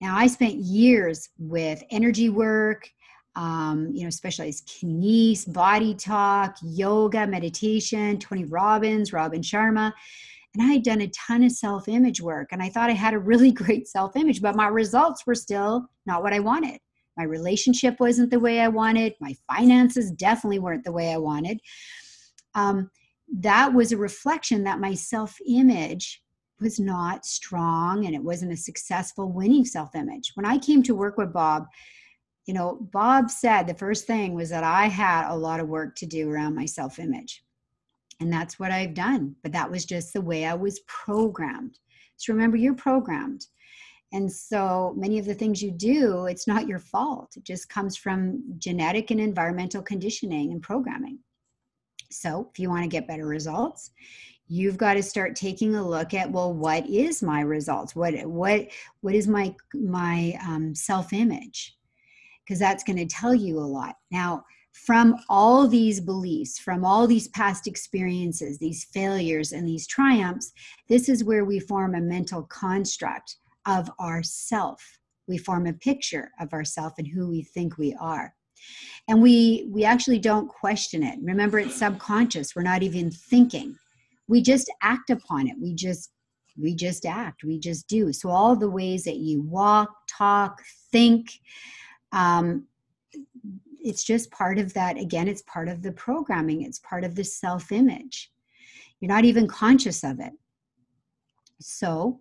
now 0.00 0.16
i 0.16 0.26
spent 0.26 0.54
years 0.54 1.28
with 1.38 1.82
energy 1.90 2.28
work 2.28 2.88
um, 3.36 3.90
you 3.92 4.04
know 4.04 4.10
specialized 4.10 4.66
kines 4.66 5.52
body 5.52 5.94
talk 5.94 6.56
yoga 6.62 7.26
meditation 7.26 8.18
tony 8.18 8.44
robbins 8.44 9.12
robin 9.12 9.42
sharma 9.42 9.92
and 10.58 10.66
I 10.66 10.72
had 10.72 10.84
done 10.84 11.02
a 11.02 11.08
ton 11.08 11.42
of 11.42 11.52
self 11.52 11.86
image 11.86 12.22
work 12.22 12.48
and 12.50 12.62
I 12.62 12.70
thought 12.70 12.88
I 12.88 12.94
had 12.94 13.12
a 13.12 13.18
really 13.18 13.52
great 13.62 13.86
self 13.86 14.16
image, 14.16 14.40
but 14.40 14.56
my 14.56 14.68
results 14.68 15.26
were 15.26 15.34
still 15.34 15.86
not 16.06 16.22
what 16.22 16.32
I 16.32 16.40
wanted. 16.40 16.80
My 17.16 17.24
relationship 17.24 18.00
wasn't 18.00 18.30
the 18.30 18.40
way 18.40 18.60
I 18.60 18.68
wanted. 18.68 19.14
My 19.20 19.34
finances 19.50 20.10
definitely 20.12 20.58
weren't 20.58 20.84
the 20.84 20.92
way 20.92 21.12
I 21.12 21.18
wanted. 21.18 21.60
Um, 22.54 22.90
that 23.32 23.72
was 23.72 23.92
a 23.92 23.96
reflection 23.96 24.64
that 24.64 24.80
my 24.80 24.94
self 24.94 25.36
image 25.46 26.22
was 26.60 26.80
not 26.80 27.26
strong 27.26 28.06
and 28.06 28.14
it 28.14 28.22
wasn't 28.22 28.52
a 28.52 28.56
successful 28.56 29.30
winning 29.30 29.64
self 29.64 29.94
image. 29.94 30.32
When 30.34 30.46
I 30.46 30.58
came 30.58 30.82
to 30.84 30.94
work 30.94 31.18
with 31.18 31.32
Bob, 31.32 31.66
you 32.46 32.54
know, 32.54 32.78
Bob 32.92 33.30
said 33.30 33.66
the 33.66 33.74
first 33.74 34.06
thing 34.06 34.34
was 34.34 34.50
that 34.50 34.64
I 34.64 34.86
had 34.86 35.30
a 35.30 35.36
lot 35.36 35.60
of 35.60 35.68
work 35.68 35.96
to 35.96 36.06
do 36.06 36.30
around 36.30 36.54
my 36.54 36.66
self 36.66 36.98
image. 36.98 37.42
And 38.20 38.32
that's 38.32 38.58
what 38.58 38.70
I've 38.70 38.94
done. 38.94 39.36
But 39.42 39.52
that 39.52 39.70
was 39.70 39.84
just 39.84 40.12
the 40.12 40.22
way 40.22 40.46
I 40.46 40.54
was 40.54 40.80
programmed. 40.86 41.78
So 42.16 42.32
remember, 42.32 42.56
you're 42.56 42.74
programmed. 42.74 43.44
And 44.12 44.32
so 44.32 44.94
many 44.96 45.18
of 45.18 45.26
the 45.26 45.34
things 45.34 45.60
you 45.60 45.72
do, 45.72 46.26
it's 46.26 46.46
not 46.46 46.68
your 46.68 46.78
fault. 46.78 47.32
It 47.36 47.44
just 47.44 47.68
comes 47.68 47.96
from 47.96 48.42
genetic 48.56 49.10
and 49.10 49.20
environmental 49.20 49.82
conditioning 49.82 50.52
and 50.52 50.62
programming. 50.62 51.18
So 52.10 52.48
if 52.52 52.58
you 52.58 52.68
want 52.68 52.84
to 52.84 52.88
get 52.88 53.08
better 53.08 53.26
results, 53.26 53.90
you've 54.48 54.78
got 54.78 54.94
to 54.94 55.02
start 55.02 55.34
taking 55.34 55.74
a 55.74 55.88
look 55.88 56.14
at 56.14 56.30
well 56.30 56.54
what 56.54 56.86
is 56.86 57.20
my 57.20 57.40
results 57.40 57.96
what 57.96 58.14
what 58.26 58.68
what 59.00 59.12
is 59.12 59.26
my 59.26 59.52
my 59.74 60.38
um, 60.46 60.72
self 60.72 61.12
image 61.12 61.76
because 62.44 62.60
that's 62.60 62.84
going 62.84 62.96
to 62.96 63.06
tell 63.06 63.34
you 63.34 63.58
a 63.58 63.60
lot 63.60 63.96
now 64.12 64.44
from 64.84 65.16
all 65.30 65.66
these 65.66 66.00
beliefs, 66.00 66.58
from 66.58 66.84
all 66.84 67.06
these 67.06 67.28
past 67.28 67.66
experiences, 67.66 68.58
these 68.58 68.84
failures 68.84 69.52
and 69.52 69.66
these 69.66 69.86
triumphs, 69.86 70.52
this 70.88 71.08
is 71.08 71.24
where 71.24 71.46
we 71.46 71.58
form 71.58 71.94
a 71.94 72.00
mental 72.00 72.42
construct 72.42 73.36
of 73.66 73.90
ourself. 73.98 74.98
We 75.26 75.38
form 75.38 75.66
a 75.66 75.72
picture 75.72 76.30
of 76.38 76.52
ourself 76.52 76.94
and 76.98 77.06
who 77.06 77.28
we 77.28 77.42
think 77.42 77.78
we 77.78 77.96
are. 77.98 78.34
And 79.08 79.22
we 79.22 79.68
we 79.70 79.84
actually 79.84 80.18
don't 80.18 80.48
question 80.48 81.02
it. 81.02 81.18
Remember 81.22 81.58
it's 81.58 81.76
subconscious. 81.76 82.56
We're 82.56 82.62
not 82.62 82.82
even 82.82 83.10
thinking. 83.10 83.76
We 84.28 84.42
just 84.42 84.70
act 84.82 85.10
upon 85.10 85.48
it. 85.48 85.56
We 85.60 85.74
just 85.74 86.10
we 86.58 86.74
just 86.74 87.06
act. 87.06 87.44
We 87.44 87.58
just 87.58 87.86
do. 87.86 88.12
So 88.12 88.30
all 88.30 88.56
the 88.56 88.70
ways 88.70 89.04
that 89.04 89.16
you 89.16 89.42
walk, 89.42 89.90
talk, 90.08 90.62
think, 90.90 91.30
um, 92.12 92.66
it's 93.86 94.02
just 94.02 94.30
part 94.32 94.58
of 94.58 94.74
that 94.74 94.98
again 94.98 95.28
it's 95.28 95.42
part 95.42 95.68
of 95.68 95.82
the 95.82 95.92
programming 95.92 96.62
it's 96.62 96.80
part 96.80 97.04
of 97.04 97.14
the 97.14 97.24
self 97.24 97.70
image 97.70 98.30
you're 99.00 99.08
not 99.08 99.24
even 99.24 99.46
conscious 99.46 100.02
of 100.02 100.18
it 100.18 100.32
so 101.60 102.20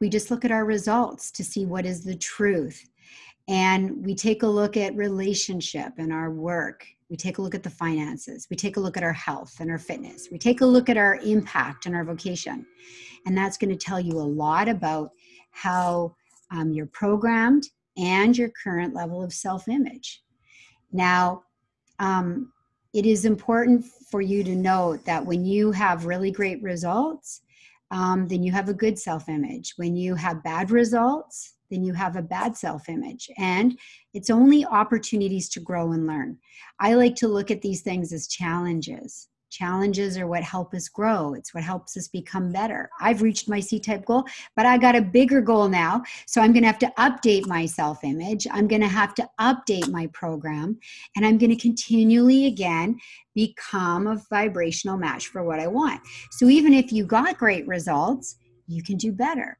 we 0.00 0.08
just 0.08 0.30
look 0.30 0.44
at 0.44 0.50
our 0.50 0.64
results 0.64 1.30
to 1.30 1.44
see 1.44 1.66
what 1.66 1.86
is 1.86 2.02
the 2.02 2.16
truth 2.16 2.88
and 3.48 4.04
we 4.04 4.14
take 4.14 4.42
a 4.42 4.46
look 4.46 4.76
at 4.76 4.94
relationship 4.94 5.92
and 5.98 6.12
our 6.12 6.30
work. 6.30 6.86
We 7.08 7.16
take 7.16 7.38
a 7.38 7.42
look 7.42 7.54
at 7.54 7.62
the 7.62 7.70
finances. 7.70 8.46
We 8.48 8.56
take 8.56 8.76
a 8.76 8.80
look 8.80 8.96
at 8.96 9.02
our 9.02 9.12
health 9.12 9.56
and 9.60 9.70
our 9.70 9.78
fitness. 9.78 10.28
We 10.30 10.38
take 10.38 10.60
a 10.60 10.66
look 10.66 10.88
at 10.88 10.96
our 10.96 11.16
impact 11.16 11.86
and 11.86 11.94
our 11.94 12.04
vocation. 12.04 12.66
And 13.26 13.36
that's 13.36 13.58
going 13.58 13.70
to 13.70 13.76
tell 13.76 14.00
you 14.00 14.12
a 14.12 14.22
lot 14.22 14.68
about 14.68 15.10
how 15.50 16.16
um, 16.50 16.72
you're 16.72 16.86
programmed 16.86 17.68
and 17.96 18.36
your 18.36 18.50
current 18.62 18.94
level 18.94 19.22
of 19.22 19.32
self 19.32 19.68
image 19.68 20.22
now, 20.92 21.44
um, 21.98 22.52
it 22.92 23.06
is 23.06 23.24
important 23.24 23.84
for 23.84 24.20
you 24.20 24.44
to 24.44 24.54
note 24.54 25.04
that 25.06 25.24
when 25.24 25.44
you 25.44 25.72
have 25.72 26.04
really 26.04 26.30
great 26.30 26.62
results, 26.62 27.40
um, 27.90 28.28
then 28.28 28.42
you 28.42 28.52
have 28.52 28.68
a 28.68 28.74
good 28.74 28.98
self 28.98 29.28
image. 29.28 29.74
When 29.76 29.96
you 29.96 30.14
have 30.14 30.42
bad 30.42 30.70
results, 30.70 31.54
then 31.72 31.82
you 31.82 31.94
have 31.94 32.16
a 32.16 32.22
bad 32.22 32.56
self 32.56 32.88
image. 32.88 33.30
And 33.38 33.78
it's 34.12 34.30
only 34.30 34.64
opportunities 34.64 35.48
to 35.50 35.60
grow 35.60 35.92
and 35.92 36.06
learn. 36.06 36.38
I 36.78 36.94
like 36.94 37.16
to 37.16 37.28
look 37.28 37.50
at 37.50 37.62
these 37.62 37.80
things 37.80 38.12
as 38.12 38.28
challenges. 38.28 39.28
Challenges 39.50 40.16
are 40.16 40.26
what 40.26 40.42
help 40.42 40.72
us 40.72 40.88
grow. 40.88 41.34
It's 41.34 41.52
what 41.52 41.62
helps 41.62 41.94
us 41.98 42.08
become 42.08 42.52
better. 42.52 42.88
I've 43.00 43.20
reached 43.20 43.50
my 43.50 43.60
C 43.60 43.78
type 43.78 44.06
goal, 44.06 44.24
but 44.56 44.64
I 44.64 44.78
got 44.78 44.96
a 44.96 45.02
bigger 45.02 45.42
goal 45.42 45.68
now. 45.68 46.02
So 46.26 46.40
I'm 46.40 46.52
going 46.52 46.62
to 46.62 46.68
have 46.68 46.78
to 46.78 46.92
update 46.98 47.46
my 47.46 47.66
self 47.66 48.02
image. 48.02 48.46
I'm 48.50 48.66
going 48.66 48.80
to 48.80 48.88
have 48.88 49.14
to 49.16 49.28
update 49.38 49.90
my 49.90 50.06
program. 50.08 50.78
And 51.16 51.26
I'm 51.26 51.36
going 51.36 51.50
to 51.50 51.56
continually 51.56 52.46
again 52.46 52.98
become 53.34 54.06
a 54.06 54.22
vibrational 54.30 54.96
match 54.96 55.26
for 55.28 55.44
what 55.44 55.60
I 55.60 55.66
want. 55.66 56.00
So 56.32 56.48
even 56.48 56.72
if 56.72 56.90
you 56.90 57.04
got 57.04 57.38
great 57.38 57.66
results, 57.66 58.36
you 58.66 58.82
can 58.82 58.96
do 58.96 59.12
better. 59.12 59.58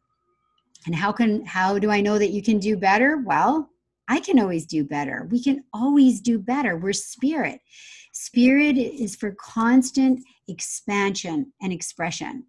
And 0.87 0.95
how 0.95 1.13
can 1.13 1.45
how 1.45 1.79
do 1.79 1.91
I 1.91 2.01
know 2.01 2.19
that 2.19 2.31
you 2.31 2.43
can 2.43 2.59
do 2.59 2.77
better? 2.77 3.23
Well, 3.25 3.71
I 4.09 4.21
can 4.21 4.39
always 4.39 4.67
do 4.67 4.85
better. 4.85 5.29
We 5.31 5.43
can 5.43 5.65
always 5.73 6.21
do 6.21 6.39
better. 6.39 6.77
We're 6.77 6.93
spirit. 6.93 7.61
Spirit 8.13 8.77
is 8.77 9.17
for 9.17 9.35
constant 9.39 10.21
expansion 10.49 11.53
and 11.63 11.73
expression. 11.73 12.45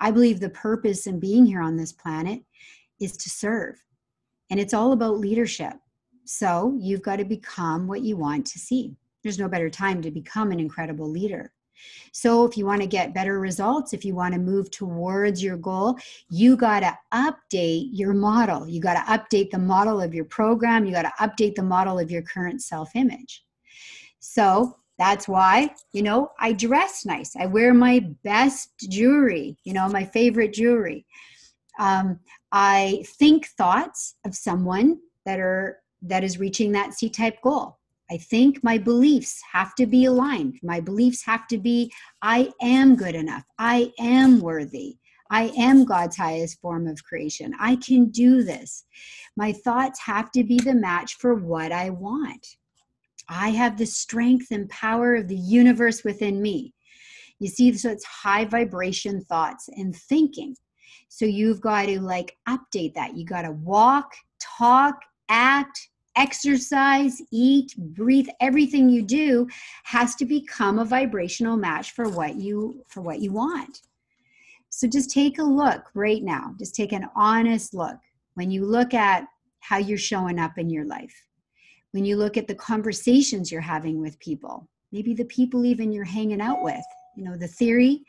I 0.00 0.10
believe 0.10 0.40
the 0.40 0.50
purpose 0.50 1.06
in 1.06 1.20
being 1.20 1.44
here 1.44 1.60
on 1.60 1.76
this 1.76 1.92
planet 1.92 2.42
is 3.00 3.16
to 3.18 3.30
serve. 3.30 3.76
And 4.50 4.58
it's 4.58 4.74
all 4.74 4.92
about 4.92 5.18
leadership. 5.18 5.74
So 6.24 6.76
you've 6.80 7.02
got 7.02 7.16
to 7.16 7.24
become 7.24 7.86
what 7.88 8.02
you 8.02 8.16
want 8.16 8.46
to 8.46 8.58
see. 8.58 8.96
There's 9.22 9.38
no 9.38 9.48
better 9.48 9.70
time 9.70 10.02
to 10.02 10.10
become 10.10 10.50
an 10.50 10.60
incredible 10.60 11.10
leader. 11.10 11.52
So, 12.12 12.44
if 12.44 12.56
you 12.56 12.66
want 12.66 12.80
to 12.82 12.86
get 12.86 13.14
better 13.14 13.40
results, 13.40 13.92
if 13.92 14.04
you 14.04 14.14
want 14.14 14.34
to 14.34 14.40
move 14.40 14.70
towards 14.70 15.42
your 15.42 15.56
goal, 15.56 15.96
you 16.30 16.56
got 16.56 16.80
to 16.80 16.98
update 17.12 17.88
your 17.92 18.12
model. 18.12 18.68
You 18.68 18.80
got 18.80 18.94
to 18.94 19.12
update 19.12 19.50
the 19.50 19.58
model 19.58 20.00
of 20.00 20.14
your 20.14 20.24
program. 20.24 20.84
You 20.84 20.92
got 20.92 21.02
to 21.02 21.12
update 21.20 21.54
the 21.54 21.62
model 21.62 21.98
of 21.98 22.10
your 22.10 22.22
current 22.22 22.62
self 22.62 22.94
image. 22.94 23.44
So, 24.20 24.76
that's 24.98 25.26
why, 25.26 25.74
you 25.92 26.02
know, 26.02 26.30
I 26.38 26.52
dress 26.52 27.04
nice. 27.04 27.34
I 27.34 27.46
wear 27.46 27.74
my 27.74 28.06
best 28.22 28.70
jewelry, 28.88 29.56
you 29.64 29.72
know, 29.72 29.88
my 29.88 30.04
favorite 30.04 30.52
jewelry. 30.52 31.06
Um, 31.78 32.20
I 32.52 33.04
think 33.18 33.46
thoughts 33.46 34.16
of 34.24 34.34
someone 34.34 34.98
that 35.24 35.40
are 35.40 35.78
that 36.02 36.24
is 36.24 36.38
reaching 36.38 36.72
that 36.72 36.94
C 36.94 37.08
type 37.08 37.40
goal. 37.42 37.78
I 38.12 38.18
think 38.18 38.62
my 38.62 38.76
beliefs 38.76 39.40
have 39.54 39.74
to 39.76 39.86
be 39.86 40.04
aligned. 40.04 40.58
My 40.62 40.80
beliefs 40.80 41.24
have 41.24 41.46
to 41.46 41.56
be 41.56 41.90
I 42.20 42.52
am 42.60 42.94
good 42.94 43.14
enough. 43.14 43.44
I 43.58 43.90
am 43.98 44.38
worthy. 44.40 44.98
I 45.30 45.44
am 45.56 45.86
God's 45.86 46.18
highest 46.18 46.60
form 46.60 46.86
of 46.86 47.02
creation. 47.02 47.54
I 47.58 47.76
can 47.76 48.10
do 48.10 48.42
this. 48.42 48.84
My 49.34 49.50
thoughts 49.50 49.98
have 50.00 50.30
to 50.32 50.44
be 50.44 50.58
the 50.58 50.74
match 50.74 51.14
for 51.14 51.34
what 51.36 51.72
I 51.72 51.88
want. 51.88 52.46
I 53.30 53.48
have 53.48 53.78
the 53.78 53.86
strength 53.86 54.48
and 54.50 54.68
power 54.68 55.14
of 55.14 55.28
the 55.28 55.38
universe 55.38 56.04
within 56.04 56.42
me. 56.42 56.74
You 57.38 57.48
see, 57.48 57.72
so 57.72 57.88
it's 57.88 58.04
high 58.04 58.44
vibration 58.44 59.22
thoughts 59.22 59.70
and 59.74 59.96
thinking. 59.96 60.54
So 61.08 61.24
you've 61.24 61.62
got 61.62 61.86
to 61.86 61.98
like 61.98 62.36
update 62.46 62.92
that. 62.92 63.16
You 63.16 63.24
got 63.24 63.42
to 63.42 63.52
walk, 63.52 64.12
talk, 64.58 65.00
act, 65.30 65.88
exercise, 66.16 67.20
eat, 67.30 67.74
breathe, 67.76 68.28
everything 68.40 68.88
you 68.88 69.02
do 69.02 69.46
has 69.84 70.14
to 70.16 70.24
become 70.24 70.78
a 70.78 70.84
vibrational 70.84 71.56
match 71.56 71.92
for 71.92 72.08
what 72.08 72.36
you 72.36 72.84
for 72.88 73.00
what 73.00 73.20
you 73.20 73.32
want. 73.32 73.80
So 74.68 74.88
just 74.88 75.10
take 75.10 75.38
a 75.38 75.42
look 75.42 75.90
right 75.94 76.22
now. 76.22 76.54
Just 76.58 76.74
take 76.74 76.92
an 76.92 77.08
honest 77.14 77.74
look. 77.74 77.96
When 78.34 78.50
you 78.50 78.64
look 78.64 78.94
at 78.94 79.26
how 79.60 79.76
you're 79.76 79.98
showing 79.98 80.38
up 80.38 80.56
in 80.56 80.70
your 80.70 80.86
life, 80.86 81.14
when 81.92 82.04
you 82.04 82.16
look 82.16 82.36
at 82.36 82.48
the 82.48 82.54
conversations 82.54 83.52
you're 83.52 83.60
having 83.60 84.00
with 84.00 84.18
people, 84.18 84.68
maybe 84.90 85.14
the 85.14 85.26
people 85.26 85.66
even 85.66 85.92
you're 85.92 86.04
hanging 86.04 86.40
out 86.40 86.62
with. 86.62 86.84
You 87.16 87.24
know, 87.24 87.36
the 87.36 87.48
theory 87.48 88.04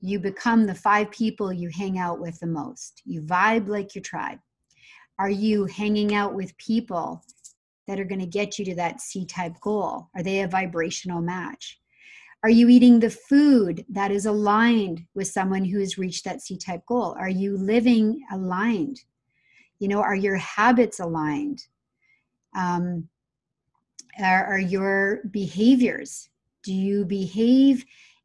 you 0.00 0.20
become 0.20 0.66
the 0.66 0.74
five 0.74 1.10
people 1.10 1.52
you 1.52 1.70
hang 1.70 1.98
out 1.98 2.20
with 2.20 2.38
the 2.40 2.46
most. 2.46 3.02
You 3.04 3.22
vibe 3.22 3.68
like 3.68 3.94
your 3.94 4.02
tribe. 4.02 4.38
Are 5.18 5.30
you 5.30 5.64
hanging 5.64 6.14
out 6.14 6.34
with 6.34 6.56
people 6.58 7.24
that 7.88 7.98
are 7.98 8.04
going 8.04 8.20
to 8.20 8.26
get 8.26 8.58
you 8.58 8.64
to 8.66 8.74
that 8.76 9.00
C 9.00 9.24
type 9.24 9.58
goal? 9.60 10.08
Are 10.14 10.22
they 10.22 10.42
a 10.42 10.48
vibrational 10.48 11.22
match? 11.22 11.80
Are 12.44 12.50
you 12.50 12.68
eating 12.68 13.00
the 13.00 13.10
food 13.10 13.84
that 13.88 14.12
is 14.12 14.26
aligned 14.26 15.02
with 15.14 15.26
someone 15.26 15.64
who 15.64 15.80
has 15.80 15.98
reached 15.98 16.24
that 16.24 16.42
C 16.42 16.56
type 16.56 16.86
goal? 16.86 17.16
Are 17.18 17.30
you 17.30 17.56
living 17.56 18.20
aligned? 18.30 19.00
You 19.80 19.88
know, 19.88 20.00
are 20.00 20.14
your 20.14 20.36
habits 20.36 21.00
aligned? 21.00 21.66
Um, 22.54 23.08
are, 24.22 24.44
are 24.44 24.58
your 24.58 25.22
behaviors? 25.30 26.28
Do 26.62 26.74
you 26.74 27.04
behave 27.06 27.84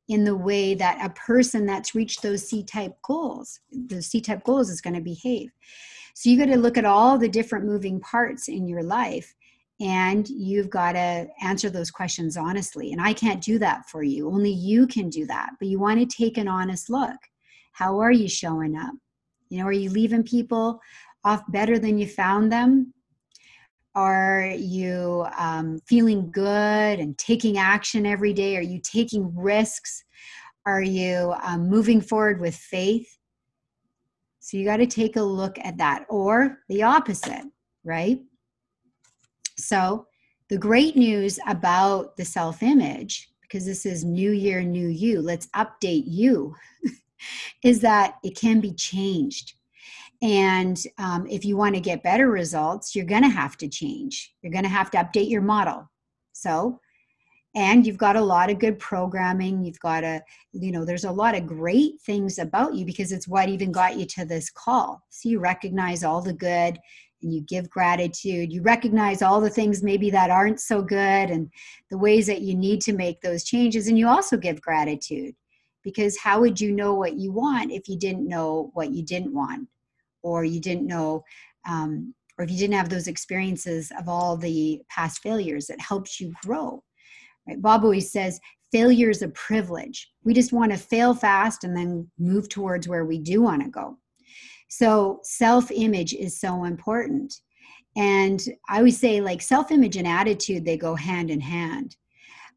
in 0.09 0.25
the 0.25 0.35
way 0.35 0.75
that 0.75 1.03
a 1.03 1.09
person 1.11 1.65
that's 1.65 1.95
reached 1.95 2.21
those 2.21 2.47
C 2.47 2.63
type 2.63 2.95
goals, 3.01 3.61
those 3.71 4.07
C 4.07 4.19
type 4.19 4.43
goals, 4.43 4.69
is 4.69 4.81
going 4.81 4.95
to 4.95 5.01
behave? 5.01 5.51
So 6.15 6.29
you 6.29 6.37
got 6.37 6.51
to 6.51 6.59
look 6.59 6.77
at 6.77 6.85
all 6.85 7.17
the 7.17 7.29
different 7.29 7.65
moving 7.65 7.99
parts 7.99 8.47
in 8.47 8.67
your 8.67 8.83
life 8.83 9.33
and 9.81 10.27
you've 10.29 10.69
got 10.69 10.93
to 10.93 11.27
answer 11.41 11.69
those 11.69 11.91
questions 11.91 12.37
honestly. 12.37 12.91
And 12.91 13.01
I 13.01 13.13
can't 13.13 13.41
do 13.41 13.59
that 13.59 13.89
for 13.89 14.03
you. 14.03 14.29
Only 14.29 14.51
you 14.51 14.87
can 14.87 15.09
do 15.09 15.25
that. 15.27 15.51
But 15.59 15.67
you 15.67 15.79
want 15.79 15.99
to 15.99 16.17
take 16.17 16.37
an 16.37 16.47
honest 16.47 16.89
look. 16.89 17.17
How 17.73 17.99
are 17.99 18.11
you 18.11 18.29
showing 18.29 18.77
up? 18.77 18.93
You 19.49 19.59
know, 19.59 19.65
are 19.65 19.71
you 19.71 19.89
leaving 19.89 20.23
people 20.23 20.79
off 21.23 21.43
better 21.49 21.79
than 21.79 21.97
you 21.97 22.07
found 22.07 22.51
them? 22.51 22.93
Are 23.95 24.51
you 24.57 25.25
um, 25.37 25.79
feeling 25.87 26.31
good 26.31 26.99
and 26.99 27.17
taking 27.17 27.57
action 27.57 28.05
every 28.05 28.33
day? 28.33 28.57
Are 28.57 28.61
you 28.61 28.79
taking 28.81 29.35
risks? 29.35 30.03
Are 30.65 30.81
you 30.81 31.33
um, 31.43 31.67
moving 31.67 32.01
forward 32.01 32.39
with 32.39 32.55
faith? 32.55 33.07
So 34.39 34.57
you 34.57 34.65
got 34.65 34.77
to 34.77 34.87
take 34.87 35.15
a 35.15 35.21
look 35.21 35.57
at 35.59 35.77
that, 35.77 36.05
or 36.09 36.59
the 36.67 36.83
opposite, 36.83 37.45
right? 37.83 38.19
So, 39.57 40.07
the 40.49 40.57
great 40.57 40.95
news 40.95 41.39
about 41.47 42.17
the 42.17 42.25
self 42.25 42.61
image, 42.61 43.29
because 43.41 43.65
this 43.65 43.85
is 43.85 44.03
new 44.03 44.31
year, 44.31 44.61
new 44.61 44.87
you, 44.87 45.21
let's 45.21 45.47
update 45.55 46.03
you, 46.05 46.55
is 47.63 47.79
that 47.81 48.15
it 48.23 48.37
can 48.37 48.59
be 48.59 48.73
changed. 48.73 49.53
And 50.21 50.81
um, 50.99 51.27
if 51.27 51.43
you 51.43 51.57
want 51.57 51.75
to 51.75 51.81
get 51.81 52.03
better 52.03 52.29
results, 52.29 52.95
you're 52.95 53.05
going 53.05 53.23
to 53.23 53.29
have 53.29 53.57
to 53.57 53.67
change. 53.67 54.33
You're 54.41 54.53
going 54.53 54.63
to 54.63 54.69
have 54.69 54.89
to 54.91 54.97
update 54.97 55.29
your 55.29 55.41
model. 55.41 55.89
So, 56.31 56.79
and 57.55 57.85
you've 57.85 57.97
got 57.97 58.15
a 58.15 58.21
lot 58.21 58.49
of 58.49 58.57
good 58.57 58.79
programming. 58.79 59.63
You've 59.63 59.79
got 59.79 60.03
a, 60.03 60.23
you 60.53 60.71
know, 60.71 60.85
there's 60.85 61.03
a 61.03 61.11
lot 61.11 61.35
of 61.35 61.45
great 61.45 62.01
things 62.01 62.39
about 62.39 62.73
you 62.73 62.85
because 62.85 63.11
it's 63.11 63.27
what 63.27 63.49
even 63.49 63.71
got 63.71 63.97
you 63.97 64.05
to 64.05 64.25
this 64.25 64.49
call. 64.49 65.03
So 65.09 65.29
you 65.29 65.39
recognize 65.39 66.03
all 66.03 66.21
the 66.21 66.33
good 66.33 66.79
you 67.31 67.41
give 67.41 67.69
gratitude. 67.69 68.51
You 68.51 68.61
recognize 68.61 69.21
all 69.21 69.39
the 69.39 69.49
things 69.49 69.83
maybe 69.83 70.09
that 70.11 70.29
aren't 70.29 70.59
so 70.59 70.81
good 70.81 70.97
and 71.29 71.49
the 71.89 71.97
ways 71.97 72.27
that 72.27 72.41
you 72.41 72.55
need 72.55 72.81
to 72.81 72.93
make 72.93 73.21
those 73.21 73.43
changes. 73.43 73.87
And 73.87 73.97
you 73.97 74.07
also 74.07 74.37
give 74.37 74.61
gratitude 74.61 75.35
because 75.83 76.17
how 76.17 76.39
would 76.41 76.59
you 76.59 76.71
know 76.71 76.93
what 76.93 77.15
you 77.15 77.31
want 77.31 77.71
if 77.71 77.87
you 77.87 77.97
didn't 77.97 78.27
know 78.27 78.71
what 78.73 78.91
you 78.91 79.03
didn't 79.03 79.33
want? 79.33 79.67
or 80.23 80.43
you 80.43 80.59
didn't 80.59 80.87
know 80.87 81.23
um, 81.67 82.13
or 82.37 82.45
if 82.45 82.51
you 82.51 82.57
didn't 82.57 82.73
have 82.73 82.89
those 82.89 83.07
experiences 83.07 83.91
of 83.99 84.09
all 84.09 84.35
the 84.35 84.81
past 84.89 85.21
failures 85.21 85.67
that 85.67 85.79
helps 85.79 86.19
you 86.19 86.33
grow 86.43 86.81
right 87.47 87.61
bob 87.61 87.83
always 87.83 88.11
says 88.11 88.39
failure 88.71 89.09
is 89.09 89.21
a 89.21 89.27
privilege 89.29 90.09
we 90.23 90.33
just 90.33 90.53
want 90.53 90.71
to 90.71 90.77
fail 90.77 91.13
fast 91.13 91.63
and 91.63 91.77
then 91.77 92.09
move 92.17 92.49
towards 92.49 92.87
where 92.87 93.05
we 93.05 93.19
do 93.19 93.41
want 93.41 93.61
to 93.61 93.69
go 93.69 93.97
so 94.77 95.19
self 95.23 95.71
image 95.71 96.13
is 96.13 96.39
so 96.39 96.63
important 96.63 97.41
and 97.95 98.47
i 98.69 98.77
always 98.77 98.99
say 98.99 99.21
like 99.21 99.41
self 99.41 99.71
image 99.71 99.97
and 99.97 100.07
attitude 100.07 100.65
they 100.65 100.77
go 100.77 100.95
hand 100.95 101.29
in 101.29 101.39
hand 101.39 101.95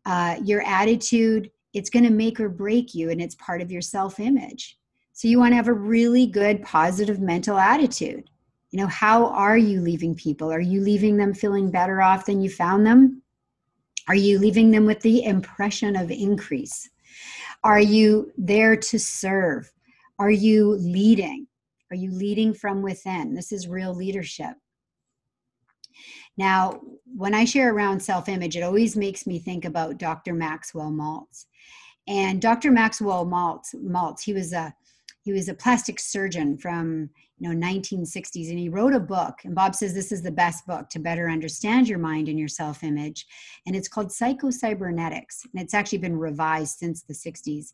uh, 0.06 0.36
your 0.44 0.62
attitude 0.62 1.50
it's 1.74 1.90
going 1.90 2.04
to 2.04 2.10
make 2.10 2.38
or 2.38 2.48
break 2.48 2.94
you 2.94 3.10
and 3.10 3.20
it's 3.20 3.34
part 3.34 3.60
of 3.60 3.72
your 3.72 3.82
self 3.82 4.20
image 4.20 4.78
so 5.16 5.28
you 5.28 5.38
want 5.38 5.52
to 5.52 5.56
have 5.56 5.68
a 5.68 5.72
really 5.72 6.26
good 6.26 6.62
positive 6.62 7.20
mental 7.20 7.56
attitude. 7.56 8.28
You 8.70 8.80
know, 8.80 8.86
how 8.86 9.28
are 9.28 9.56
you 9.56 9.80
leaving 9.80 10.14
people? 10.14 10.52
Are 10.52 10.60
you 10.60 10.82
leaving 10.82 11.16
them 11.16 11.32
feeling 11.32 11.70
better 11.70 12.02
off 12.02 12.26
than 12.26 12.42
you 12.42 12.50
found 12.50 12.84
them? 12.84 13.22
Are 14.08 14.14
you 14.14 14.38
leaving 14.38 14.70
them 14.70 14.84
with 14.84 15.00
the 15.00 15.24
impression 15.24 15.96
of 15.96 16.10
increase? 16.10 16.90
Are 17.64 17.80
you 17.80 18.30
there 18.36 18.76
to 18.76 18.98
serve? 18.98 19.72
Are 20.18 20.30
you 20.30 20.74
leading? 20.74 21.45
Are 21.90 21.96
you 21.96 22.10
leading 22.10 22.52
from 22.52 22.82
within? 22.82 23.34
This 23.34 23.52
is 23.52 23.68
real 23.68 23.94
leadership. 23.94 24.54
Now, 26.36 26.80
when 27.16 27.34
I 27.34 27.44
share 27.44 27.72
around 27.72 28.00
self 28.00 28.28
image, 28.28 28.56
it 28.56 28.62
always 28.62 28.96
makes 28.96 29.26
me 29.26 29.38
think 29.38 29.64
about 29.64 29.98
Dr. 29.98 30.34
Maxwell 30.34 30.90
Maltz. 30.90 31.46
And 32.08 32.40
Dr. 32.40 32.70
Maxwell 32.70 33.26
Maltz, 33.26 33.74
Maltz 33.74 34.22
he 34.22 34.32
was 34.32 34.52
a 34.52 34.74
he 35.22 35.32
was 35.32 35.48
a 35.48 35.54
plastic 35.54 35.98
surgeon 35.98 36.56
from 36.56 37.10
you 37.38 37.48
know 37.48 37.66
1960s 37.66 38.48
and 38.48 38.58
he 38.58 38.68
wrote 38.68 38.94
a 38.94 39.00
book 39.00 39.34
and 39.44 39.54
bob 39.54 39.74
says 39.74 39.92
this 39.92 40.12
is 40.12 40.22
the 40.22 40.30
best 40.30 40.66
book 40.66 40.88
to 40.88 40.98
better 40.98 41.28
understand 41.28 41.88
your 41.88 41.98
mind 41.98 42.28
and 42.28 42.38
your 42.38 42.48
self-image 42.48 43.26
and 43.66 43.76
it's 43.76 43.88
called 43.88 44.08
psychocybernetics 44.08 45.44
and 45.44 45.62
it's 45.62 45.74
actually 45.74 45.98
been 45.98 46.16
revised 46.16 46.78
since 46.78 47.02
the 47.02 47.14
60s 47.14 47.72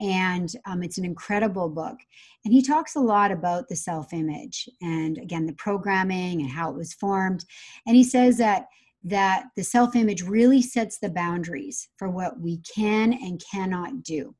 and 0.00 0.56
um, 0.66 0.82
it's 0.82 0.98
an 0.98 1.04
incredible 1.04 1.68
book 1.68 1.98
and 2.44 2.54
he 2.54 2.62
talks 2.62 2.96
a 2.96 3.00
lot 3.00 3.30
about 3.30 3.68
the 3.68 3.76
self-image 3.76 4.68
and 4.80 5.18
again 5.18 5.46
the 5.46 5.52
programming 5.54 6.40
and 6.40 6.50
how 6.50 6.70
it 6.70 6.76
was 6.76 6.94
formed 6.94 7.44
and 7.86 7.96
he 7.96 8.04
says 8.04 8.38
that 8.38 8.66
that 9.04 9.46
the 9.56 9.64
self-image 9.64 10.22
really 10.22 10.62
sets 10.62 10.98
the 10.98 11.10
boundaries 11.10 11.88
for 11.96 12.08
what 12.08 12.40
we 12.40 12.58
can 12.58 13.12
and 13.12 13.42
cannot 13.50 14.02
do. 14.02 14.34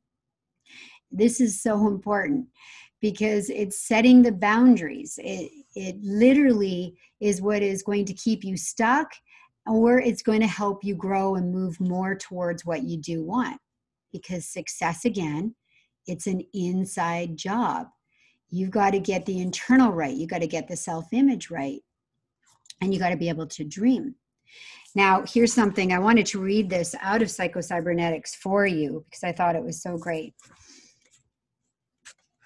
This 1.10 1.40
is 1.40 1.60
so 1.60 1.86
important 1.88 2.46
because 3.02 3.50
it's 3.50 3.86
setting 3.86 4.22
the 4.22 4.32
boundaries. 4.32 5.18
It, 5.22 5.50
it 5.74 5.96
literally 6.00 6.96
is 7.20 7.42
what 7.42 7.60
is 7.60 7.82
going 7.82 8.06
to 8.06 8.14
keep 8.14 8.44
you 8.44 8.56
stuck 8.56 9.12
or 9.66 9.98
it's 9.98 10.22
going 10.22 10.40
to 10.40 10.46
help 10.46 10.82
you 10.82 10.94
grow 10.94 11.34
and 11.34 11.52
move 11.52 11.78
more 11.80 12.14
towards 12.14 12.64
what 12.64 12.84
you 12.84 12.96
do 12.96 13.22
want. 13.22 13.60
Because 14.12 14.46
success, 14.46 15.04
again, 15.04 15.54
it's 16.06 16.26
an 16.26 16.42
inside 16.54 17.36
job. 17.36 17.88
You've 18.50 18.70
got 18.70 18.90
to 18.90 19.00
get 19.00 19.26
the 19.26 19.40
internal 19.40 19.92
right, 19.92 20.14
you've 20.14 20.30
got 20.30 20.40
to 20.42 20.46
get 20.46 20.68
the 20.68 20.76
self 20.76 21.06
image 21.12 21.50
right, 21.50 21.80
and 22.80 22.92
you 22.92 23.00
got 23.00 23.10
to 23.10 23.16
be 23.16 23.28
able 23.28 23.46
to 23.48 23.64
dream. 23.64 24.14
Now, 24.94 25.24
here's 25.26 25.54
something 25.54 25.92
I 25.92 25.98
wanted 25.98 26.26
to 26.26 26.40
read 26.40 26.68
this 26.68 26.94
out 27.00 27.22
of 27.22 27.28
Psychocybernetics 27.28 28.34
for 28.36 28.66
you 28.66 29.04
because 29.08 29.24
I 29.24 29.32
thought 29.32 29.56
it 29.56 29.64
was 29.64 29.80
so 29.80 29.96
great. 29.96 30.34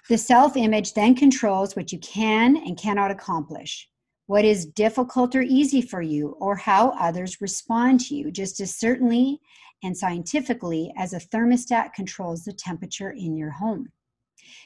The 0.09 0.17
self 0.17 0.55
image 0.55 0.93
then 0.93 1.15
controls 1.15 1.75
what 1.75 1.91
you 1.91 1.99
can 1.99 2.55
and 2.55 2.77
cannot 2.77 3.11
accomplish, 3.11 3.89
what 4.27 4.45
is 4.45 4.65
difficult 4.65 5.35
or 5.35 5.41
easy 5.41 5.81
for 5.81 6.01
you, 6.01 6.29
or 6.39 6.55
how 6.55 6.91
others 6.91 7.41
respond 7.41 7.99
to 8.01 8.15
you, 8.15 8.31
just 8.31 8.61
as 8.61 8.73
certainly 8.73 9.41
and 9.83 9.95
scientifically 9.95 10.93
as 10.97 11.13
a 11.13 11.19
thermostat 11.19 11.93
controls 11.93 12.45
the 12.45 12.53
temperature 12.53 13.11
in 13.11 13.35
your 13.35 13.51
home. 13.51 13.91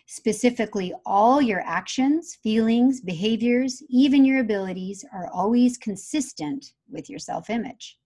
Specifically, 0.06 0.94
all 1.08 1.42
your 1.42 1.62
actions, 1.62 2.38
feelings, 2.44 3.02
behaviors, 3.02 3.82
even 3.90 4.24
your 4.24 4.42
abilities 4.42 5.04
are 5.12 5.28
always 5.34 5.76
consistent 5.78 6.74
with 6.88 7.10
your 7.10 7.20
self 7.20 7.50
image. 7.50 7.98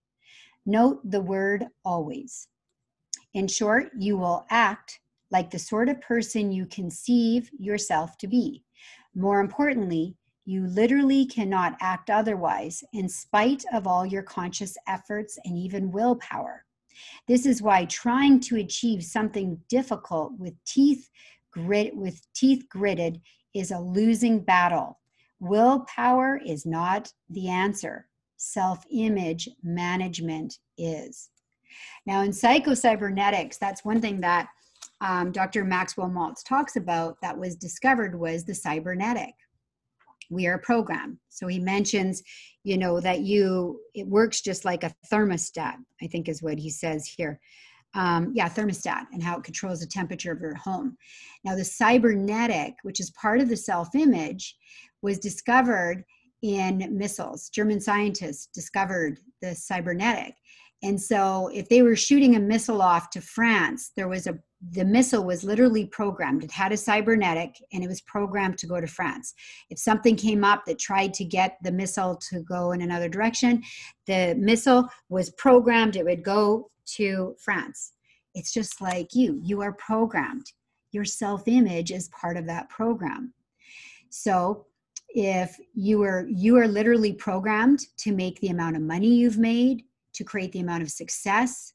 Note 0.66 1.02
the 1.04 1.22
word 1.22 1.66
always. 1.84 2.48
In 3.34 3.50
short, 3.50 3.92
you 3.98 4.18
will 4.18 4.46
act 4.50 5.02
like 5.32 5.50
the 5.50 5.60
sort 5.60 5.90
of 5.90 6.02
person 6.02 6.52
you 6.52 6.66
conceive 6.66 7.50
yourself 7.58 8.18
to 8.20 8.28
be. 8.28 8.64
More 9.16 9.40
importantly, 9.40 10.16
you 10.46 10.68
literally 10.68 11.26
cannot 11.26 11.76
act 11.82 12.10
otherwise 12.10 12.84
in 12.94 13.10
spite 13.10 13.64
of 13.74 13.88
all 13.88 14.06
your 14.06 14.22
conscious 14.22 14.78
efforts 14.88 15.40
and 15.44 15.58
even 15.58 15.92
willpower. 15.92 16.66
This 17.28 17.46
is 17.46 17.62
why 17.62 17.86
trying 17.86 18.40
to 18.42 18.58
achieve 18.58 19.04
something 19.04 19.60
difficult 19.70 20.34
with 20.38 20.54
teeth 20.66 21.10
grit 21.52 21.96
with 21.96 22.22
teeth 22.34 22.66
gritted 22.70 23.22
is 23.54 23.72
a 23.72 23.80
losing 23.80 24.40
battle. 24.40 25.00
Willpower 25.40 26.40
is 26.46 26.66
not 26.66 27.12
the 27.30 27.48
answer. 27.50 28.08
Self-image 28.38 29.50
management 29.64 30.60
is. 30.78 31.30
Now 32.06 32.22
in 32.22 32.32
psychocybernetics, 32.32 33.58
that's 33.58 33.86
one 33.86 34.02
thing 34.02 34.22
that 34.22 34.48
um, 35.02 35.32
Dr. 35.32 35.64
Maxwell 35.64 36.10
Maltz 36.10 36.44
talks 36.44 36.76
about 36.76 37.18
that 37.22 37.38
was 37.38 37.56
discovered 37.56 38.18
was 38.18 38.46
the 38.46 38.56
cybernetic. 38.56 39.34
we 40.32 40.48
are 40.48 40.56
a 40.56 40.60
program. 40.60 41.20
So 41.30 41.48
he 41.48 41.60
mentions, 41.60 42.24
you 42.64 42.78
know, 42.78 43.00
that 43.00 43.22
you, 43.22 43.80
it 43.94 44.08
works 44.08 44.42
just 44.42 44.66
like 44.66 44.84
a 44.84 44.94
thermostat, 45.12 45.76
I 46.02 46.08
think 46.08 46.28
is 46.28 46.42
what 46.42 46.58
he 46.58 46.70
says 46.70 47.08
here. 47.08 47.40
Um, 47.94 48.34
yeah, 48.36 48.50
thermostat 48.50 49.06
and 49.14 49.24
how 49.24 49.38
it 49.38 49.44
controls 49.44 49.80
the 49.80 49.88
temperature 49.88 50.32
of 50.32 50.42
your 50.42 50.56
home. 50.56 50.98
Now, 51.44 51.56
the 51.56 51.64
cybernetic, 51.64 52.74
which 52.84 53.00
is 53.00 53.12
part 53.12 53.40
of 53.40 53.48
the 53.48 53.56
self 53.56 53.96
image, 53.96 54.58
was 55.02 55.20
discovered 55.20 56.04
in 56.42 56.90
missiles. 56.92 57.50
German 57.50 57.80
scientists 57.80 58.48
discovered 58.54 59.20
the 59.42 59.56
cybernetic. 59.56 60.36
And 60.84 61.02
so, 61.02 61.50
if 61.54 61.70
they 61.70 61.84
were 61.84 61.96
shooting 61.96 62.36
a 62.36 62.40
missile 62.40 62.82
off 62.82 63.10
to 63.12 63.22
France, 63.22 63.92
there 63.96 64.10
was 64.10 64.28
a 64.28 64.40
the 64.72 64.86
missile 64.86 65.24
was 65.24 65.44
literally 65.44 65.86
programmed. 65.86 66.44
It 66.44 66.52
had 66.52 66.72
a 66.72 66.78
cybernetic 66.78 67.56
and 67.74 67.84
it 67.84 67.88
was 67.88 68.02
programmed 68.02 68.58
to 68.60 68.68
go 68.68 68.80
to 68.80 68.88
France. 68.88 69.34
If 69.70 69.78
something 69.78 70.16
came 70.16 70.44
up 70.44 70.66
that 70.66 70.80
tried 70.80 71.14
to 71.16 71.26
get 71.26 71.58
the 71.62 71.72
missile 71.72 72.16
to 72.30 72.42
go 72.42 72.72
in 72.72 72.82
another 72.82 73.10
direction, 73.10 73.62
the 74.08 74.36
missile 74.38 74.90
was 75.10 75.30
programmed, 75.32 75.96
it 75.96 76.06
would 76.06 76.24
go 76.24 76.72
to 76.96 77.36
France. 77.40 77.94
It's 78.34 78.54
just 78.54 78.82
like 78.82 79.14
you, 79.14 79.40
you 79.44 79.62
are 79.62 79.74
programmed. 79.74 80.52
Your 80.92 81.06
self 81.06 81.48
image 81.48 81.92
is 81.92 82.10
part 82.10 82.38
of 82.38 82.46
that 82.48 82.70
program. 82.70 83.34
So, 84.10 84.66
if 85.10 85.58
you 85.74 86.04
are 86.04 86.26
you 86.30 86.58
are 86.58 86.68
literally 86.68 87.14
programmed 87.14 87.80
to 87.98 88.12
make 88.12 88.40
the 88.42 88.50
amount 88.50 88.76
of 88.76 88.82
money 88.82 89.08
you've 89.08 89.38
made 89.38 89.84
to 90.14 90.26
create 90.26 90.52
the 90.52 90.60
amount 90.60 90.84
of 90.84 90.92
success 90.92 91.74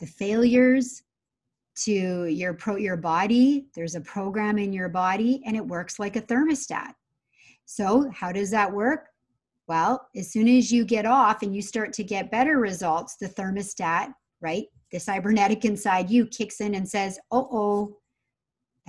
the 0.00 0.06
failures 0.06 1.02
to 1.84 2.26
your 2.26 2.54
pro 2.54 2.76
your 2.76 2.96
body. 2.96 3.66
There's 3.74 3.94
a 3.94 4.00
program 4.00 4.58
in 4.58 4.72
your 4.72 4.88
body 4.88 5.42
and 5.46 5.56
it 5.56 5.66
works 5.66 5.98
like 5.98 6.16
a 6.16 6.22
thermostat. 6.22 6.92
So 7.64 8.10
how 8.14 8.32
does 8.32 8.50
that 8.50 8.72
work? 8.72 9.06
Well 9.66 10.08
as 10.16 10.32
soon 10.32 10.48
as 10.48 10.72
you 10.72 10.84
get 10.84 11.06
off 11.06 11.42
and 11.42 11.54
you 11.54 11.62
start 11.62 11.92
to 11.94 12.04
get 12.04 12.30
better 12.30 12.58
results 12.58 13.16
the 13.16 13.28
thermostat 13.28 14.12
right 14.40 14.66
the 14.92 14.98
cybernetic 14.98 15.64
inside 15.64 16.08
you 16.08 16.26
kicks 16.26 16.60
in 16.60 16.74
and 16.74 16.88
says 16.88 17.18
oh 17.30 17.48
oh 17.52 17.98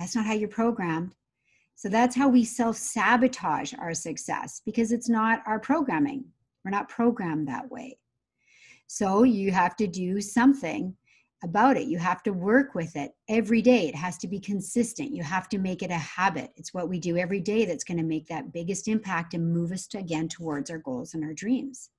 that's 0.00 0.16
not 0.16 0.24
how 0.24 0.32
you're 0.32 0.48
programmed. 0.48 1.14
So 1.76 1.90
that's 1.90 2.16
how 2.16 2.28
we 2.28 2.42
self 2.42 2.76
sabotage 2.76 3.74
our 3.78 3.92
success 3.92 4.62
because 4.64 4.92
it's 4.92 5.10
not 5.10 5.42
our 5.46 5.60
programming. 5.60 6.24
We're 6.64 6.70
not 6.70 6.88
programmed 6.88 7.46
that 7.48 7.70
way. 7.70 7.98
So 8.86 9.22
you 9.24 9.52
have 9.52 9.76
to 9.76 9.86
do 9.86 10.20
something 10.20 10.96
about 11.42 11.76
it. 11.76 11.88
You 11.88 11.98
have 11.98 12.22
to 12.24 12.32
work 12.32 12.74
with 12.74 12.96
it 12.96 13.12
every 13.28 13.62
day. 13.62 13.88
It 13.88 13.94
has 13.94 14.18
to 14.18 14.28
be 14.28 14.38
consistent. 14.38 15.14
You 15.14 15.22
have 15.22 15.48
to 15.50 15.58
make 15.58 15.82
it 15.82 15.90
a 15.90 15.94
habit. 15.94 16.50
It's 16.56 16.74
what 16.74 16.88
we 16.88 16.98
do 16.98 17.16
every 17.16 17.40
day 17.40 17.64
that's 17.64 17.84
going 17.84 17.98
to 17.98 18.04
make 18.04 18.26
that 18.28 18.52
biggest 18.52 18.88
impact 18.88 19.34
and 19.34 19.52
move 19.52 19.72
us 19.72 19.86
to, 19.88 19.98
again 19.98 20.28
towards 20.28 20.70
our 20.70 20.78
goals 20.78 21.14
and 21.14 21.24
our 21.24 21.32
dreams. 21.32 21.90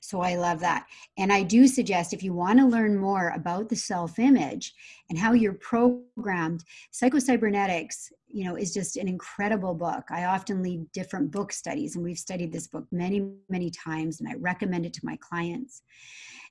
So 0.00 0.20
I 0.20 0.36
love 0.36 0.60
that. 0.60 0.86
And 1.16 1.32
I 1.32 1.42
do 1.42 1.66
suggest 1.66 2.12
if 2.12 2.22
you 2.22 2.32
want 2.32 2.58
to 2.58 2.66
learn 2.66 2.96
more 2.96 3.30
about 3.30 3.68
the 3.68 3.76
self 3.76 4.18
image 4.18 4.74
and 5.10 5.18
how 5.18 5.32
you're 5.32 5.54
programmed, 5.54 6.64
Psychocybernetics, 6.92 8.12
you 8.28 8.44
know, 8.44 8.56
is 8.56 8.72
just 8.72 8.96
an 8.96 9.08
incredible 9.08 9.74
book. 9.74 10.04
I 10.10 10.24
often 10.24 10.62
lead 10.62 10.90
different 10.92 11.30
book 11.30 11.52
studies, 11.52 11.96
and 11.96 12.04
we've 12.04 12.18
studied 12.18 12.52
this 12.52 12.66
book 12.66 12.86
many, 12.92 13.32
many 13.48 13.70
times, 13.70 14.20
and 14.20 14.28
I 14.28 14.34
recommend 14.38 14.86
it 14.86 14.92
to 14.94 15.06
my 15.06 15.16
clients. 15.20 15.82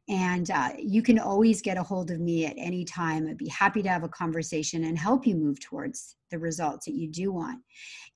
And 0.10 0.50
uh, 0.52 0.70
you 0.78 1.02
can 1.02 1.20
always 1.20 1.62
get 1.62 1.78
a 1.78 1.84
hold 1.84 2.12
of 2.12 2.20
me 2.20 2.46
at 2.46 2.56
any 2.58 2.86
time. 2.86 3.28
I'd 3.28 3.38
be 3.38 3.50
happy 3.50 3.84
to 3.84 3.90
have 3.90 4.04
a 4.04 4.10
conversation 4.10 4.86
and 4.86 4.98
help 4.98 5.28
you 5.28 5.36
move 5.36 5.60
towards 5.60 6.16
the 6.32 6.40
results 6.40 6.86
that 6.86 6.96
you 6.96 7.10
do 7.10 7.32
want. 7.32 7.62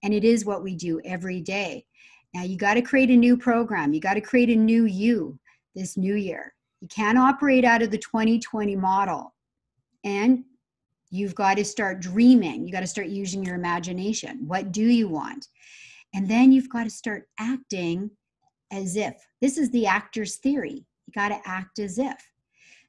And 0.01 0.13
it 0.13 0.23
is 0.23 0.45
what 0.45 0.63
we 0.63 0.75
do 0.75 1.01
every 1.03 1.41
day. 1.41 1.85
Now, 2.33 2.43
you 2.43 2.57
got 2.57 2.75
to 2.75 2.81
create 2.81 3.09
a 3.09 3.15
new 3.15 3.35
program, 3.35 3.93
you 3.93 3.99
got 3.99 4.13
to 4.13 4.21
create 4.21 4.49
a 4.49 4.55
new 4.55 4.85
you 4.85 5.37
this 5.75 5.97
new 5.97 6.15
year. 6.15 6.53
You 6.79 6.87
can't 6.87 7.17
operate 7.17 7.65
out 7.65 7.81
of 7.81 7.91
the 7.91 7.97
2020 7.97 8.75
model. 8.75 9.33
And 10.03 10.45
you've 11.11 11.35
got 11.35 11.57
to 11.57 11.65
start 11.65 11.99
dreaming. 11.99 12.65
You 12.65 12.71
got 12.71 12.79
to 12.79 12.87
start 12.87 13.07
using 13.07 13.43
your 13.43 13.55
imagination. 13.55 14.47
What 14.47 14.71
do 14.71 14.83
you 14.83 15.07
want? 15.07 15.47
And 16.15 16.27
then 16.27 16.51
you've 16.51 16.69
got 16.69 16.85
to 16.85 16.89
start 16.89 17.27
acting 17.39 18.09
as 18.71 18.95
if. 18.95 19.13
This 19.41 19.57
is 19.57 19.69
the 19.69 19.85
actor's 19.85 20.37
theory 20.37 20.85
you 21.05 21.13
got 21.13 21.29
to 21.29 21.41
act 21.45 21.79
as 21.79 21.99
if. 21.99 22.17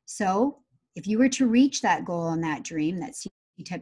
So, 0.07 0.59
if 0.95 1.07
you 1.07 1.19
were 1.19 1.29
to 1.31 1.47
reach 1.47 1.81
that 1.81 2.05
goal 2.05 2.29
and 2.29 2.45
that 2.45 2.65
dream, 2.65 3.01
that 3.01 3.17
C 3.17 3.31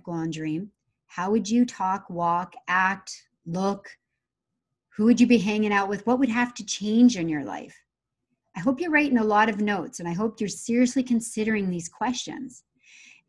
goal 0.04 0.16
and 0.16 0.32
dream, 0.32 0.70
how 1.06 1.30
would 1.30 1.48
you 1.48 1.64
talk, 1.64 2.08
walk, 2.08 2.54
act, 2.68 3.12
look? 3.46 3.88
Who 4.96 5.04
would 5.06 5.20
you 5.20 5.26
be 5.26 5.38
hanging 5.38 5.72
out 5.72 5.88
with? 5.88 6.06
What 6.06 6.18
would 6.18 6.28
have 6.28 6.54
to 6.54 6.64
change 6.64 7.16
in 7.16 7.28
your 7.28 7.44
life? 7.44 7.76
I 8.56 8.60
hope 8.60 8.80
you're 8.80 8.90
writing 8.90 9.18
a 9.18 9.24
lot 9.24 9.48
of 9.48 9.60
notes 9.60 10.00
and 10.00 10.08
I 10.08 10.12
hope 10.12 10.40
you're 10.40 10.48
seriously 10.48 11.02
considering 11.02 11.68
these 11.68 11.88
questions 11.88 12.62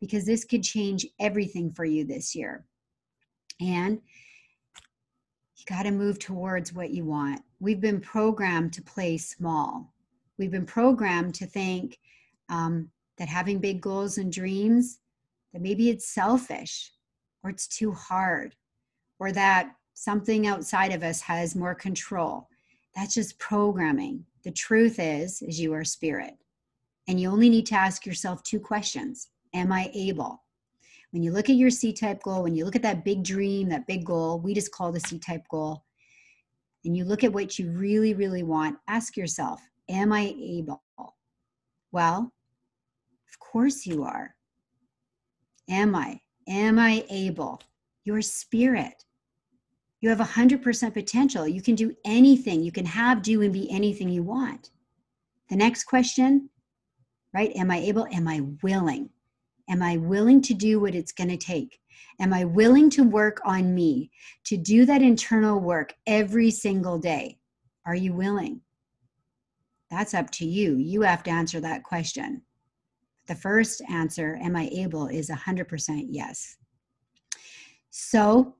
because 0.02 0.26
this 0.26 0.44
could 0.44 0.64
change 0.64 1.06
everything 1.20 1.70
for 1.70 1.84
you 1.84 2.04
this 2.04 2.34
year. 2.34 2.66
And 3.60 4.00
you 5.54 5.64
got 5.68 5.84
to 5.84 5.92
move 5.92 6.18
towards 6.18 6.72
what 6.72 6.90
you 6.90 7.04
want. 7.04 7.40
We've 7.60 7.80
been 7.80 8.00
programmed 8.00 8.72
to 8.72 8.82
play 8.82 9.16
small. 9.16 9.94
We've 10.38 10.50
been 10.50 10.66
programmed 10.66 11.36
to 11.36 11.46
think 11.46 12.00
um, 12.48 12.90
that 13.16 13.28
having 13.28 13.60
big 13.60 13.80
goals 13.80 14.18
and 14.18 14.32
dreams 14.32 14.98
that 15.52 15.62
maybe 15.62 15.88
it's 15.88 16.12
selfish 16.12 16.90
or 17.44 17.50
it's 17.50 17.68
too 17.68 17.92
hard 17.92 18.56
or 19.20 19.30
that 19.30 19.70
something 19.94 20.48
outside 20.48 20.92
of 20.92 21.04
us 21.04 21.20
has 21.20 21.54
more 21.54 21.76
control. 21.76 22.48
That's 22.96 23.14
just 23.14 23.38
programming. 23.38 24.24
The 24.42 24.50
truth 24.50 24.98
is 24.98 25.42
is 25.42 25.60
you 25.60 25.72
are 25.74 25.84
spirit. 25.84 26.34
And 27.06 27.20
you 27.20 27.30
only 27.30 27.48
need 27.48 27.66
to 27.66 27.76
ask 27.76 28.04
yourself 28.04 28.42
two 28.42 28.58
questions 28.58 29.28
am 29.54 29.72
i 29.72 29.90
able 29.94 30.42
when 31.10 31.22
you 31.22 31.32
look 31.32 31.50
at 31.50 31.56
your 31.56 31.70
c-type 31.70 32.22
goal 32.22 32.42
when 32.42 32.54
you 32.54 32.64
look 32.64 32.76
at 32.76 32.82
that 32.82 33.04
big 33.04 33.22
dream 33.22 33.68
that 33.68 33.86
big 33.86 34.04
goal 34.04 34.38
we 34.38 34.54
just 34.54 34.72
call 34.72 34.92
the 34.92 35.00
c-type 35.00 35.46
goal 35.50 35.84
and 36.84 36.96
you 36.96 37.04
look 37.04 37.24
at 37.24 37.32
what 37.32 37.58
you 37.58 37.70
really 37.72 38.14
really 38.14 38.42
want 38.42 38.76
ask 38.88 39.16
yourself 39.16 39.60
Am 39.88 40.12
I 40.12 40.34
able? 40.40 40.82
Well, 41.90 42.32
of 43.28 43.38
course 43.38 43.84
you 43.84 44.04
are. 44.04 44.34
Am 45.68 45.94
I? 45.94 46.20
Am 46.48 46.78
I 46.78 47.04
able? 47.10 47.60
Your 48.04 48.22
spirit. 48.22 49.04
You 50.00 50.08
have 50.08 50.18
100% 50.18 50.94
potential. 50.94 51.46
You 51.46 51.62
can 51.62 51.74
do 51.74 51.94
anything. 52.04 52.62
You 52.62 52.72
can 52.72 52.86
have, 52.86 53.22
do, 53.22 53.42
and 53.42 53.52
be 53.52 53.70
anything 53.70 54.08
you 54.08 54.22
want. 54.22 54.70
The 55.50 55.56
next 55.56 55.84
question, 55.84 56.48
right? 57.34 57.54
Am 57.54 57.70
I 57.70 57.78
able? 57.78 58.06
Am 58.06 58.26
I 58.26 58.40
willing? 58.62 59.10
Am 59.68 59.82
I 59.82 59.96
willing 59.96 60.40
to 60.42 60.54
do 60.54 60.80
what 60.80 60.94
it's 60.94 61.12
going 61.12 61.30
to 61.30 61.36
take? 61.36 61.78
Am 62.20 62.32
I 62.32 62.44
willing 62.44 62.90
to 62.90 63.02
work 63.02 63.40
on 63.44 63.74
me, 63.74 64.10
to 64.44 64.56
do 64.56 64.84
that 64.86 65.02
internal 65.02 65.60
work 65.60 65.94
every 66.06 66.50
single 66.50 66.98
day? 66.98 67.38
Are 67.86 67.94
you 67.94 68.12
willing? 68.12 68.60
That's 69.90 70.14
up 70.14 70.30
to 70.32 70.46
you. 70.46 70.76
You 70.76 71.02
have 71.02 71.22
to 71.24 71.30
answer 71.30 71.60
that 71.60 71.82
question. 71.82 72.42
The 73.28 73.34
first 73.34 73.82
answer, 73.90 74.38
am 74.42 74.56
I 74.56 74.68
able, 74.72 75.08
is 75.08 75.30
100% 75.30 76.06
yes. 76.08 76.56
So, 77.90 78.54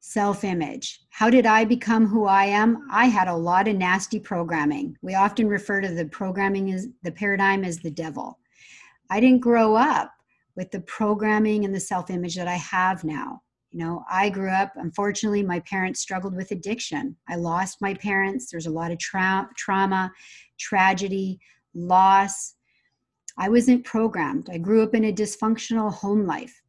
self 0.00 0.42
image. 0.42 1.00
How 1.10 1.30
did 1.30 1.46
I 1.46 1.64
become 1.64 2.06
who 2.06 2.26
I 2.26 2.46
am? 2.46 2.86
I 2.90 3.06
had 3.06 3.28
a 3.28 3.34
lot 3.34 3.68
of 3.68 3.76
nasty 3.76 4.18
programming. 4.18 4.96
We 5.00 5.14
often 5.14 5.46
refer 5.46 5.80
to 5.80 5.88
the 5.88 6.06
programming 6.06 6.72
as 6.72 6.88
the 7.02 7.12
paradigm 7.12 7.64
as 7.64 7.78
the 7.78 7.90
devil. 7.90 8.38
I 9.08 9.20
didn't 9.20 9.40
grow 9.40 9.76
up 9.76 10.10
with 10.56 10.70
the 10.70 10.80
programming 10.80 11.64
and 11.64 11.74
the 11.74 11.80
self 11.80 12.10
image 12.10 12.36
that 12.36 12.48
I 12.48 12.56
have 12.56 13.04
now. 13.04 13.42
You 13.70 13.78
know, 13.78 14.04
I 14.10 14.28
grew 14.28 14.50
up, 14.50 14.72
unfortunately, 14.76 15.42
my 15.42 15.60
parents 15.60 16.00
struggled 16.00 16.36
with 16.36 16.50
addiction. 16.50 17.16
I 17.28 17.36
lost 17.36 17.80
my 17.80 17.94
parents. 17.94 18.50
There's 18.50 18.66
a 18.66 18.70
lot 18.70 18.90
of 18.90 18.98
tra- 18.98 19.48
trauma, 19.56 20.12
tragedy, 20.58 21.40
loss. 21.74 22.54
I 23.38 23.48
wasn't 23.48 23.84
programmed. 23.84 24.48
I 24.52 24.58
grew 24.58 24.82
up 24.82 24.94
in 24.94 25.06
a 25.06 25.12
dysfunctional 25.12 25.90
home 25.90 26.26
life. 26.26 26.60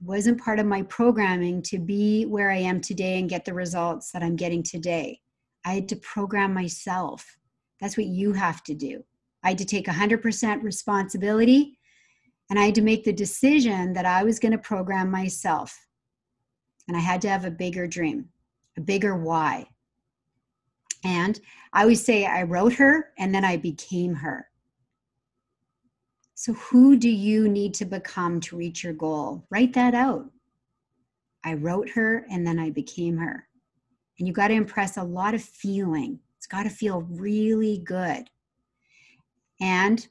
It 0.00 0.06
wasn't 0.06 0.40
part 0.40 0.60
of 0.60 0.66
my 0.66 0.82
programming 0.82 1.62
to 1.62 1.78
be 1.78 2.26
where 2.26 2.50
I 2.50 2.58
am 2.58 2.80
today 2.80 3.18
and 3.18 3.28
get 3.28 3.44
the 3.44 3.52
results 3.52 4.12
that 4.12 4.22
I'm 4.22 4.36
getting 4.36 4.62
today. 4.62 5.18
I 5.64 5.74
had 5.74 5.88
to 5.88 5.96
program 5.96 6.54
myself. 6.54 7.26
That's 7.80 7.96
what 7.96 8.06
you 8.06 8.32
have 8.34 8.62
to 8.64 8.74
do. 8.74 9.04
I 9.42 9.48
had 9.48 9.58
to 9.58 9.64
take 9.64 9.86
100% 9.86 10.62
responsibility 10.62 11.76
and 12.50 12.58
I 12.58 12.66
had 12.66 12.74
to 12.74 12.82
make 12.82 13.04
the 13.04 13.12
decision 13.12 13.92
that 13.94 14.04
I 14.04 14.24
was 14.24 14.40
going 14.40 14.52
to 14.52 14.58
program 14.58 15.10
myself 15.10 15.78
and 16.88 16.96
I 16.96 17.00
had 17.00 17.22
to 17.22 17.28
have 17.28 17.44
a 17.44 17.50
bigger 17.50 17.86
dream, 17.86 18.28
a 18.76 18.80
bigger 18.80 19.16
why. 19.16 19.68
And 21.04 21.40
I 21.72 21.82
always 21.82 22.04
say 22.04 22.26
I 22.26 22.42
wrote 22.42 22.74
her 22.74 23.10
and 23.16 23.32
then 23.32 23.44
I 23.44 23.56
became 23.56 24.14
her. 24.14 24.48
So, 26.34 26.54
who 26.54 26.96
do 26.96 27.08
you 27.08 27.48
need 27.48 27.74
to 27.74 27.84
become 27.84 28.40
to 28.40 28.56
reach 28.56 28.82
your 28.82 28.94
goal? 28.94 29.46
Write 29.50 29.72
that 29.74 29.94
out. 29.94 30.26
I 31.44 31.54
wrote 31.54 31.88
her 31.90 32.26
and 32.30 32.46
then 32.46 32.58
I 32.58 32.70
became 32.70 33.16
her. 33.18 33.46
and 34.18 34.26
you 34.26 34.34
got 34.34 34.48
to 34.48 34.54
impress 34.54 34.96
a 34.96 35.02
lot 35.02 35.34
of 35.34 35.42
feeling. 35.42 36.20
It's 36.36 36.46
got 36.46 36.64
to 36.64 36.70
feel 36.70 37.02
really 37.02 37.78
good. 37.78 38.28
And 39.60 40.06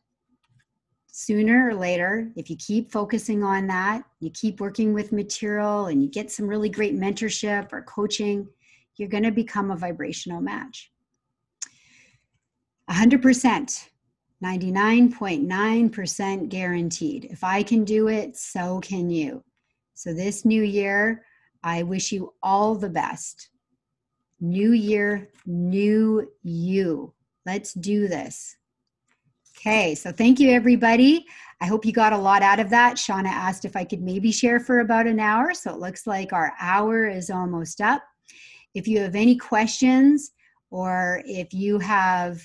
sooner 1.20 1.68
or 1.68 1.76
later, 1.76 2.32
if 2.38 2.50
you 2.50 2.56
keep 2.56 2.94
focusing 2.94 3.44
on 3.44 3.68
that, 3.68 4.04
you 4.22 4.32
keep 4.34 4.62
working 4.62 4.94
with 4.94 5.12
material 5.12 5.88
and 5.88 6.02
you 6.02 6.08
get 6.08 6.32
some 6.32 6.48
really 6.48 6.70
great 6.70 6.96
mentorship 6.96 7.74
or 7.74 7.82
coaching, 7.82 8.48
you're 8.96 9.10
going 9.10 9.24
to 9.24 9.32
become 9.32 9.70
a 9.70 9.76
vibrational 9.76 10.40
match. 10.40 10.94
100%, 12.90 13.90
99.9% 14.42 16.50
guaranteed. 16.50 17.26
If 17.26 17.44
I 17.44 17.64
can 17.64 17.84
do 17.84 18.08
it, 18.08 18.38
so 18.38 18.80
can 18.80 19.10
you. 19.10 19.44
So, 19.96 20.14
this 20.14 20.46
new 20.46 20.64
year, 20.64 21.26
I 21.62 21.84
wish 21.84 22.14
you 22.14 22.34
all 22.42 22.76
the 22.76 22.90
best. 22.90 23.50
New 24.40 24.72
year, 24.72 25.28
new 25.46 26.32
you. 26.44 27.14
Let's 27.46 27.74
do 27.74 28.08
this. 28.08 28.56
Okay, 29.60 29.94
so 29.94 30.14
thank 30.14 30.40
you, 30.40 30.52
everybody. 30.52 31.26
I 31.60 31.66
hope 31.66 31.86
you 31.86 31.92
got 31.92 32.14
a 32.14 32.18
lot 32.18 32.42
out 32.42 32.62
of 32.62 32.70
that. 32.70 32.96
Shauna 32.96 33.28
asked 33.28 33.66
if 33.66 33.76
I 33.76 33.84
could 33.84 34.02
maybe 34.02 34.32
share 34.32 34.58
for 34.58 34.80
about 34.80 35.06
an 35.06 35.20
hour, 35.20 35.54
so 35.54 35.74
it 35.74 35.82
looks 35.82 36.08
like 36.08 36.32
our 36.32 36.54
hour 36.62 37.10
is 37.10 37.30
almost 37.30 37.82
up. 37.82 38.02
If 38.74 38.88
you 38.88 39.02
have 39.02 39.16
any 39.16 39.36
questions 39.36 40.32
or 40.72 41.22
if 41.26 41.54
you 41.54 41.78
have 41.80 42.42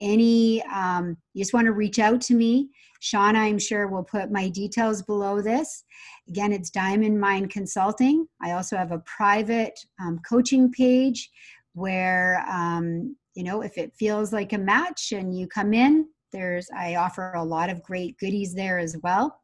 any, 0.00 0.60
um, 0.64 1.16
you 1.34 1.44
just 1.44 1.54
want 1.54 1.66
to 1.66 1.72
reach 1.72 2.00
out 2.00 2.20
to 2.22 2.34
me, 2.34 2.70
Shauna, 3.00 3.36
I'm 3.36 3.60
sure 3.60 3.86
will 3.86 4.02
put 4.02 4.32
my 4.32 4.48
details 4.48 5.02
below 5.02 5.40
this. 5.40 5.84
Again, 6.28 6.52
it's 6.52 6.70
Diamond 6.70 7.20
Mind 7.20 7.48
Consulting. 7.48 8.26
I 8.42 8.52
also 8.52 8.76
have 8.76 8.90
a 8.90 9.04
private 9.06 9.78
um, 10.00 10.18
coaching 10.28 10.72
page 10.72 11.30
where, 11.74 12.44
um, 12.50 13.14
you 13.36 13.44
know, 13.44 13.62
if 13.62 13.78
it 13.78 13.94
feels 13.94 14.32
like 14.32 14.52
a 14.52 14.58
match 14.58 15.12
and 15.12 15.32
you 15.32 15.46
come 15.46 15.72
in, 15.72 16.08
there's 16.32 16.68
I 16.76 16.96
offer 16.96 17.32
a 17.32 17.44
lot 17.44 17.70
of 17.70 17.82
great 17.82 18.18
goodies 18.18 18.54
there 18.54 18.78
as 18.78 18.96
well. 19.02 19.40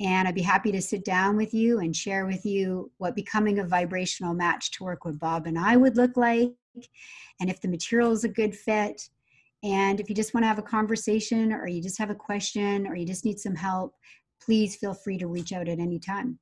And 0.00 0.26
I'd 0.26 0.34
be 0.34 0.42
happy 0.42 0.72
to 0.72 0.82
sit 0.82 1.04
down 1.04 1.36
with 1.36 1.54
you 1.54 1.78
and 1.78 1.94
share 1.94 2.26
with 2.26 2.44
you 2.44 2.90
what 2.98 3.14
becoming 3.14 3.58
a 3.58 3.66
vibrational 3.66 4.34
match 4.34 4.72
to 4.72 4.84
work 4.84 5.04
with 5.04 5.20
Bob 5.20 5.46
and 5.46 5.58
I 5.58 5.76
would 5.76 5.96
look 5.96 6.16
like, 6.16 6.50
and 7.40 7.50
if 7.50 7.60
the 7.60 7.68
material 7.68 8.12
is 8.12 8.24
a 8.24 8.28
good 8.28 8.56
fit. 8.56 9.08
And 9.64 10.00
if 10.00 10.08
you 10.08 10.14
just 10.16 10.34
want 10.34 10.42
to 10.42 10.48
have 10.48 10.58
a 10.58 10.62
conversation, 10.62 11.52
or 11.52 11.68
you 11.68 11.80
just 11.80 11.98
have 11.98 12.10
a 12.10 12.16
question, 12.16 12.86
or 12.86 12.96
you 12.96 13.06
just 13.06 13.24
need 13.24 13.38
some 13.38 13.54
help, 13.54 13.94
please 14.40 14.74
feel 14.74 14.92
free 14.92 15.18
to 15.18 15.28
reach 15.28 15.52
out 15.52 15.68
at 15.68 15.78
any 15.78 16.00
time. 16.00 16.38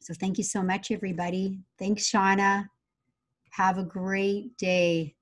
So 0.00 0.14
thank 0.14 0.38
you 0.38 0.44
so 0.44 0.62
much, 0.62 0.90
everybody. 0.90 1.60
Thanks, 1.78 2.10
Shauna. 2.10 2.68
Have 3.50 3.76
a 3.76 3.82
great 3.82 4.56
day. 4.56 5.17